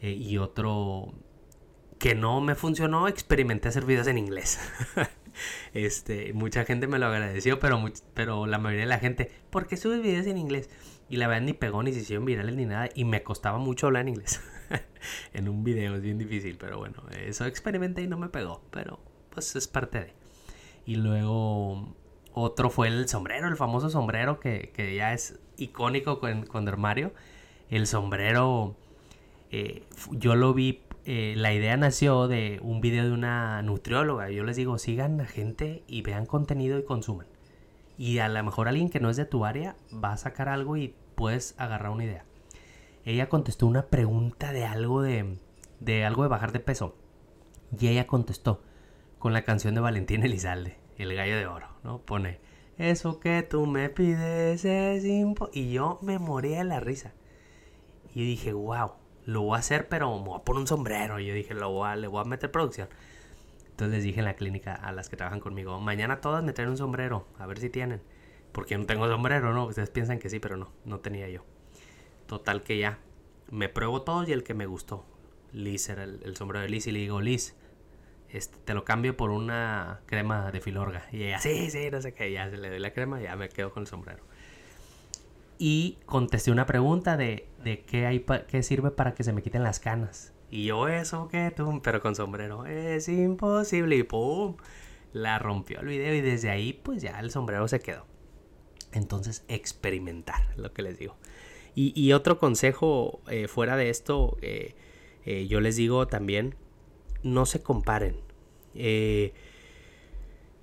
Eh, 0.03 0.12
y 0.12 0.38
otro 0.38 1.14
que 1.99 2.14
no 2.14 2.40
me 2.40 2.55
funcionó, 2.55 3.09
experimenté 3.09 3.69
hacer 3.69 3.85
videos 3.85 4.07
en 4.07 4.19
inglés. 4.19 4.59
este, 5.75 6.33
mucha 6.33 6.64
gente 6.64 6.87
me 6.87 6.99
lo 6.99 7.07
agradeció, 7.07 7.59
pero, 7.59 7.83
pero 8.14 8.47
la 8.47 8.59
mayoría 8.59 8.85
de 8.85 8.90
la 8.90 8.99
gente, 8.99 9.31
¿por 9.51 9.66
qué 9.66 9.77
subes 9.77 10.03
videos 10.03 10.27
en 10.27 10.38
inglés? 10.38 10.71
Y 11.09 11.16
la 11.16 11.29
verdad 11.29 11.43
ni 11.43 11.53
pegó 11.53 11.83
ni 11.83 11.93
se 11.93 12.01
hicieron 12.01 12.25
virales 12.25 12.57
ni 12.57 12.66
nada. 12.66 12.88
Y 12.95 13.05
me 13.05 13.23
costaba 13.23 13.59
mucho 13.59 13.87
hablar 13.87 14.03
en 14.03 14.09
inglés. 14.11 14.40
en 15.35 15.48
un 15.48 15.64
video 15.64 15.96
es 15.96 16.02
bien 16.02 16.18
difícil, 16.18 16.56
pero 16.59 16.78
bueno, 16.78 17.02
eso 17.24 17.44
experimenté 17.46 18.02
y 18.02 18.06
no 18.06 18.18
me 18.18 18.28
pegó. 18.28 18.62
Pero 18.70 19.00
pues 19.30 19.56
es 19.56 19.68
parte 19.68 20.00
de. 20.00 20.12
Y 20.87 20.96
luego 20.96 21.94
otro 22.33 22.70
fue 22.70 22.88
el 22.88 23.09
sombrero, 23.09 23.48
el 23.48 23.56
famoso 23.56 23.90
sombrero 23.90 24.40
que, 24.40 24.72
ya 24.96 25.12
es 25.12 25.38
icónico 25.56 26.20
con, 26.20 26.46
con 26.46 26.64
Dermario. 26.64 27.12
El 27.68 27.87
sombrero, 27.87 28.76
eh, 29.50 29.85
yo 30.11 30.35
lo 30.35 30.54
vi, 30.54 30.83
eh, 31.04 31.35
la 31.37 31.52
idea 31.52 31.76
nació 31.76 32.28
de 32.28 32.59
un 32.62 32.80
video 32.80 33.04
de 33.04 33.12
una 33.12 33.62
nutrióloga. 33.62 34.30
Yo 34.30 34.44
les 34.44 34.56
digo, 34.56 34.78
sigan 34.78 35.20
a 35.20 35.26
gente 35.26 35.85
y 35.87 36.02
vean 36.02 36.26
contenido 36.26 36.78
y 36.78 36.85
consuman. 36.85 37.26
Y 37.98 38.18
a 38.18 38.28
lo 38.28 38.42
mejor 38.42 38.68
alguien 38.68 38.90
que 38.90 39.00
no 39.00 39.11
es 39.11 39.16
de 39.16 39.26
tu 39.26 39.44
área 39.44 39.76
va 39.92 40.12
a 40.12 40.16
sacar 40.16 40.48
algo 40.48 40.76
y 40.76 40.94
puedes 41.14 41.54
agarrar 41.59 41.90
una 41.90 42.04
idea. 42.04 42.24
Ella 43.04 43.28
contestó 43.28 43.66
una 43.66 43.86
pregunta 43.86 44.52
de 44.52 44.64
algo 44.64 45.02
de, 45.02 45.38
de 45.80 46.04
algo 46.04 46.22
de 46.22 46.28
bajar 46.28 46.52
de 46.52 46.60
peso. 46.60 46.94
Y 47.78 47.88
ella 47.88 48.06
contestó 48.06 48.62
con 49.18 49.32
la 49.32 49.42
canción 49.42 49.74
de 49.74 49.80
Valentín 49.80 50.22
Elizalde, 50.22 50.78
El 50.98 51.14
gallo 51.14 51.36
de 51.36 51.46
oro, 51.46 51.68
¿no? 51.84 51.98
Pone, 51.98 52.40
eso 52.78 53.20
que 53.20 53.42
tú 53.42 53.66
me 53.66 53.88
pides 53.90 54.64
es 54.64 55.04
imposible. 55.04 55.60
Y 55.60 55.72
yo 55.72 55.98
me 56.02 56.18
moría 56.18 56.58
de 56.58 56.64
la 56.64 56.80
risa. 56.80 57.12
Y 58.14 58.24
dije, 58.24 58.52
wow, 58.52 58.92
lo 59.24 59.42
voy 59.42 59.56
a 59.56 59.60
hacer, 59.60 59.88
pero 59.88 60.18
me 60.18 60.24
voy 60.28 60.38
a 60.38 60.44
poner 60.44 60.60
un 60.60 60.66
sombrero. 60.66 61.20
Y 61.20 61.26
yo 61.26 61.34
dije, 61.34 61.54
lo 61.54 61.70
voy 61.70 61.98
le 61.98 62.08
voy 62.08 62.20
a 62.20 62.24
meter 62.24 62.50
producción. 62.50 62.88
Entonces 63.70 63.96
les 63.96 64.04
dije 64.04 64.18
en 64.18 64.26
la 64.26 64.34
clínica 64.34 64.74
a 64.74 64.92
las 64.92 65.08
que 65.08 65.16
trabajan 65.16 65.40
conmigo, 65.40 65.80
mañana 65.80 66.20
todas 66.20 66.44
me 66.44 66.52
traen 66.52 66.70
un 66.70 66.76
sombrero, 66.76 67.26
a 67.38 67.46
ver 67.46 67.58
si 67.58 67.70
tienen. 67.70 68.02
Porque 68.52 68.76
no 68.76 68.84
tengo 68.84 69.08
sombrero, 69.08 69.54
¿no? 69.54 69.66
Ustedes 69.66 69.90
piensan 69.90 70.18
que 70.18 70.28
sí, 70.28 70.40
pero 70.40 70.56
no, 70.56 70.70
no 70.84 71.00
tenía 71.00 71.28
yo. 71.28 71.44
Total 72.31 72.62
que 72.62 72.79
ya, 72.79 73.01
me 73.51 73.69
pruebo 73.69 74.03
todos 74.03 74.29
y 74.29 74.33
el 74.33 74.45
que 74.45 74.55
me 74.55 74.66
gustó. 74.66 75.05
Liz 75.53 75.88
era 75.88 76.05
el, 76.05 76.37
sombrero 76.37 76.62
de 76.62 76.69
Liz 76.69 76.87
y 76.87 76.93
le 76.93 77.01
digo, 77.01 77.21
Liz, 77.21 77.57
este, 78.29 78.57
te 78.59 78.73
lo 78.73 78.85
cambio 78.85 79.16
por 79.16 79.31
una 79.31 80.03
crema 80.07 80.53
de 80.53 80.61
filorga. 80.61 81.09
Y 81.11 81.25
ella, 81.25 81.40
sí, 81.40 81.73
sí, 81.73 81.90
no 81.90 82.01
sé 82.01 82.14
qué, 82.14 82.31
ya 82.31 82.47
le 82.47 82.71
doy 82.71 82.79
la 82.79 82.93
crema 82.93 83.21
y 83.21 83.25
ya 83.25 83.35
me 83.35 83.49
quedo 83.49 83.73
con 83.73 83.83
el 83.83 83.88
sombrero. 83.88 84.23
Y 85.59 85.99
contesté 86.07 86.53
una 86.53 86.66
pregunta 86.66 87.16
de, 87.16 87.49
de 87.64 87.81
qué, 87.81 88.07
hay 88.07 88.25
qué 88.47 88.62
sirve 88.62 88.93
para 88.93 89.12
que 89.12 89.25
se 89.25 89.33
me 89.33 89.43
quiten 89.43 89.64
las 89.64 89.81
canas. 89.81 90.33
Y 90.53 90.66
yo, 90.66 90.87
eso 90.87 91.27
que 91.27 91.51
tú, 91.51 91.81
pero 91.83 92.01
con 92.01 92.14
sombrero, 92.14 92.64
es 92.64 93.09
imposible. 93.09 93.97
Y 93.97 94.05
pum, 94.05 94.57
la 95.12 95.40
rompió 95.40 95.81
el 95.81 95.88
video 95.88 96.14
y 96.14 96.21
desde 96.21 96.51
ahí, 96.51 96.75
pues 96.75 97.03
ya 97.03 97.19
el 97.19 97.33
sombrero 97.33 97.66
se 97.66 97.81
quedó. 97.81 98.07
Entonces, 98.93 99.45
experimentar, 99.49 100.47
lo 100.57 100.73
que 100.73 100.83
les 100.83 100.97
digo. 100.97 101.16
Y, 101.83 102.12
otro 102.12 102.38
consejo 102.38 103.21
eh, 103.31 103.49
fuera 103.49 103.75
de 103.75 103.88
esto, 103.88 104.37
eh, 104.43 104.75
eh, 105.25 105.47
yo 105.47 105.62
les 105.62 105.77
digo 105.77 106.07
también, 106.09 106.55
no 107.23 107.47
se 107.47 107.62
comparen. 107.62 108.16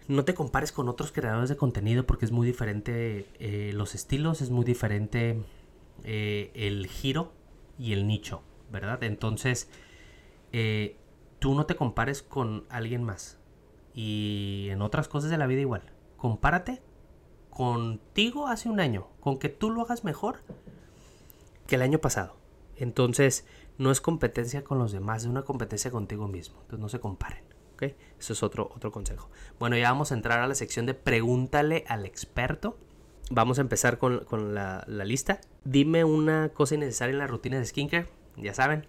no 0.07 0.23
te 0.25 0.35
compares 0.35 0.71
con 0.71 0.89
otros 0.89 1.11
creadores 1.11 1.49
de 1.49 1.57
contenido 1.57 2.05
porque 2.05 2.25
es 2.25 2.31
muy 2.31 2.45
diferente 2.45 3.25
los 3.73 3.95
estilos, 3.95 4.41
es 4.41 4.51
muy 4.51 4.63
diferente 4.63 5.41
el 6.03 6.85
giro 6.85 7.31
y 7.79 7.93
el 7.93 8.05
nicho. 8.05 8.43
¿verdad? 8.71 9.01
Entonces, 9.03 9.69
tú 11.39 11.55
no 11.55 11.65
te 11.65 11.75
compares 11.75 12.21
con 12.21 12.65
alguien 12.69 13.03
más. 13.03 13.39
Y 13.95 14.67
en 14.69 14.83
otras 14.83 15.07
cosas 15.07 15.31
de 15.31 15.37
la 15.37 15.47
vida 15.47 15.61
igual. 15.61 15.81
Compárate 16.15 16.79
contigo 17.49 18.47
hace 18.47 18.69
un 18.69 18.79
año, 18.79 19.07
con 19.19 19.39
que 19.39 19.49
tú 19.49 19.71
lo 19.71 19.81
hagas 19.81 20.03
mejor 20.03 20.43
que 21.67 21.75
el 21.75 21.81
año 21.81 21.99
pasado. 21.99 22.37
Entonces, 22.75 23.45
no 23.77 23.91
es 23.91 24.01
competencia 24.01 24.63
con 24.63 24.79
los 24.79 24.91
demás, 24.91 25.23
es 25.23 25.29
una 25.29 25.43
competencia 25.43 25.91
contigo 25.91 26.27
mismo. 26.27 26.57
Entonces, 26.61 26.79
no 26.79 26.89
se 26.89 26.99
comparen. 26.99 27.43
¿ok? 27.73 27.83
Eso 28.19 28.33
es 28.33 28.43
otro, 28.43 28.71
otro 28.75 28.91
consejo. 28.91 29.29
Bueno, 29.59 29.77
ya 29.77 29.91
vamos 29.91 30.11
a 30.11 30.15
entrar 30.15 30.39
a 30.39 30.47
la 30.47 30.55
sección 30.55 30.85
de 30.85 30.93
pregúntale 30.93 31.83
al 31.87 32.05
experto. 32.05 32.77
Vamos 33.29 33.57
a 33.57 33.61
empezar 33.61 33.97
con, 33.97 34.23
la, 34.53 34.83
la, 34.87 35.05
lista. 35.05 35.41
Dime 35.63 36.03
una 36.03 36.49
cosa 36.49 36.75
innecesaria 36.75 37.11
en 37.13 37.19
la 37.19 37.27
rutina 37.27 37.57
de 37.57 37.65
skincare 37.65 38.07
ya 38.37 38.53
saben, 38.53 38.87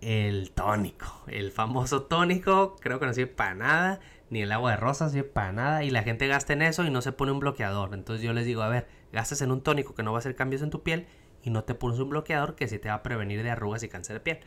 el 0.00 0.52
tónico, 0.52 1.24
el 1.26 1.50
famoso 1.50 2.02
tónico, 2.02 2.76
creo 2.80 3.00
que 3.00 3.06
no 3.06 3.12
sirve 3.12 3.32
para 3.32 3.54
nada, 3.54 4.00
ni 4.30 4.42
el 4.42 4.52
agua 4.52 4.72
de 4.72 4.76
rosas 4.76 5.12
sirve 5.12 5.28
para 5.28 5.52
nada, 5.52 5.84
y 5.84 5.90
la 5.90 6.02
gente 6.02 6.28
gasta 6.28 6.52
en 6.52 6.62
eso 6.62 6.84
y 6.84 6.90
no 6.90 7.02
se 7.02 7.12
pone 7.12 7.32
un 7.32 7.40
bloqueador. 7.40 7.94
Entonces 7.94 8.24
yo 8.24 8.32
les 8.32 8.46
digo, 8.46 8.62
a 8.62 8.68
ver, 8.68 8.86
gastas 9.12 9.42
en 9.42 9.50
un 9.50 9.60
tónico 9.60 9.94
que 9.94 10.02
no 10.02 10.12
va 10.12 10.18
a 10.18 10.20
hacer 10.20 10.36
cambios 10.36 10.62
en 10.62 10.70
tu 10.70 10.82
piel 10.82 11.06
y 11.42 11.50
no 11.50 11.64
te 11.64 11.74
pones 11.74 11.98
un 11.98 12.10
bloqueador 12.10 12.54
que 12.54 12.68
sí 12.68 12.78
te 12.78 12.88
va 12.88 12.96
a 12.96 13.02
prevenir 13.02 13.42
de 13.42 13.50
arrugas 13.50 13.82
y 13.82 13.88
cáncer 13.88 14.14
de 14.14 14.20
piel. 14.20 14.38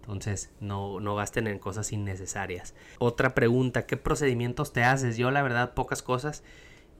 Entonces, 0.00 0.52
no, 0.60 1.00
no 1.00 1.16
gasten 1.16 1.48
en 1.48 1.58
cosas 1.58 1.92
innecesarias. 1.92 2.74
Otra 2.98 3.34
pregunta, 3.34 3.86
¿qué 3.86 3.96
procedimientos 3.96 4.72
te 4.72 4.84
haces? 4.84 5.16
Yo, 5.16 5.30
la 5.32 5.42
verdad, 5.42 5.74
pocas 5.74 6.02
cosas. 6.02 6.44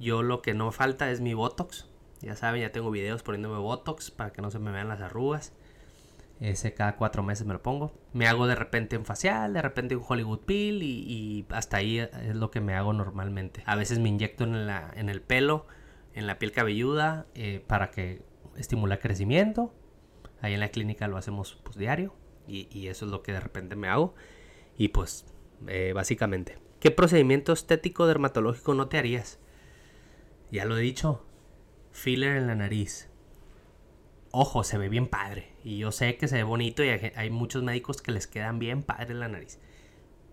Yo 0.01 0.22
lo 0.22 0.42
que 0.42 0.55
no 0.55 0.72
falta 0.72 1.11
es 1.11 1.20
mi 1.20 1.32
Botox. 1.32 1.88
Ya 2.20 2.34
saben, 2.34 2.62
ya 2.62 2.72
tengo 2.72 2.90
videos 2.90 3.22
poniéndome 3.22 3.59
Botox 3.59 4.11
para 4.11 4.32
que 4.32 4.42
no 4.42 4.51
se 4.51 4.59
me 4.59 4.72
vean 4.72 4.88
las 4.88 5.01
arrugas. 5.01 5.53
Ese 6.40 6.74
cada 6.74 6.97
cuatro 6.97 7.22
meses 7.22 7.47
me 7.47 7.55
lo 7.55 7.62
pongo. 7.62 7.92
Me 8.12 8.26
hago 8.26 8.47
de 8.47 8.55
repente 8.55 8.99
un 8.99 9.05
facial, 9.05 9.55
de 9.55 9.62
repente 9.62 9.97
un 9.97 10.05
Hollywood 10.07 10.40
Peel 10.40 10.82
y, 10.82 11.47
hasta 11.51 11.78
ahí 11.78 11.99
es 11.99 12.34
lo 12.34 12.51
que 12.51 12.61
me 12.61 12.74
hago 12.74 12.92
normalmente. 12.92 13.62
A 13.66 13.76
veces 13.76 13.99
me 13.99 14.09
inyecto 14.09 14.44
en, 14.44 14.66
la, 14.66 14.90
en 14.97 15.09
el 15.09 15.22
pelo, 15.22 15.66
en 16.12 16.26
la 16.26 16.38
piel 16.38 16.53
cabelluda, 16.53 17.26
eh, 17.34 17.64
para 17.66 17.90
que 17.90 18.22
estimule 18.59 18.98
crecimiento. 18.98 19.74
Ahí 20.40 20.54
en 20.54 20.61
la 20.61 20.68
clínica 20.68 21.09
lo 21.09 21.16
hacemos 21.16 21.59
pues 21.64 21.76
diario 21.76 22.14
y, 22.46 22.88
eso 22.88 23.07
es 23.07 23.11
lo 23.11 23.22
que 23.22 23.32
de 23.32 23.40
repente 23.40 23.76
me 23.76 23.88
hago. 23.88 24.14
Y 24.76 24.88
pues, 24.88 25.26
eh, 25.66 25.92
básicamente, 25.94 26.59
¿qué 26.80 26.90
procedimiento 26.90 27.52
estético 27.52 28.07
dermatológico 28.07 28.74
no 28.74 28.88
te 28.88 28.98
harías? 28.98 29.38
Ya 30.50 30.64
lo 30.64 30.76
he 30.76 30.80
dicho, 30.80 31.24
filler 31.90 32.36
en 32.36 32.46
la 32.46 32.54
nariz. 32.54 33.11
Ojo, 34.30 34.64
se 34.64 34.78
ve 34.78 34.88
bien 34.88 35.07
padre. 35.07 35.54
Y 35.64 35.78
yo 35.78 35.92
sé 35.92 36.16
que 36.16 36.28
se 36.28 36.36
ve 36.36 36.42
bonito 36.42 36.84
y 36.84 36.88
hay, 36.88 37.30
muchos 37.30 37.62
médicos 37.62 38.02
que 38.02 38.12
les 38.12 38.26
quedan 38.26 38.59
bien 38.59 38.82
padre 38.82 39.12
en 39.12 39.20
la 39.20 39.28
nariz. 39.28 39.59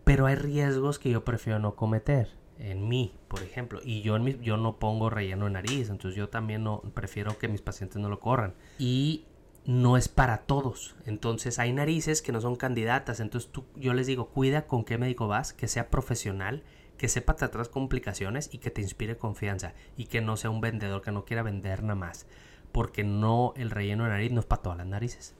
Pero 0.04 0.26
hay 0.26 0.36
riesgos 0.36 1.00
que 1.00 1.10
yo 1.10 1.24
prefiero 1.24 1.60
no 1.60 1.76
cometer. 1.76 2.30
En 2.64 2.88
mí, 2.88 3.14
por 3.28 3.44
ejemplo. 3.44 3.82
Y 3.84 4.02
yo, 4.02 4.16
en 4.16 4.42
yo 4.42 4.56
no 4.56 4.80
pongo 4.80 5.10
relleno 5.10 5.46
de 5.46 5.52
nariz. 5.52 5.90
Entonces 5.90 6.16
yo 6.16 6.30
también 6.30 6.64
no 6.64 6.82
prefiero 6.94 7.38
que 7.38 7.50
mis 7.50 7.62
pacientes 7.62 8.02
no 8.02 8.08
lo 8.08 8.22
corran. 8.22 8.56
Y 8.80 9.26
no 9.66 9.98
es 9.98 10.08
para 10.08 10.40
todos. 10.40 10.96
Entonces 11.06 11.60
hay 11.60 11.74
narices 11.74 12.22
que 12.22 12.32
no 12.32 12.40
son 12.40 12.56
candidatas. 12.56 13.20
Entonces 13.20 13.52
tú, 13.52 13.66
yo 13.76 13.94
les 13.94 14.08
digo, 14.08 14.30
cuida 14.30 14.66
con 14.66 14.86
qué 14.86 14.98
médico 14.98 15.28
vas, 15.28 15.52
que 15.52 15.68
sea 15.68 15.90
profesional, 15.90 16.64
que 16.98 17.10
sepa 17.10 17.36
tratar 17.36 17.70
complicaciones 17.70 18.50
y 18.54 18.60
que 18.60 18.72
te 18.72 18.82
inspire 18.82 19.18
confianza. 19.18 19.74
Y 19.98 20.06
que 20.06 20.22
no 20.22 20.38
sea 20.38 20.50
un 20.50 20.62
vendedor 20.62 21.02
que 21.02 21.12
no 21.12 21.26
quiera 21.26 21.44
vender 21.44 21.84
nada 21.84 21.96
más. 21.96 22.28
Porque 22.72 23.04
no, 23.04 23.54
el 23.58 23.72
relleno 23.72 24.06
de 24.06 24.12
nariz 24.12 24.32
no 24.32 24.40
es 24.40 24.46
para 24.46 24.62
todas 24.62 24.78
las 24.78 24.88
narices. 24.88 25.36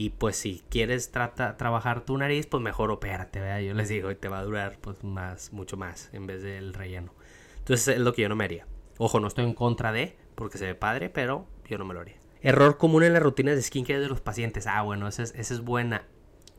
Y 0.00 0.10
pues 0.10 0.36
si 0.36 0.62
quieres 0.70 1.10
trabajar 1.10 2.02
tu 2.02 2.16
nariz, 2.16 2.46
pues 2.46 2.62
mejor 2.62 2.92
opérate, 2.92 3.40
¿verdad? 3.40 3.58
Yo 3.58 3.74
les 3.74 3.88
digo, 3.88 4.12
y 4.12 4.14
te 4.14 4.28
va 4.28 4.38
a 4.38 4.44
durar 4.44 4.78
pues 4.80 5.02
más, 5.02 5.52
mucho 5.52 5.76
más 5.76 6.08
en 6.12 6.24
vez 6.24 6.40
del 6.40 6.72
relleno. 6.72 7.12
Entonces 7.58 7.88
es 7.88 7.98
lo 7.98 8.12
que 8.12 8.22
yo 8.22 8.28
no 8.28 8.36
me 8.36 8.44
haría. 8.44 8.64
Ojo, 8.98 9.18
no 9.18 9.26
estoy 9.26 9.44
en 9.44 9.54
contra 9.54 9.90
de, 9.90 10.16
porque 10.36 10.56
se 10.56 10.66
ve 10.66 10.76
padre, 10.76 11.10
pero 11.10 11.48
yo 11.68 11.78
no 11.78 11.84
me 11.84 11.94
lo 11.94 12.00
haría. 12.00 12.14
Error 12.42 12.78
común 12.78 13.02
en 13.02 13.12
las 13.12 13.24
rutinas 13.24 13.56
de 13.56 13.62
skincare 13.62 13.98
de 13.98 14.08
los 14.08 14.20
pacientes. 14.20 14.68
Ah, 14.68 14.82
bueno, 14.82 15.08
esa 15.08 15.24
es, 15.24 15.60
buena. 15.62 16.06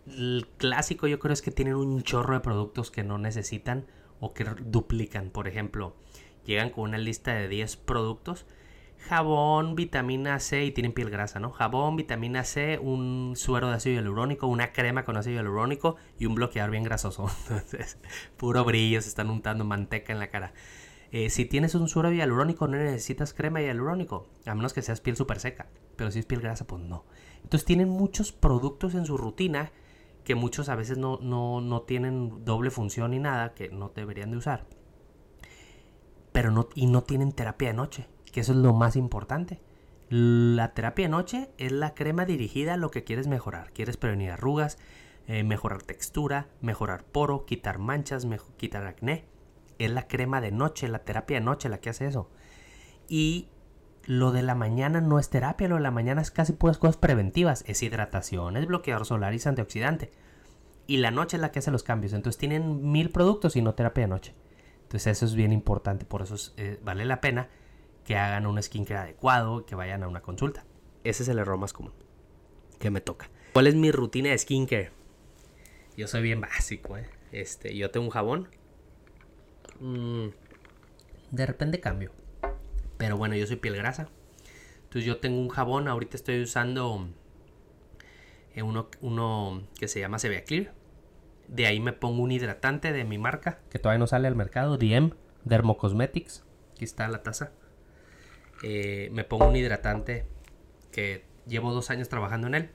El 0.05 0.45
clásico 0.57 1.07
yo 1.07 1.17
creo 1.19 1.31
es 1.31 1.41
que 1.41 1.51
tienen 1.51 1.75
un 1.75 2.03
chorro 2.03 2.33
de 2.33 2.41
productos 2.41 2.91
que 2.91 3.03
no 3.05 3.17
necesitan 3.19 3.87
o 4.19 4.33
que 4.33 4.43
duplican. 4.43 5.29
Por 5.29 5.47
ejemplo, 5.47 5.95
llegan 6.43 6.71
con 6.71 6.89
una 6.89 6.97
lista 6.97 7.33
de 7.35 7.47
10 7.47 7.77
productos. 7.77 8.45
Jabón, 9.07 9.75
vitamina 9.75 10.39
C 10.39 10.65
y 10.65 10.71
tienen 10.71 10.93
piel 10.93 11.09
grasa, 11.09 11.39
¿no? 11.39 11.51
Jabón, 11.51 11.95
vitamina 11.95 12.43
C, 12.43 12.79
un 12.79 13.33
suero 13.35 13.69
de 13.69 13.75
ácido 13.75 13.95
hialurónico, 13.95 14.47
una 14.47 14.71
crema 14.73 15.05
con 15.05 15.17
ácido 15.17 15.37
hialurónico 15.37 15.95
y 16.19 16.25
un 16.25 16.35
bloqueador 16.35 16.71
bien 16.71 16.83
grasoso. 16.83 17.29
Entonces, 17.49 17.97
puro 18.37 18.63
brillo, 18.65 19.01
se 19.01 19.09
están 19.09 19.29
untando 19.29 19.63
manteca 19.63 20.13
en 20.13 20.19
la 20.19 20.29
cara. 20.29 20.53
Eh, 21.11 21.29
si 21.29 21.45
tienes 21.45 21.73
un 21.73 21.87
suero 21.87 22.11
hialurónico 22.11 22.67
no 22.67 22.77
necesitas 22.77 23.33
crema 23.33 23.61
hialurónico, 23.61 24.27
a 24.45 24.53
menos 24.53 24.73
que 24.73 24.81
seas 24.81 25.01
piel 25.01 25.15
súper 25.15 25.39
seca. 25.39 25.67
Pero 25.95 26.11
si 26.11 26.19
es 26.19 26.25
piel 26.25 26.41
grasa, 26.41 26.67
pues 26.67 26.83
no. 26.83 27.05
Entonces 27.43 27.65
tienen 27.65 27.89
muchos 27.89 28.31
productos 28.31 28.93
en 28.93 29.05
su 29.05 29.17
rutina 29.17 29.71
que 30.23 30.35
muchos 30.35 30.69
a 30.69 30.75
veces 30.75 30.97
no, 30.97 31.17
no, 31.19 31.81
tienen 31.81 32.45
doble 32.45 32.69
función 32.69 33.11
ni 33.11 33.19
nada, 33.19 33.53
que 33.53 33.69
no 33.69 33.89
deberían 33.89 34.29
de 34.29 34.37
usar. 34.37 34.67
Pero 36.31 36.51
no, 36.51 36.69
y 36.75 36.85
no 36.85 37.01
tienen 37.01 37.31
terapia 37.31 37.69
de 37.69 37.73
noche, 37.73 38.07
que 38.31 38.41
eso 38.41 38.51
es 38.53 38.57
lo 38.59 38.73
más 38.73 38.95
importante. 38.95 39.59
La 40.09 40.73
terapia 40.73 41.05
de 41.05 41.09
noche 41.09 41.49
es 41.57 41.71
la 41.71 41.93
crema 41.93 42.25
dirigida 42.25 42.73
a 42.73 42.77
lo 42.77 42.91
que 42.91 43.03
quieres 43.03 43.27
mejorar. 43.27 43.71
Quieres 43.73 43.97
prevenir 43.97 44.31
arrugas, 44.31 44.77
eh, 45.27 45.43
mejorar 45.43 45.83
textura, 45.83 46.47
mejorar 46.61 47.03
poro, 47.03 47.45
quitar 47.45 47.77
manchas, 47.77 48.27
quitar 48.57 48.87
acné 48.87 49.25
es 49.79 49.89
la 49.91 50.07
crema 50.07 50.41
de 50.41 50.51
noche, 50.51 50.87
la 50.87 50.99
terapia 50.99 51.39
de 51.39 51.45
noche 51.45 51.69
la 51.69 51.79
que 51.79 51.89
hace 51.89 52.05
eso. 52.05 52.29
Y 53.07 53.47
lo 54.05 54.31
de 54.31 54.43
la 54.43 54.53
mañana 54.53 55.01
no 55.01 55.17
es 55.17 55.29
terapia, 55.29 55.67
lo 55.67 55.75
de 55.75 55.81
la 55.81 55.91
mañana 55.91 56.21
es 56.21 56.31
casi 56.31 56.53
puras 56.53 56.77
cosas 56.77 56.97
preventivas. 56.97 57.63
Es 57.65 57.81
hidratación, 57.81 58.57
es 58.57 58.67
bloqueador 58.67 59.05
solar 59.05 59.33
y 59.33 59.39
antioxidante. 59.43 60.11
Y 60.85 60.97
la 60.97 61.11
noche 61.11 61.37
es 61.37 61.41
la 61.41 61.51
que 61.51 61.59
hace 61.59 61.71
los 61.71 61.83
cambios. 61.83 62.13
Entonces 62.13 62.37
tienen 62.37 62.91
mil 62.91 63.09
productos 63.09 63.55
y 63.55 63.61
no 63.61 63.73
terapia 63.73 64.03
de 64.03 64.09
noche. 64.09 64.35
Entonces 64.83 65.07
eso 65.07 65.25
es 65.25 65.35
bien 65.35 65.53
importante. 65.53 66.05
Por 66.05 66.21
eso 66.21 66.35
eh, 66.57 66.79
vale 66.83 67.05
la 67.05 67.21
pena 67.21 67.47
que 68.09 68.17
hagan 68.17 68.47
un 68.47 68.59
skincare 68.61 69.01
adecuado, 69.01 69.67
que 69.67 69.75
vayan 69.75 70.01
a 70.01 70.07
una 70.07 70.23
consulta. 70.23 70.65
Ese 71.03 71.21
es 71.21 71.29
el 71.29 71.37
error 71.37 71.59
más 71.59 71.73
común 71.73 71.93
que 72.79 72.89
me 72.89 73.01
toca. 73.01 73.29
¿Cuál 73.53 73.67
es 73.67 73.75
mi 73.75 73.91
rutina 73.91 74.31
de 74.31 74.37
skincare? 74.39 74.89
Yo 75.95 76.07
soy 76.07 76.23
bien 76.23 76.41
básico, 76.41 76.97
¿eh? 76.97 77.07
Este, 77.31 77.77
yo 77.77 77.91
tengo 77.91 78.07
un 78.07 78.11
jabón 78.11 78.49
Mm, 79.79 80.29
de 81.29 81.45
repente 81.45 81.79
cambio. 81.79 82.11
Pero 82.97 83.15
bueno, 83.15 83.35
yo 83.35 83.45
soy 83.47 83.57
piel 83.57 83.75
grasa. 83.75 84.09
Entonces 84.77 85.05
yo 85.05 85.19
tengo 85.19 85.39
un 85.39 85.49
jabón, 85.49 85.87
ahorita 85.87 86.17
estoy 86.17 86.41
usando 86.41 87.07
eh, 88.55 88.63
uno, 88.63 88.89
uno 89.01 89.63
que 89.79 89.87
se 89.87 89.99
llama 89.99 90.17
Sevia 90.17 90.43
Clear. 90.43 90.73
De 91.47 91.67
ahí 91.67 91.79
me 91.79 91.93
pongo 91.93 92.23
un 92.23 92.31
hidratante 92.31 92.91
de 92.91 93.03
mi 93.03 93.19
marca, 93.19 93.59
que 93.69 93.77
todavía 93.77 93.99
no 93.99 94.07
sale 94.07 94.27
al 94.27 94.35
mercado, 94.35 94.77
DM, 94.77 95.13
Dermocosmetics. 95.45 96.43
Aquí 96.71 96.85
está 96.85 97.07
la 97.07 97.23
taza. 97.23 97.51
Eh, 98.63 99.09
me 99.11 99.23
pongo 99.23 99.47
un 99.47 99.55
hidratante 99.55 100.25
que 100.91 101.25
llevo 101.47 101.73
dos 101.73 101.89
años 101.89 102.09
trabajando 102.09 102.47
en 102.47 102.55
él. 102.55 102.69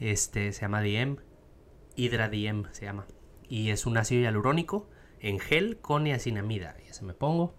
Este 0.00 0.52
se 0.52 0.62
llama 0.62 0.82
DM, 0.82 1.18
Hydra 1.96 2.28
DM 2.28 2.72
se 2.72 2.84
llama. 2.84 3.06
Y 3.48 3.70
es 3.70 3.86
un 3.86 3.96
ácido 3.96 4.22
hialurónico 4.22 4.88
en 5.20 5.38
gel 5.38 5.78
con 5.78 6.04
niacinamida. 6.04 6.76
Ya 6.86 6.92
se 6.92 7.04
me 7.04 7.14
pongo. 7.14 7.54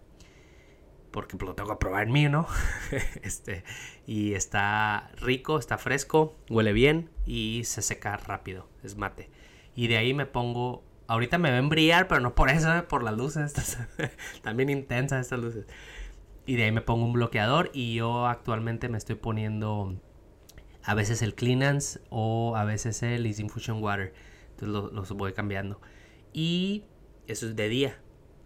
Porque 1.12 1.38
lo 1.38 1.56
tengo 1.56 1.70
que 1.70 1.76
probar 1.78 2.04
en 2.04 2.12
mí, 2.12 2.28
¿no? 2.28 2.46
este, 3.24 3.64
y 4.06 4.34
está 4.34 5.12
rico, 5.16 5.58
está 5.60 5.78
fresco, 5.78 6.36
huele 6.50 6.74
bien 6.74 7.10
y 7.26 7.62
se 7.64 7.82
seca 7.82 8.18
rápido. 8.18 8.68
Es 8.84 8.98
mate. 8.98 9.30
Y 9.76 9.88
de 9.88 9.98
ahí 9.98 10.14
me 10.14 10.26
pongo. 10.26 10.84
Ahorita 11.08 11.38
me 11.38 11.52
ven 11.52 11.70
brillar, 11.70 12.08
pero 12.08 12.20
no 12.20 12.36
por 12.36 12.50
eso, 12.50 12.86
por 12.90 13.04
las 13.04 13.16
luces. 13.16 13.54
también 14.42 14.70
intensas 14.70 15.22
estas 15.22 15.40
luces. 15.40 15.66
Y 16.46 16.56
de 16.56 16.66
ahí 16.66 16.72
me 16.72 16.82
pongo 16.82 17.06
un 17.06 17.14
bloqueador. 17.14 17.72
Y 17.74 17.96
yo 17.96 18.28
actualmente 18.28 18.90
me 18.90 18.98
estoy 18.98 19.16
poniendo 19.16 20.00
a 20.84 20.94
veces 20.94 21.22
el 21.22 21.36
Cleanance 21.36 22.00
o 22.10 22.56
a 22.56 22.64
veces 22.64 23.02
el 23.04 23.26
Easy 23.26 23.42
Infusion 23.42 23.82
Water. 23.82 24.14
Entonces 24.52 24.94
los 24.94 25.12
voy 25.12 25.34
cambiando. 25.34 25.82
Y 26.34 26.86
eso 27.28 27.48
es 27.48 27.56
de 27.56 27.70
día. 27.70 28.00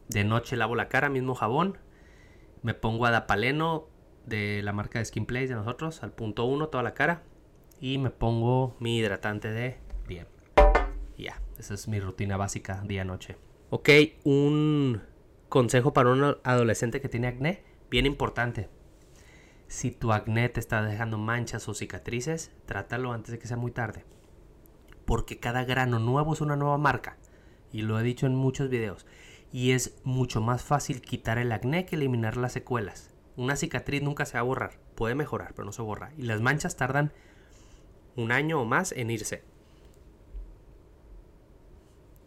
De 0.08 0.24
noche 0.24 0.56
lavo 0.56 0.76
la 0.76 0.90
cara, 0.90 1.10
mismo 1.10 1.36
jabón. 1.36 1.78
Me 2.62 2.74
pongo 2.74 3.06
adapaleno 3.06 3.88
de 4.26 4.62
la 4.64 4.74
marca 4.74 5.00
de 5.00 5.06
Skin 5.06 5.26
Place 5.26 5.48
de 5.48 5.56
nosotros, 5.56 6.04
al 6.04 6.12
punto 6.12 6.46
1 6.46 6.70
toda 6.70 6.84
la 6.84 6.94
cara. 6.94 7.24
Y 7.80 7.98
me 7.98 8.10
pongo 8.10 8.76
mi 8.80 8.98
hidratante 8.98 9.52
de 9.52 9.78
día. 10.08 10.28
ya, 11.18 11.42
esa 11.58 11.74
es 11.74 11.88
mi 11.88 12.00
rutina 12.00 12.38
básica 12.38 12.82
día-noche. 12.86 13.38
Ok, 13.70 13.90
un 14.24 15.02
consejo 15.48 15.94
para 15.94 16.12
un 16.12 16.38
adolescente 16.44 17.02
que 17.02 17.10
tiene 17.10 17.28
acné, 17.28 17.64
bien 17.90 18.06
importante. 18.06 18.70
Si 19.68 19.92
tu 19.92 20.12
acné 20.12 20.50
te 20.50 20.60
está 20.60 20.82
dejando 20.82 21.18
manchas 21.18 21.68
o 21.70 21.74
cicatrices, 21.74 22.52
trátalo 22.66 23.14
antes 23.14 23.32
de 23.32 23.40
que 23.40 23.48
sea 23.48 23.58
muy 23.58 23.72
tarde. 23.72 24.04
Porque 25.06 25.40
cada 25.40 25.64
grano 25.64 26.00
nuevo 26.00 26.34
es 26.34 26.42
una 26.42 26.56
nueva 26.56 26.78
marca 26.78 27.18
y 27.72 27.84
lo 27.84 28.00
he 28.00 28.04
dicho 28.04 28.26
en 28.26 28.36
muchos 28.36 28.70
videos, 28.70 29.06
y 29.52 29.72
es 29.72 30.00
mucho 30.04 30.42
más 30.42 30.64
fácil 30.64 31.02
quitar 31.02 31.38
el 31.38 31.52
acné 31.52 31.86
que 31.86 31.96
eliminar 31.96 32.38
las 32.38 32.54
secuelas. 32.54 33.14
Una 33.36 33.56
cicatriz 33.56 34.02
nunca 34.02 34.26
se 34.26 34.34
va 34.34 34.42
a 34.42 34.44
borrar, 34.44 34.80
puede 34.96 35.16
mejorar, 35.16 35.54
pero 35.54 35.66
no 35.66 35.72
se 35.72 35.82
borra. 35.82 36.12
Y 36.18 36.24
las 36.24 36.42
manchas 36.42 36.76
tardan 36.76 37.14
un 38.16 38.32
año 38.32 38.60
o 38.62 38.66
más 38.66 38.92
en 38.92 39.12
irse. 39.12 39.44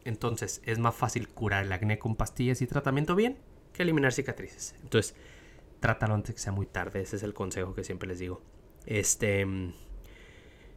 Entonces 0.05 0.63
es 0.65 0.79
más 0.79 0.95
fácil 0.95 1.29
curar 1.29 1.65
el 1.65 1.73
acné 1.73 1.99
con 1.99 2.17
pastillas 2.17 2.63
y 2.63 2.67
tratamiento 2.67 3.15
bien 3.15 3.39
que 3.73 3.83
eliminar 3.83 4.13
cicatrices. 4.13 4.75
Entonces, 4.83 5.15
trátalo 5.83 6.15
antes 6.15 6.35
que 6.35 6.41
sea 6.41 6.53
muy 6.53 6.65
tarde. 6.65 7.03
Ese 7.03 7.17
es 7.17 7.23
el 7.23 7.35
consejo 7.35 7.75
que 7.75 7.85
siempre 7.85 8.09
les 8.09 8.19
digo. 8.19 8.41
Este. 8.87 9.47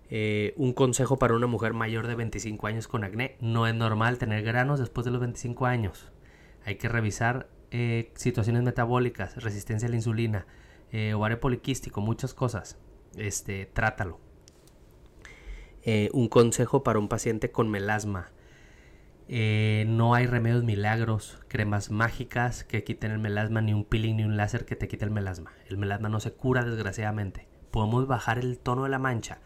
Eh, 0.09 0.53
un 0.57 0.73
consejo 0.73 1.17
para 1.17 1.33
una 1.33 1.47
mujer 1.47 1.73
mayor 1.73 2.05
de 2.07 2.15
25 2.15 2.67
años 2.67 2.89
con 2.89 3.05
acné. 3.05 3.37
No 3.39 3.67
es 3.67 3.73
normal 3.73 4.17
tener 4.17 4.43
granos 4.43 4.79
después 4.79 5.05
de 5.05 5.11
los 5.11 5.21
25 5.21 5.65
años. 5.65 6.11
Hay 6.65 6.75
que 6.75 6.89
revisar 6.89 7.49
eh, 7.71 8.11
situaciones 8.15 8.63
metabólicas, 8.63 9.41
resistencia 9.41 9.87
a 9.87 9.89
la 9.89 9.95
insulina, 9.95 10.45
eh, 10.91 11.13
ovario 11.13 11.39
poliquístico, 11.39 12.01
muchas 12.01 12.33
cosas. 12.33 12.77
Este, 13.15 13.65
trátalo. 13.65 14.19
un 16.13 16.27
consejo 16.27 16.83
para 16.83 16.99
un 16.99 17.07
paciente 17.07 17.51
con 17.51 17.69
melasma. 17.69 18.31
No 19.27 20.13
hay 20.13 20.27
remedios 20.27 20.63
milagros, 20.63 21.39
cremas 21.47 21.91
mágicas 21.91 22.63
que 22.63 22.83
quiten 22.83 23.11
el 23.11 23.19
melasma, 23.19 23.61
ni 23.61 23.73
un 23.73 23.85
peeling 23.85 24.17
ni 24.17 24.23
un 24.23 24.37
láser 24.37 24.65
que 24.65 24.75
te 24.75 24.87
quite 24.87 25.05
el 25.05 25.11
melasma. 25.11 25.53
El 25.67 25.77
melasma 25.77 26.09
no 26.09 26.19
se 26.19 26.33
cura 26.33 26.63
desgraciadamente. 26.63 27.47
Podemos 27.71 28.07
bajar 28.07 28.39
el 28.39 28.59
tono 28.59 28.83
de 28.83 28.89
la 28.89 28.99
mancha 28.99 29.39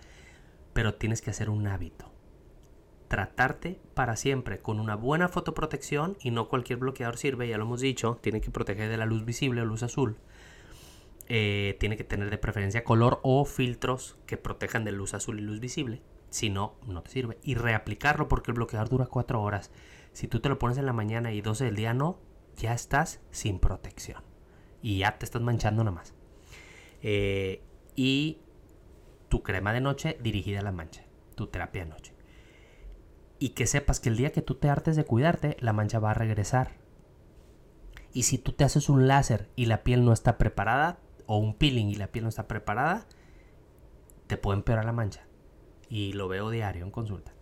pero 0.74 0.96
tienes 0.96 1.22
que 1.22 1.30
hacer 1.30 1.50
un 1.50 1.68
hábito. 1.68 2.12
Tratarte 3.08 3.82
para 3.96 4.16
siempre 4.16 4.60
con 4.60 4.80
una 4.80 4.96
buena 4.96 5.28
fotoprotección 5.28 6.16
y 6.22 6.32
no 6.32 6.48
cualquier 6.48 6.80
bloqueador 6.80 7.18
sirve, 7.18 7.48
ya 7.48 7.58
lo 7.58 7.66
hemos 7.66 7.82
dicho, 7.82 8.20
tiene 8.22 8.40
que 8.40 8.52
proteger 8.52 8.90
de 8.90 8.98
la 8.98 9.06
luz 9.06 9.26
visible 9.26 9.62
o 9.62 9.66
luz 9.66 9.84
azul. 9.84 10.18
eh, 11.32 11.76
tiene 11.80 11.98
que 11.98 12.04
tener 12.04 12.30
de 12.30 12.38
preferencia 12.40 12.84
color 12.84 13.20
o 13.24 13.46
filtros 13.46 14.18
que 14.26 14.38
protejan 14.38 14.84
de 14.84 14.92
luz 14.94 15.14
azul 15.14 15.38
y 15.38 15.44
luz 15.44 15.60
visible. 15.60 16.02
Si 16.30 16.50
no, 16.50 16.76
no 16.86 17.02
te 17.02 17.12
sirve. 17.12 17.40
Y 17.44 17.56
reaplicarlo 17.56 18.28
porque 18.28 18.52
el 18.52 18.56
bloqueador 18.56 18.90
dura 18.90 19.06
4 19.06 19.42
horas. 19.42 19.72
Si 20.14 20.28
tú 20.28 20.40
te 20.40 20.50
lo 20.50 20.60
pones 20.60 20.78
en 20.78 20.86
la 20.86 20.94
mañana 20.94 21.32
y 21.32 21.42
12 21.42 21.66
del 21.66 21.76
día 21.76 21.94
no, 21.94 22.20
ya 22.56 22.74
estás 22.74 23.22
sin 23.32 23.60
protección. 23.60 24.24
Y 24.82 25.00
ya 25.00 25.18
te 25.18 25.26
estás 25.26 25.42
manchando 25.42 25.84
nada 25.84 25.96
más. 25.96 26.14
Eh, 27.02 27.64
y 27.96 28.40
tu 29.30 29.44
crema 29.44 29.74
de 29.74 29.82
noche 29.82 30.18
dirigida 30.22 30.60
a 30.60 30.64
la 30.64 30.72
mancha. 30.72 31.06
Tu 31.36 31.48
terapia 31.48 31.84
de 31.84 31.90
noche. 31.90 32.14
Y 33.40 33.50
que 33.50 33.68
sepas 33.68 34.00
que 34.00 34.10
el 34.10 34.18
día 34.18 34.32
que 34.32 34.42
tú 34.42 34.56
te 34.56 34.70
hartes 34.70 34.96
de 34.96 35.06
cuidarte, 35.06 35.56
la 35.60 35.74
mancha 35.74 36.00
va 36.00 36.12
a 36.12 36.16
regresar. 36.16 36.78
Y 38.12 38.24
si 38.24 38.38
tú 38.38 38.52
te 38.52 38.64
haces 38.64 38.90
un 38.90 39.08
láser 39.08 39.50
y 39.56 39.66
la 39.66 39.84
piel 39.84 40.04
no 40.04 40.14
está 40.14 40.38
preparada, 40.38 41.00
o 41.26 41.38
un 41.38 41.54
peeling 41.54 41.90
y 41.90 41.96
la 41.96 42.08
piel 42.08 42.24
no 42.24 42.30
está 42.30 42.48
preparada, 42.48 43.06
te 44.26 44.36
puede 44.36 44.58
empeorar 44.58 44.86
la 44.86 44.94
mancha. 44.94 45.29
Y 45.90 46.14
lo 46.14 46.28
veo 46.28 46.50
diario 46.50 46.86
en 46.86 46.92
consulta. 46.92 47.34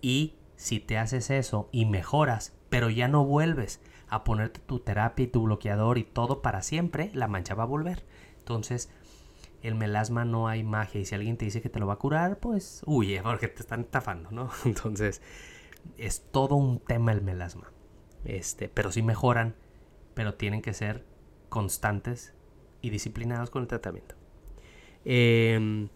Y 0.00 0.34
si 0.56 0.80
te 0.80 0.98
haces 0.98 1.30
eso 1.30 1.68
y 1.72 1.86
mejoras, 1.86 2.54
pero 2.68 2.90
ya 2.90 3.08
no 3.08 3.24
vuelves 3.24 3.80
a 4.08 4.24
ponerte 4.24 4.60
tu 4.60 4.80
terapia 4.80 5.24
y 5.24 5.28
tu 5.28 5.42
bloqueador 5.44 5.98
y 5.98 6.04
todo 6.04 6.42
para 6.42 6.62
siempre, 6.62 7.10
la 7.14 7.28
mancha 7.28 7.54
va 7.54 7.62
a 7.62 7.66
volver. 7.66 8.04
Entonces, 8.38 8.90
el 9.62 9.74
melasma 9.74 10.24
no 10.24 10.48
hay 10.48 10.64
magia. 10.64 11.00
Y 11.00 11.04
si 11.04 11.14
alguien 11.14 11.36
te 11.36 11.44
dice 11.44 11.62
que 11.62 11.68
te 11.68 11.78
lo 11.78 11.86
va 11.86 11.94
a 11.94 11.98
curar, 11.98 12.38
pues 12.38 12.82
huye, 12.84 13.20
porque 13.24 13.48
te 13.48 13.62
están 13.62 13.82
estafando, 13.82 14.30
¿no? 14.30 14.50
Entonces, 14.64 15.22
es 15.96 16.24
todo 16.30 16.56
un 16.56 16.80
tema 16.80 17.12
el 17.12 17.22
melasma. 17.22 17.72
Este, 18.24 18.68
pero 18.68 18.92
sí 18.92 19.02
mejoran, 19.02 19.56
pero 20.14 20.34
tienen 20.34 20.62
que 20.62 20.74
ser 20.74 21.04
constantes 21.48 22.34
y 22.80 22.90
disciplinados 22.90 23.50
con 23.50 23.62
el 23.62 23.68
tratamiento. 23.68 24.14
Em, 25.04 25.88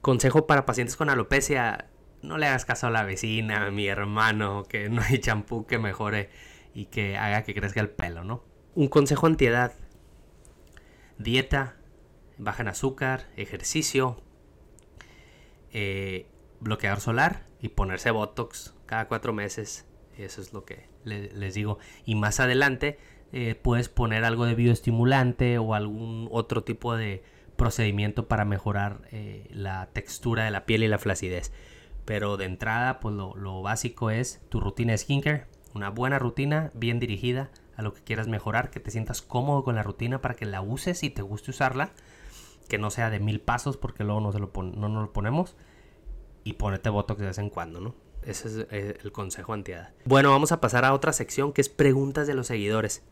consejo 0.00 0.46
para 0.46 0.66
pacientes 0.66 0.96
con 0.96 1.10
alopecia, 1.10 1.90
no 2.22 2.38
le 2.38 2.46
hagas 2.46 2.64
caso 2.64 2.86
a 2.86 2.90
la 2.90 3.04
vecina, 3.04 3.66
a 3.66 3.70
mi 3.70 3.86
hermano, 3.86 4.64
que 4.64 4.88
no 4.88 5.02
hay 5.02 5.18
champú 5.18 5.66
que 5.66 5.78
mejore 5.78 6.30
y 6.74 6.86
que 6.86 7.16
haga 7.16 7.42
que 7.42 7.54
crezca 7.54 7.80
el 7.80 7.90
pelo, 7.90 8.24
¿no? 8.24 8.44
Un 8.74 8.88
consejo 8.88 9.26
antiedad. 9.26 9.74
Dieta, 11.18 11.76
baja 12.38 12.62
en 12.62 12.68
azúcar, 12.68 13.28
ejercicio, 13.36 14.22
eh, 15.72 16.26
bloqueador 16.60 17.00
solar 17.00 17.44
y 17.60 17.68
ponerse 17.68 18.10
Botox 18.10 18.74
cada 18.86 19.08
cuatro 19.08 19.32
meses. 19.32 19.86
Eso 20.16 20.40
es 20.40 20.52
lo 20.52 20.64
que 20.64 20.88
les 21.04 21.54
digo. 21.54 21.78
Y 22.04 22.14
más 22.14 22.40
adelante 22.40 22.98
eh, 23.32 23.54
puedes 23.54 23.88
poner 23.88 24.24
algo 24.24 24.44
de 24.44 24.54
bioestimulante 24.54 25.58
o 25.58 25.74
algún 25.74 26.28
otro 26.30 26.64
tipo 26.64 26.96
de 26.96 27.22
procedimiento 27.60 28.26
para 28.26 28.46
mejorar 28.46 29.02
eh, 29.12 29.46
la 29.52 29.90
textura 29.92 30.44
de 30.44 30.50
la 30.50 30.64
piel 30.64 30.82
y 30.82 30.88
la 30.88 30.96
flacidez. 30.96 31.52
Pero 32.06 32.38
de 32.38 32.46
entrada, 32.46 33.00
pues 33.00 33.14
lo, 33.14 33.60
básico 33.60 34.08
es 34.08 34.40
tu 34.48 34.60
rutina 34.60 34.92
de 34.92 34.98
skincare, 34.98 35.46
una 35.74 35.90
buena 35.90 36.18
rutina 36.18 36.70
bien 36.72 36.98
dirigida 36.98 37.50
a 37.76 37.82
lo 37.82 37.92
que 37.92 38.00
quieras 38.00 38.28
mejorar, 38.28 38.70
que 38.70 38.80
te 38.80 38.90
sientas 38.90 39.20
cómodo 39.20 39.62
con 39.62 39.74
la 39.74 39.82
rutina 39.82 40.22
para 40.22 40.36
que 40.36 40.46
la 40.46 40.62
uses 40.62 41.02
y 41.02 41.10
te 41.10 41.20
guste 41.20 41.50
usarla, 41.50 41.90
que 42.66 42.78
no 42.78 42.90
sea 42.90 43.10
de 43.10 43.20
mil 43.20 43.42
pasos 43.42 43.76
porque 43.76 44.04
luego 44.04 44.20
no, 44.20 44.32
se 44.32 44.38
lo 44.38 44.50
no 44.62 44.88
nos 44.88 45.02
lo 45.02 45.12
ponemos 45.12 45.54
y 46.44 46.54
ponete 46.54 46.88
botox 46.88 47.20
de 47.20 47.26
vez 47.26 47.38
en 47.38 47.50
cuando, 47.50 47.80
¿no? 47.80 47.94
Ese 48.22 48.48
es 48.48 48.66
eh, 48.70 48.96
el 49.04 49.12
consejo 49.12 49.52
antiada. 49.52 49.92
Bueno, 50.06 50.30
vamos 50.30 50.50
a 50.52 50.62
pasar 50.62 50.86
a 50.86 50.94
otra 50.94 51.12
sección 51.12 51.52
que 51.52 51.60
es 51.60 51.68
preguntas 51.68 52.26
de 52.26 52.32
los 52.32 52.46
seguidores. 52.46 53.02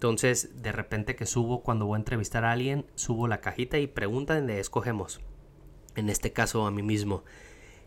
Entonces, 0.00 0.62
de 0.62 0.72
repente 0.72 1.14
que 1.14 1.26
subo 1.26 1.62
cuando 1.62 1.84
voy 1.84 1.96
a 1.96 1.98
entrevistar 1.98 2.46
a 2.46 2.52
alguien, 2.52 2.86
subo 2.94 3.28
la 3.28 3.42
cajita 3.42 3.78
y 3.78 3.86
preguntan 3.86 4.46
de 4.46 4.58
escogemos. 4.58 5.20
En 5.94 6.08
este 6.08 6.32
caso 6.32 6.66
a 6.66 6.70
mí 6.70 6.82
mismo. 6.82 7.22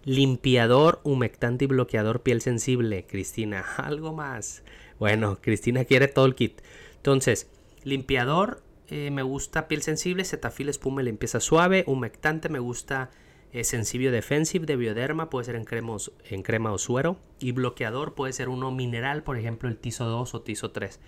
Limpiador, 0.04 1.02
humectante 1.04 1.66
y 1.66 1.68
bloqueador 1.70 2.22
piel 2.22 2.42
sensible, 2.42 3.08
Cristina. 3.08 3.66
Algo 3.78 4.14
más. 4.14 4.62
Bueno, 5.00 5.40
Cristina 5.42 5.86
quiere 5.86 6.08
todo 6.08 6.28
el 6.28 6.36
kit. 6.36 6.62
Entonces, 6.98 7.50
limpiador, 7.84 8.62
eh, 8.90 9.10
me 9.10 9.24
gusta 9.24 9.68
piel 9.68 9.82
sensible, 9.82 10.24
Cetaphil 10.24 10.70
espuma 10.70 11.02
y 11.02 11.06
limpieza 11.06 11.40
suave. 11.40 11.84
Humectante, 11.88 12.48
me 12.48 12.60
gusta 12.60 13.10
eh, 13.54 13.64
Sensibio 13.64 14.12
Defensive 14.12 14.68
de 14.68 14.76
Bioderma, 14.76 15.32
puede 15.32 15.46
ser 15.46 15.56
en, 15.56 15.66
cremos, 15.66 16.12
en 16.30 16.44
crema 16.44 16.74
o 16.74 16.78
suero. 16.78 17.18
Y 17.40 17.54
bloqueador 17.54 18.14
puede 18.14 18.34
ser 18.34 18.50
uno 18.50 18.70
mineral, 18.70 19.24
por 19.24 19.36
ejemplo 19.36 19.68
el 19.68 19.78
Tiso 19.78 20.06
2 20.06 20.36
o 20.36 20.42
Tiso 20.44 20.70
3. 20.70 21.00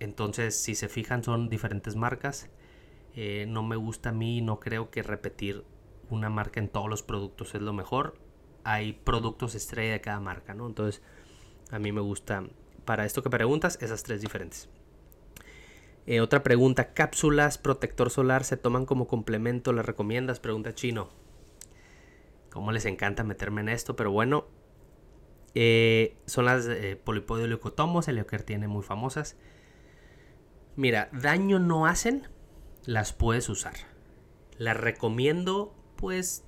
Entonces, 0.00 0.60
si 0.60 0.74
se 0.74 0.88
fijan, 0.88 1.22
son 1.22 1.48
diferentes 1.48 1.94
marcas. 1.94 2.50
Eh, 3.14 3.46
no 3.48 3.62
me 3.62 3.76
gusta 3.76 4.08
a 4.08 4.12
mí, 4.12 4.40
no 4.40 4.58
creo 4.58 4.90
que 4.90 5.02
repetir 5.02 5.64
una 6.08 6.28
marca 6.28 6.58
en 6.60 6.68
todos 6.68 6.88
los 6.88 7.02
productos 7.02 7.54
es 7.54 7.62
lo 7.62 7.72
mejor. 7.72 8.18
Hay 8.64 8.94
productos 8.94 9.54
estrella 9.54 9.92
de 9.92 10.00
cada 10.00 10.20
marca, 10.20 10.54
¿no? 10.54 10.66
Entonces, 10.66 11.02
a 11.70 11.78
mí 11.78 11.92
me 11.92 12.00
gusta, 12.00 12.44
para 12.84 13.04
esto 13.04 13.22
que 13.22 13.30
preguntas, 13.30 13.78
esas 13.80 14.02
tres 14.02 14.20
diferentes. 14.20 14.68
Eh, 16.06 16.20
otra 16.20 16.42
pregunta, 16.42 16.92
cápsulas 16.92 17.58
protector 17.58 18.10
solar 18.10 18.44
se 18.44 18.56
toman 18.56 18.86
como 18.86 19.06
complemento, 19.06 19.72
¿las 19.72 19.86
recomiendas? 19.86 20.40
Pregunta 20.40 20.74
chino. 20.74 21.10
¿Cómo 22.50 22.72
les 22.72 22.84
encanta 22.86 23.22
meterme 23.22 23.60
en 23.60 23.68
esto? 23.68 23.94
Pero 23.96 24.10
bueno, 24.10 24.46
eh, 25.54 26.16
son 26.26 26.46
las 26.46 26.66
eh, 26.66 27.00
polipodio 27.02 27.46
leucotomos, 27.46 28.08
el 28.08 28.24
tiene 28.44 28.66
muy 28.66 28.82
famosas. 28.82 29.36
Mira, 30.80 31.10
daño 31.12 31.58
no 31.58 31.84
hacen, 31.84 32.26
las 32.86 33.12
puedes 33.12 33.50
usar. 33.50 33.74
Las 34.56 34.78
recomiendo, 34.78 35.74
pues, 35.96 36.42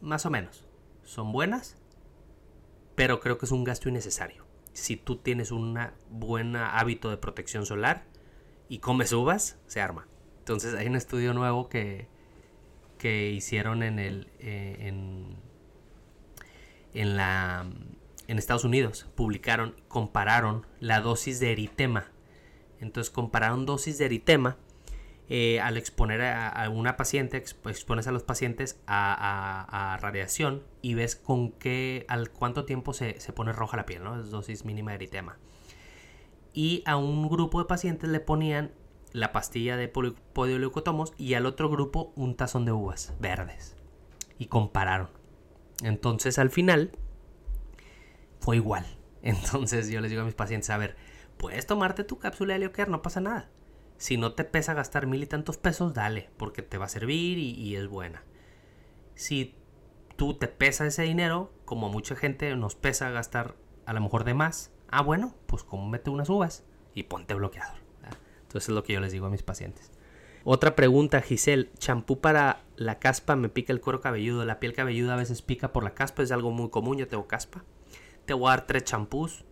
más 0.00 0.24
o 0.24 0.30
menos. 0.30 0.64
Son 1.02 1.32
buenas, 1.32 1.76
pero 2.94 3.20
creo 3.20 3.36
que 3.36 3.44
es 3.44 3.52
un 3.52 3.62
gasto 3.62 3.90
innecesario. 3.90 4.46
Si 4.72 4.96
tú 4.96 5.16
tienes 5.16 5.50
un 5.50 5.78
buen 6.08 6.56
hábito 6.56 7.10
de 7.10 7.18
protección 7.18 7.66
solar 7.66 8.06
y 8.70 8.78
comes 8.78 9.12
uvas, 9.12 9.58
se 9.66 9.82
arma. 9.82 10.08
Entonces 10.38 10.72
hay 10.72 10.86
un 10.86 10.96
estudio 10.96 11.34
nuevo 11.34 11.68
que, 11.68 12.08
que 12.96 13.32
hicieron 13.32 13.82
en 13.82 13.98
el 13.98 14.28
eh, 14.38 14.76
en, 14.78 15.36
en 16.94 17.18
la 17.18 17.66
en 18.28 18.38
Estados 18.38 18.64
Unidos 18.64 19.06
publicaron 19.14 19.76
compararon 19.88 20.66
la 20.80 21.02
dosis 21.02 21.38
de 21.38 21.52
eritema 21.52 22.13
entonces 22.84 23.10
compararon 23.10 23.66
dosis 23.66 23.98
de 23.98 24.04
eritema 24.04 24.56
eh, 25.30 25.58
al 25.60 25.78
exponer 25.78 26.20
a, 26.20 26.68
una 26.68 26.98
paciente, 26.98 27.38
expones 27.38 28.06
a 28.06 28.12
los 28.12 28.22
pacientes 28.22 28.78
a, 28.86 29.98
radiación 30.00 30.62
y 30.82 30.94
ves 30.94 31.16
con 31.16 31.52
qué, 31.52 32.04
al 32.08 32.30
cuánto 32.30 32.66
tiempo 32.66 32.92
se, 32.92 33.14
pone 33.34 33.52
roja 33.52 33.78
la 33.78 33.86
piel, 33.86 34.04
¿no? 34.04 34.20
Es 34.20 34.30
dosis 34.30 34.66
mínima 34.66 34.90
de 34.90 34.96
eritema. 34.96 35.38
Y 36.52 36.82
a 36.84 36.96
un 36.96 37.28
grupo 37.28 37.58
de 37.58 37.64
pacientes 37.64 38.10
le 38.10 38.20
ponían 38.20 38.72
la 39.12 39.32
pastilla 39.32 39.76
de 39.78 39.88
podioleucotomos 39.88 41.14
y 41.16 41.34
al 41.34 41.46
otro 41.46 41.70
grupo 41.70 42.12
un 42.16 42.36
tazón 42.36 42.66
de 42.66 42.72
uvas 42.72 43.14
verdes. 43.18 43.76
Y 44.38 44.46
compararon. 44.46 45.08
Entonces 45.82 46.38
al 46.38 46.50
final 46.50 46.92
fue 48.40 48.56
igual. 48.56 48.84
Entonces 49.22 49.88
yo 49.88 50.02
les 50.02 50.10
digo 50.10 50.20
a 50.20 50.26
mis 50.26 50.34
pacientes, 50.34 50.68
a 50.68 50.76
ver, 50.76 50.96
puedes 51.44 51.66
tomarte 51.66 52.04
tu 52.04 52.18
cápsula 52.18 52.54
de 52.54 52.60
Leocare, 52.60 52.90
no 52.90 53.02
pasa 53.02 53.20
nada. 53.20 53.50
Si 53.98 54.16
no 54.16 54.32
te 54.32 54.44
pesa 54.44 54.72
gastar 54.72 55.06
mil 55.06 55.22
y 55.22 55.26
tantos 55.26 55.58
pesos, 55.58 55.92
dale, 55.92 56.30
porque 56.38 56.62
te 56.62 56.78
va 56.78 56.86
a 56.86 56.88
servir 56.88 57.36
y, 57.36 57.76
es 57.76 57.86
buena. 57.86 58.24
Si 59.14 59.54
tú 60.16 60.38
te 60.38 60.48
pesa 60.48 60.86
ese 60.86 61.02
dinero, 61.02 61.52
como 61.66 61.90
mucha 61.90 62.16
gente 62.16 62.56
nos 62.56 62.76
pesa 62.76 63.10
gastar 63.10 63.56
a 63.84 63.92
lo 63.92 64.00
mejor 64.00 64.24
de 64.24 64.32
más, 64.32 64.72
ah, 64.88 65.02
bueno, 65.02 65.34
pues 65.44 65.64
como 65.64 65.86
mete 65.86 66.08
unas 66.08 66.30
uvas 66.30 66.64
y 66.94 67.02
ponte 67.02 67.34
bloqueador. 67.34 67.76
Entonces 68.40 68.70
es 68.70 68.74
lo 68.74 68.82
que 68.82 68.94
yo 68.94 69.00
les 69.00 69.12
digo 69.12 69.26
a 69.26 69.30
mis 69.30 69.42
pacientes. 69.42 69.92
Otra 70.44 70.74
pregunta, 70.74 71.20
Giselle. 71.20 71.70
Champú 71.76 72.22
para 72.22 72.62
la 72.76 73.00
caspa 73.00 73.36
me 73.36 73.50
pica 73.50 73.74
el 73.74 73.82
cuero 73.82 74.00
cabelludo. 74.00 74.46
La 74.46 74.60
piel 74.60 74.72
cabelluda 74.72 75.12
a 75.12 75.18
veces 75.18 75.42
pica 75.42 75.74
por 75.74 75.84
la 75.84 75.92
caspa, 75.92 76.22
es 76.22 76.32
algo 76.32 76.52
muy 76.52 76.70
común. 76.70 76.96
Yo 76.96 77.06
tengo 77.06 77.26
caspa. 77.26 77.66
Te 78.24 78.32
voy 78.32 78.46
a 78.46 78.56
dar 78.56 78.66
tres 78.66 78.84
champús. 78.84 79.44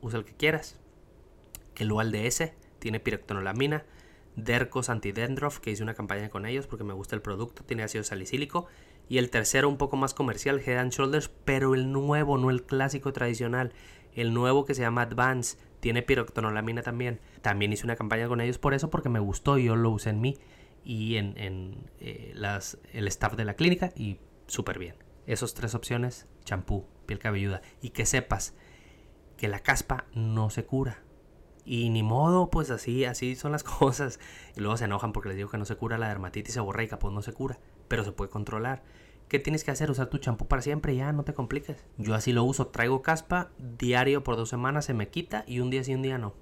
Usa 0.00 0.18
el 0.18 0.24
que 0.24 0.34
quieras 0.34 0.80
el 1.80 1.92
UALDS, 1.92 2.52
tiene 2.78 3.00
pirectonolamina, 3.00 3.84
Dercos 4.36 4.90
Antidendrof, 4.90 5.58
que 5.58 5.70
hice 5.70 5.82
una 5.82 5.94
campaña 5.94 6.28
con 6.28 6.46
ellos 6.46 6.66
porque 6.66 6.84
me 6.84 6.94
gusta 6.94 7.16
el 7.16 7.22
producto, 7.22 7.64
tiene 7.64 7.82
ácido 7.82 8.04
salicílico. 8.04 8.66
Y 9.08 9.18
el 9.18 9.30
tercero, 9.30 9.68
un 9.68 9.76
poco 9.76 9.96
más 9.96 10.14
comercial, 10.14 10.60
Head 10.64 10.90
Shoulders, 10.90 11.30
pero 11.44 11.74
el 11.74 11.90
nuevo, 11.90 12.38
no 12.38 12.50
el 12.50 12.62
clásico 12.62 13.12
tradicional. 13.12 13.72
El 14.14 14.32
nuevo 14.34 14.64
que 14.64 14.74
se 14.74 14.82
llama 14.82 15.02
Advance, 15.02 15.58
tiene 15.80 16.02
pirectonolamina 16.02 16.82
también. 16.82 17.20
También 17.42 17.72
hice 17.72 17.84
una 17.84 17.96
campaña 17.96 18.28
con 18.28 18.40
ellos 18.40 18.58
por 18.58 18.74
eso, 18.74 18.88
porque 18.88 19.08
me 19.08 19.18
gustó 19.18 19.58
y 19.58 19.64
yo 19.64 19.76
lo 19.76 19.90
usé 19.90 20.10
en 20.10 20.20
mí 20.20 20.38
y 20.84 21.16
en, 21.16 21.34
eh, 21.98 22.32
las, 22.34 22.78
el 22.92 23.08
staff 23.08 23.34
de 23.34 23.44
la 23.44 23.54
clínica 23.54 23.92
y 23.96 24.18
súper 24.46 24.78
bien. 24.78 24.94
Esas 25.26 25.54
tres 25.54 25.74
opciones, 25.74 26.26
champú, 26.44 26.86
piel 27.06 27.18
cabelluda. 27.18 27.62
Y 27.82 27.90
que 27.90 28.06
sepas 28.06 28.54
que 29.36 29.48
la 29.48 29.60
caspa 29.60 30.06
no 30.14 30.50
se 30.50 30.64
cura 30.64 31.02
Y 31.64 31.90
ni 31.90 32.02
modo, 32.02 32.50
pues 32.50 32.70
así, 32.70 33.04
así 33.04 33.36
son 33.36 33.52
las 33.52 33.64
cosas. 33.64 34.20
Y 34.56 34.60
luego 34.60 34.76
se 34.76 34.84
enojan 34.86 35.12
porque 35.12 35.28
les 35.28 35.36
digo 35.36 35.50
que 35.50 35.58
no 35.58 35.64
se 35.64 35.76
cura 35.76 35.98
la 35.98 36.08
dermatitis 36.08 36.54
seborreica, 36.54 36.98
pues 36.98 37.14
no 37.14 37.22
se 37.22 37.32
cura, 37.32 37.58
pero 37.88 38.04
se 38.04 38.12
puede 38.12 38.30
controlar. 38.30 38.82
¿Qué 39.28 39.38
tienes 39.38 39.62
que 39.62 39.70
hacer? 39.70 39.90
Usar 39.90 40.08
tu 40.08 40.18
champú 40.18 40.48
para 40.48 40.60
siempre, 40.60 40.96
ya, 40.96 41.12
no 41.12 41.22
te 41.22 41.34
compliques. 41.34 41.84
Yo 41.98 42.16
así 42.16 42.32
lo 42.32 42.42
uso, 42.42 42.66
traigo 42.66 43.00
caspa 43.00 43.50
diario 43.58 44.24
por 44.24 44.36
dos 44.36 44.48
semanas, 44.48 44.86
se 44.86 44.94
me 44.94 45.08
quita 45.08 45.44
y 45.46 45.60
un 45.60 45.70
día 45.70 45.84
sí, 45.84 45.94
un 45.94 46.02
día 46.02 46.18
no. 46.18 46.34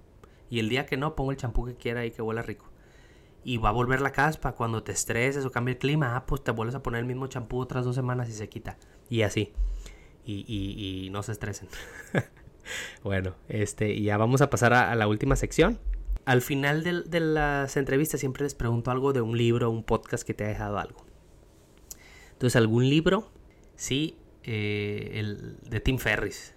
Y 0.49 0.59
el 0.59 0.71
día 0.71 0.87
que 0.87 0.97
no, 0.97 1.14
pongo 1.14 1.31
el 1.31 1.37
champú 1.37 1.66
que 1.66 1.75
quiera 1.75 2.07
y 2.07 2.11
que 2.11 2.23
huela 2.23 2.41
rico. 2.41 2.71
Y 3.45 3.59
va 3.59 3.69
a 3.69 3.73
volver 3.73 4.01
la 4.01 4.12
caspa 4.12 4.53
cuando 4.53 4.83
te 4.83 4.93
estreses 4.93 5.45
o 5.45 5.51
cambie 5.51 5.75
el 5.75 5.79
clima, 5.79 6.16
ah, 6.16 6.25
pues 6.25 6.43
te 6.43 6.51
vuelves 6.51 6.75
a 6.75 6.83
poner 6.83 7.01
el 7.01 7.07
mismo 7.07 7.27
champú 7.27 7.59
otras 7.61 7.85
dos 7.85 7.95
semanas 7.95 8.31
y 8.31 8.33
se 8.33 8.49
quita. 8.49 8.79
Y 9.11 9.21
así. 9.21 9.53
Y, 10.25 10.45
y, 10.47 11.11
no 11.11 11.23
se 11.23 11.33
estresen. 11.33 11.69
bueno, 13.03 13.35
este, 13.49 13.93
y 13.93 14.05
ya 14.05 14.16
vamos 14.16 14.41
a 14.41 14.51
pasar 14.51 14.73
a, 14.73 14.95
la 14.95 15.09
última 15.09 15.37
sección. 15.37 15.79
Al 16.25 16.43
final 16.43 16.85
de, 16.85 17.03
de 17.03 17.21
las 17.21 17.77
entrevistas 17.77 18.21
siempre 18.21 18.43
les 18.43 18.55
pregunto 18.55 18.91
algo 18.91 19.12
de 19.12 19.21
un 19.21 19.37
libro, 19.37 19.71
un 19.71 19.83
podcast 19.83 20.27
que 20.27 20.35
te 20.35 20.45
ha 20.45 20.49
dejado 20.49 20.79
algo. 20.79 21.05
Entonces, 22.33 22.57
algún 22.57 22.89
libro, 22.89 23.31
sí, 23.75 24.16
eh, 24.45 25.12
el 25.14 25.59
de 25.69 25.81
Tim 25.81 25.99
Ferris, 25.99 26.55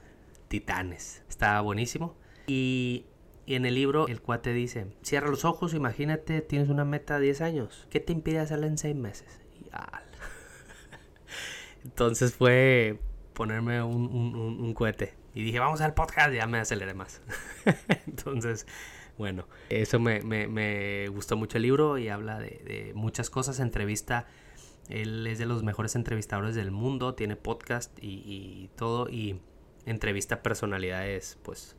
Titanes, 0.48 1.24
está 1.28 1.60
buenísimo. 1.62 2.16
Y, 2.48 3.06
en 3.48 3.66
el 3.66 3.76
libro 3.76 4.08
el 4.08 4.22
cuate 4.22 4.54
dice, 4.54 4.88
cierra 5.02 5.28
los 5.28 5.44
ojos, 5.44 5.74
imagínate, 5.74 6.42
tienes 6.42 6.70
una 6.70 6.86
meta 6.86 7.20
de 7.20 7.26
10 7.26 7.42
años, 7.42 7.88
¿qué 7.90 8.00
te 8.00 8.14
impide 8.14 8.40
hacerla 8.40 8.68
en 8.68 8.78
6 8.78 8.96
meses? 8.96 9.42
Entonces 11.84 12.34
fue 12.34 13.00
ponerme 13.34 13.84
un, 13.84 14.06
un, 14.06 14.74
cohete. 14.74 15.16
Y 15.34 15.44
dije, 15.44 15.60
vamos 15.60 15.82
al 15.82 15.94
podcast, 15.94 16.34
ya 16.34 16.46
me 16.48 16.60
aceleré 16.60 16.94
más. 16.94 17.22
Entonces, 18.08 18.68
bueno, 19.18 19.48
eso 19.70 20.00
me, 20.00 20.22
me, 20.22 20.48
me, 20.48 21.08
gustó 21.10 21.38
mucho 21.38 21.58
el 21.58 21.64
libro 21.64 21.98
y 21.98 22.10
habla 22.10 22.40
de, 22.40 22.92
muchas 22.96 23.30
cosas. 23.30 23.60
Entrevista 23.60 24.28
él 24.90 25.26
es 25.28 25.40
de 25.40 25.46
los 25.46 25.64
mejores 25.64 25.96
entrevistadores 25.96 26.56
del 26.56 26.72
mundo, 26.72 27.16
tiene 27.16 27.36
podcast 27.36 27.98
y, 28.02 28.70
todo 28.76 29.10
y 29.10 29.40
entrevista 29.86 30.44
personalidades 30.44 31.38
pues 31.44 31.78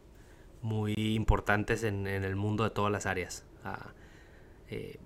muy 0.62 0.94
importantes 0.96 1.82
en, 1.82 2.06
el 2.06 2.36
mundo 2.36 2.64
de 2.64 2.70
todas 2.70 2.90
las 2.90 3.06
áreas. 3.06 3.44
Ah, 3.64 3.92
eh, 4.68 4.98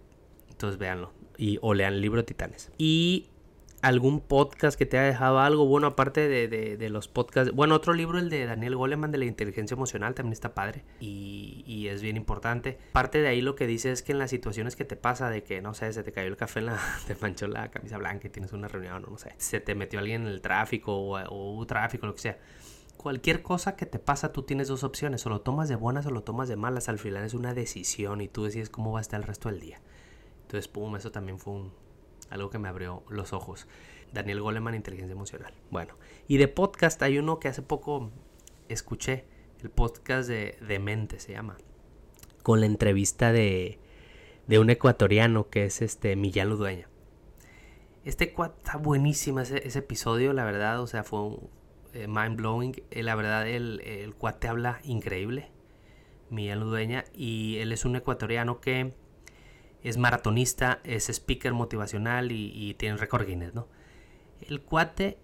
entonces 0.48 0.78
véanlo 0.78 1.12
y, 1.36 1.58
o 1.62 1.74
lean 1.74 1.94
el 1.94 2.00
libro 2.00 2.24
Titanes. 2.24 2.70
Y 2.78 3.28
algún 3.86 4.20
podcast 4.20 4.76
que 4.76 4.84
te 4.84 4.98
haya 4.98 5.06
dejado 5.06 5.38
algo 5.38 5.64
bueno 5.64 5.86
aparte 5.86 6.28
de, 6.28 6.88
los 6.90 7.06
podcasts. 7.06 7.54
Bueno, 7.54 7.76
otro 7.76 7.94
libro, 7.94 8.18
el 8.18 8.30
de 8.30 8.44
Daniel 8.44 8.74
Goleman 8.74 9.12
de 9.12 9.18
la 9.18 9.26
inteligencia 9.26 9.76
emocional, 9.76 10.14
también 10.14 10.32
está 10.32 10.54
padre 10.54 10.84
y, 10.98 11.62
y, 11.66 11.86
es 11.86 12.02
bien 12.02 12.16
importante. 12.16 12.78
Parte 12.92 13.20
de 13.20 13.28
ahí 13.28 13.40
lo 13.40 13.54
que 13.54 13.68
dice 13.68 13.92
es 13.92 14.02
que 14.02 14.10
en 14.10 14.18
las 14.18 14.30
situaciones 14.30 14.74
que 14.74 14.84
te 14.84 14.96
pasa 14.96 15.30
de 15.30 15.44
que, 15.44 15.62
no 15.62 15.72
sé, 15.72 15.92
se 15.92 16.02
te 16.02 16.10
cayó 16.10 16.26
el 16.26 16.36
café 16.36 16.58
en 16.58 16.66
la, 16.66 16.80
te 17.06 17.14
manchó 17.20 17.46
la 17.46 17.70
camisa 17.70 17.96
blanca 17.98 18.26
y 18.26 18.30
tienes 18.30 18.52
una 18.52 18.66
reunión, 18.66 19.02
no, 19.02 19.08
no 19.08 19.18
sé, 19.18 19.34
se 19.38 19.60
te 19.60 19.76
metió 19.76 20.00
alguien 20.00 20.22
en 20.22 20.28
el 20.28 20.40
tráfico 20.40 20.92
o, 20.92 21.20
o 21.20 21.52
hubo 21.52 21.66
tráfico, 21.66 22.06
lo 22.06 22.14
que 22.16 22.22
sea. 22.22 22.38
Cualquier 22.96 23.42
cosa 23.42 23.76
que 23.76 23.86
te 23.86 24.00
pasa, 24.00 24.32
tú 24.32 24.42
tienes 24.42 24.66
dos 24.66 24.82
opciones, 24.82 25.24
o 25.26 25.28
lo 25.28 25.42
tomas 25.42 25.68
de 25.68 25.76
buenas 25.76 26.06
o 26.06 26.10
lo 26.10 26.24
tomas 26.24 26.48
de 26.48 26.56
malas. 26.56 26.88
Al 26.88 26.98
final 26.98 27.24
es 27.24 27.34
una 27.34 27.54
decisión 27.54 28.20
y 28.20 28.26
tú 28.26 28.42
decides 28.42 28.68
cómo 28.68 28.90
va 28.90 28.98
a 28.98 29.02
estar 29.02 29.20
el 29.20 29.26
resto 29.26 29.48
del 29.48 29.60
día. 29.60 29.80
Entonces, 30.42 30.66
pum, 30.66 30.96
eso 30.96 31.12
también 31.12 31.38
fue 31.38 31.52
un, 31.52 31.72
algo 32.30 32.50
que 32.50 32.58
me 32.58 32.68
abrió 32.68 33.02
los 33.08 33.32
ojos. 33.32 33.66
Daniel 34.12 34.40
Goleman, 34.40 34.74
Inteligencia 34.74 35.12
Emocional. 35.12 35.52
Bueno, 35.70 35.94
y 36.28 36.38
de 36.38 36.48
podcast 36.48 37.02
hay 37.02 37.18
uno 37.18 37.38
que 37.38 37.48
hace 37.48 37.62
poco 37.62 38.10
escuché, 38.68 39.24
el 39.62 39.70
podcast 39.70 40.28
de 40.28 40.58
Demente 40.66 41.18
se 41.20 41.32
llama, 41.32 41.56
con 42.42 42.60
la 42.60 42.66
entrevista 42.66 43.32
de, 43.32 43.78
de 44.46 44.58
un 44.58 44.70
ecuatoriano 44.70 45.48
que 45.48 45.64
es 45.64 45.82
este 45.82 46.16
Millán 46.16 46.50
Ludueña. 46.50 46.88
Este 48.04 48.32
cuate 48.32 48.58
está 48.58 48.76
buenísimo 48.76 49.40
ese, 49.40 49.78
episodio, 49.78 50.32
la 50.32 50.44
verdad, 50.44 50.80
o 50.80 50.86
sea, 50.86 51.02
fue 51.02 51.36
eh, 51.92 52.06
mind 52.06 52.36
blowing. 52.36 52.72
Eh, 52.90 53.02
la 53.02 53.16
verdad, 53.16 53.48
el, 53.48 53.80
el 53.80 54.14
cuate 54.14 54.46
habla 54.46 54.80
increíble, 54.84 55.50
Millán 56.30 56.60
Ludueña, 56.60 57.04
y 57.14 57.56
él 57.58 57.72
es 57.72 57.84
un 57.84 57.96
ecuatoriano 57.96 58.60
que 58.60 58.94
es 59.86 59.98
maratonista, 59.98 60.80
es 60.82 61.08
speaker 61.08 61.54
motivacional 61.54 62.32
y, 62.32 62.74
tiene 62.74 62.96
récord 62.96 63.24
Guinness, 63.24 63.54
¿no? 63.54 63.68
El 64.40 64.60
cuate 64.60 65.16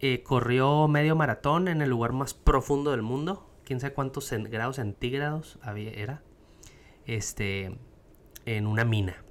eh, 0.00 0.22
corrió 0.22 0.86
medio 0.86 1.16
maratón 1.16 1.66
en 1.66 1.80
el 1.80 1.88
lugar 1.88 2.12
más 2.12 2.34
profundo 2.34 2.90
del 2.90 3.00
mundo, 3.00 3.50
quién 3.64 3.80
sabe 3.80 3.94
cuántos 3.94 4.30
grados 4.30 4.76
centígrados 4.76 5.58
había, 5.62 5.92
era, 5.92 6.22
este, 7.06 7.78
en 8.44 8.66
una 8.66 8.84
mina. 8.84 9.24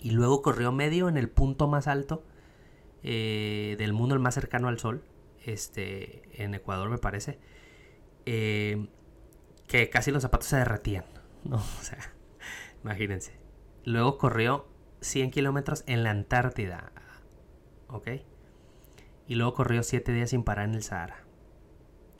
Y 0.00 0.12
luego 0.12 0.40
corrió 0.40 0.72
medio 0.72 1.10
en 1.10 1.18
el 1.18 1.28
punto 1.28 1.68
más 1.68 1.86
alto 1.86 2.24
eh, 3.02 3.76
del 3.78 3.92
mundo, 3.92 4.14
el 4.14 4.22
más 4.22 4.32
cercano 4.32 4.68
al 4.68 4.78
sol, 4.78 5.04
este, 5.44 6.22
en 6.42 6.54
Ecuador 6.54 6.88
me 6.88 6.98
parece, 6.98 7.38
eh, 8.24 8.88
que 9.66 9.90
casi 9.90 10.12
los 10.12 10.22
zapatos 10.22 10.48
se 10.48 10.56
derretían, 10.56 11.04
¿no? 11.44 11.56
O 11.80 11.82
sea, 11.82 12.14
imagínense. 12.82 13.47
Luego 13.88 14.18
corrió 14.18 14.68
100 15.00 15.30
kilómetros 15.30 15.82
en 15.86 16.02
la 16.02 16.10
Antártida. 16.10 16.92
¿Ok? 17.86 18.08
Y 19.26 19.34
luego 19.34 19.54
corrió 19.54 19.82
7 19.82 20.12
días 20.12 20.28
sin 20.28 20.42
parar 20.42 20.68
en 20.68 20.74
el 20.74 20.82
Sahara. 20.82 21.24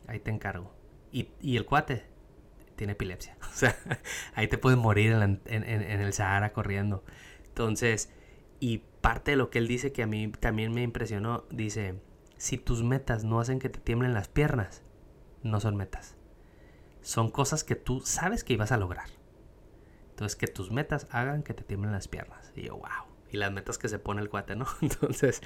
Ahí 0.06 0.18
te 0.18 0.30
encargo. 0.30 0.74
Y, 1.12 1.28
el 1.42 1.66
cuate 1.66 2.06
tiene 2.74 2.94
epilepsia. 2.94 3.36
O 3.50 3.52
sea, 3.52 3.76
ahí 4.34 4.48
te 4.48 4.56
puedes 4.56 4.78
morir 4.78 5.12
en, 5.12 5.42
en, 5.44 6.00
el 6.00 6.12
Sahara 6.14 6.54
corriendo. 6.54 7.04
Entonces, 7.48 8.10
y 8.60 8.78
parte 9.02 9.32
de 9.32 9.36
lo 9.36 9.50
que 9.50 9.58
él 9.58 9.68
dice 9.68 9.92
que 9.92 10.02
a 10.02 10.06
mí 10.06 10.32
también 10.40 10.72
me 10.72 10.82
impresionó, 10.82 11.44
dice, 11.50 12.00
si 12.38 12.56
tus 12.56 12.82
metas 12.82 13.24
no 13.24 13.40
hacen 13.40 13.58
que 13.58 13.68
te 13.68 13.78
tiemblen 13.78 14.14
las 14.14 14.28
piernas, 14.28 14.82
no 15.42 15.60
son 15.60 15.76
metas. 15.76 16.16
Son 17.02 17.30
cosas 17.30 17.62
que 17.62 17.74
tú 17.74 18.00
sabes 18.00 18.42
que 18.42 18.54
ibas 18.54 18.72
a 18.72 18.78
lograr. 18.78 19.17
Entonces, 20.18 20.34
que 20.34 20.48
tus 20.48 20.72
metas 20.72 21.06
hagan 21.12 21.44
que 21.44 21.54
te 21.54 21.62
tiemblen 21.62 21.92
las 21.92 22.08
piernas. 22.08 22.52
Y 22.56 22.62
yo, 22.62 22.76
wow. 22.76 23.06
Y 23.30 23.36
las 23.36 23.52
metas 23.52 23.78
que 23.78 23.88
se 23.88 24.00
pone 24.00 24.20
el 24.20 24.28
cuate, 24.28 24.56
¿no? 24.56 24.66
Entonces, 24.82 25.40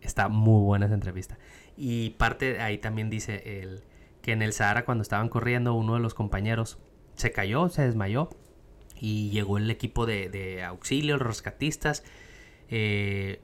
está 0.00 0.30
muy 0.30 0.62
buena 0.64 0.86
esa 0.86 0.94
entrevista. 0.94 1.36
Y 1.76 2.10
parte 2.10 2.62
ahí 2.62 2.78
también 2.78 3.10
dice 3.10 3.60
el, 3.60 3.84
que 4.22 4.32
en 4.32 4.40
el 4.40 4.54
Sahara, 4.54 4.86
cuando 4.86 5.02
estaban 5.02 5.28
corriendo, 5.28 5.74
uno 5.74 5.92
de 5.92 6.00
los 6.00 6.14
compañeros 6.14 6.78
se 7.14 7.30
cayó, 7.30 7.68
se 7.68 7.82
desmayó. 7.82 8.30
Y 8.98 9.28
llegó 9.28 9.58
el 9.58 9.70
equipo 9.70 10.06
de, 10.06 10.64
auxilio, 10.64 11.18
los 11.18 11.26
rescatistas. 11.26 12.02
Eh, 12.70 13.42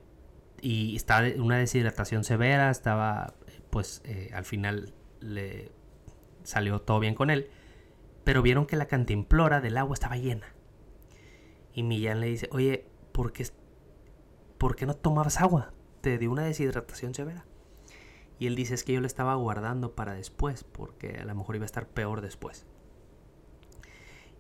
y 0.63 0.97
estaba 0.97 1.29
una 1.37 1.59
deshidratación 1.59 2.25
severa. 2.25 2.71
Estaba, 2.71 3.35
pues, 3.69 4.01
eh, 4.07 4.31
al 4.33 4.47
final 4.47 4.95
le 5.21 5.71
salió 6.45 6.81
todo 6.81 6.99
bien 6.99 7.15
con 7.15 7.29
él. 7.29 7.51
Pero 8.25 8.41
vieron 8.41 8.65
que 8.65 8.77
la 8.77 8.87
cantimplora 8.87 9.61
del 9.61 9.77
agua 9.77 9.93
estaba 9.93 10.17
llena. 10.17 10.47
Y 11.75 11.83
Millán 11.83 12.21
le 12.21 12.27
dice, 12.27 12.49
oye, 12.53 12.87
¿por 13.13 13.33
qué, 13.33 13.47
¿por 14.59 14.77
qué 14.77 14.87
no 14.87 14.95
tomabas 14.95 15.41
agua? 15.41 15.73
Te 16.01 16.19
dio 16.19 16.31
una 16.31 16.45
deshidratación 16.45 17.15
severa. 17.15 17.47
Y 18.39 18.47
él 18.47 18.57
dice, 18.57 18.75
es 18.75 18.85
que 18.85 18.93
yo 18.93 19.01
lo 19.01 19.07
estaba 19.07 19.35
guardando 19.37 19.95
para 19.95 20.15
después, 20.15 20.65
porque 20.65 21.19
a 21.21 21.25
lo 21.25 21.35
mejor 21.35 21.57
iba 21.57 21.65
a 21.65 21.67
estar 21.67 21.89
peor 21.89 22.21
después. 22.21 22.67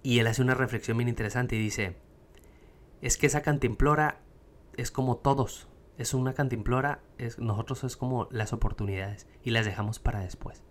Y 0.03 0.19
él 0.19 0.27
hace 0.27 0.43
una 0.43 0.55
reflexión 0.55 0.97
bien 0.99 1.09
interesante 1.09 1.55
y 1.57 1.61
dice, 1.61 1.97
es 3.01 3.17
que 3.17 3.27
esa 3.27 3.43
cantimplora 3.43 4.21
es 4.77 4.91
como 4.91 5.17
todos. 5.17 5.69
Es 5.99 6.15
una 6.15 6.35
cantimplora, 6.35 7.03
es, 7.19 7.39
nosotros 7.39 7.85
es 7.85 7.97
como 7.97 8.27
las 8.31 8.53
oportunidades 8.53 9.29
y 9.45 9.51
las 9.51 9.67
dejamos 9.67 10.01
para 10.01 10.21
después. 10.21 10.63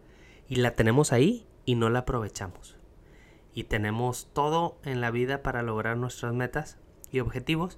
Y 0.48 0.58
la 0.58 0.76
tenemos 0.76 1.14
ahí 1.14 1.48
y 1.64 1.76
no 1.76 1.90
la 1.90 2.00
aprovechamos 2.00 2.81
y 3.54 3.66
tenemos 3.66 4.30
todo 4.34 4.80
en 4.84 5.02
la 5.02 5.12
vida 5.12 5.44
para 5.44 5.62
lograr 5.62 5.98
nuestras 5.98 6.34
metas 6.34 6.78
y 7.12 7.20
objetivos 7.20 7.78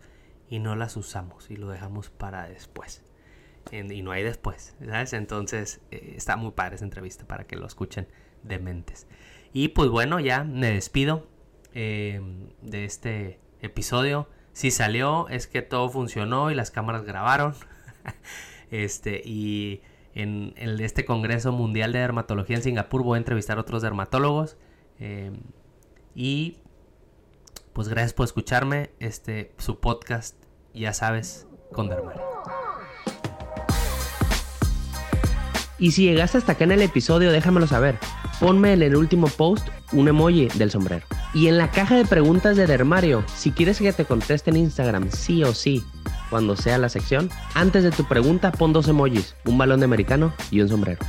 y 0.50 0.60
no 0.60 0.76
las 0.76 0.98
usamos 0.98 1.50
y 1.50 1.56
lo 1.56 1.70
dejamos 1.70 2.10
para 2.10 2.48
después. 2.48 3.04
Y 3.72 4.02
no 4.02 4.12
hay 4.12 4.24
después, 4.24 4.76
¿sabes? 4.86 5.14
Entonces 5.14 5.82
eh, 5.90 6.14
está 6.18 6.36
muy 6.36 6.52
padre 6.52 6.76
esa 6.76 6.86
entrevista 6.86 7.26
para 7.26 7.46
que 7.46 7.56
lo 7.56 7.66
escuchen 7.66 8.08
de 8.44 8.60
mentes. 8.60 9.08
Y 9.54 9.70
pues 9.70 9.90
bueno, 9.90 10.20
ya 10.20 10.44
me 10.44 10.72
despido 10.72 11.28
em, 11.74 12.50
de 12.62 12.86
este 12.86 13.40
episodio. 13.62 14.30
Si 14.52 14.70
salió 14.70 15.28
es 15.30 15.48
que 15.48 15.62
todo 15.62 15.90
funcionó 15.90 16.52
y 16.52 16.56
las 16.56 16.72
cámaras 16.72 17.04
grabaron. 17.04 17.56
este, 18.72 19.22
y 19.24 19.82
en, 20.14 20.54
este 20.58 21.06
Congreso 21.06 21.52
Mundial 21.52 21.94
de 21.94 22.00
Dermatología 22.00 22.58
en 22.58 22.64
Singapur 22.64 23.04
voy 23.04 23.16
a 23.16 23.20
entrevistar 23.20 23.58
a 23.58 23.62
otros 23.62 23.82
dermatólogos. 23.82 24.58
Em, 25.00 25.38
y 26.16 26.58
pues 27.74 27.88
gracias 27.88 28.14
por 28.14 28.26
escucharme. 28.26 28.92
Este, 29.00 29.54
su 29.58 29.80
podcast, 29.80 30.36
ya 30.74 30.94
sabes, 30.94 31.48
con 31.72 31.90
Dermario. 31.90 32.22
Y 35.80 35.92
si 35.92 36.04
llegaste 36.04 36.38
hasta 36.38 36.54
acá 36.54 36.64
en 36.64 36.72
el 36.72 36.82
episodio, 36.82 37.32
déjamelo 37.32 37.68
saber. 37.68 37.98
Ponme 38.40 38.74
en 38.74 38.84
el 38.84 38.96
último 38.96 39.28
post 39.28 39.68
un 39.92 40.08
emoji 40.08 40.48
del 40.56 40.72
sombrero. 40.72 41.06
Y 41.34 41.48
en 41.48 41.58
la 41.58 41.72
caja 41.72 41.96
de 41.96 42.06
preguntas 42.06 42.56
de 42.56 42.68
Dermario, 42.68 43.24
si 43.36 43.52
quieres 43.52 43.80
que 43.80 43.92
te 43.92 44.06
conteste 44.06 44.52
en 44.52 44.58
Instagram 44.58 45.12
sí 45.12 45.44
o 45.44 45.54
sí, 45.54 45.84
cuando 46.30 46.56
sea 46.56 46.78
la 46.78 46.90
sección, 46.90 47.30
antes 47.54 47.84
de 47.84 47.92
tu 47.92 48.08
pregunta 48.08 48.52
pon 48.52 48.72
dos 48.72 48.88
emojis, 48.88 49.36
un 49.46 49.58
balón 49.58 49.80
de 49.80 49.86
americano 49.86 50.34
y 50.52 50.62
un 50.62 50.70
sombrero. 50.70 51.00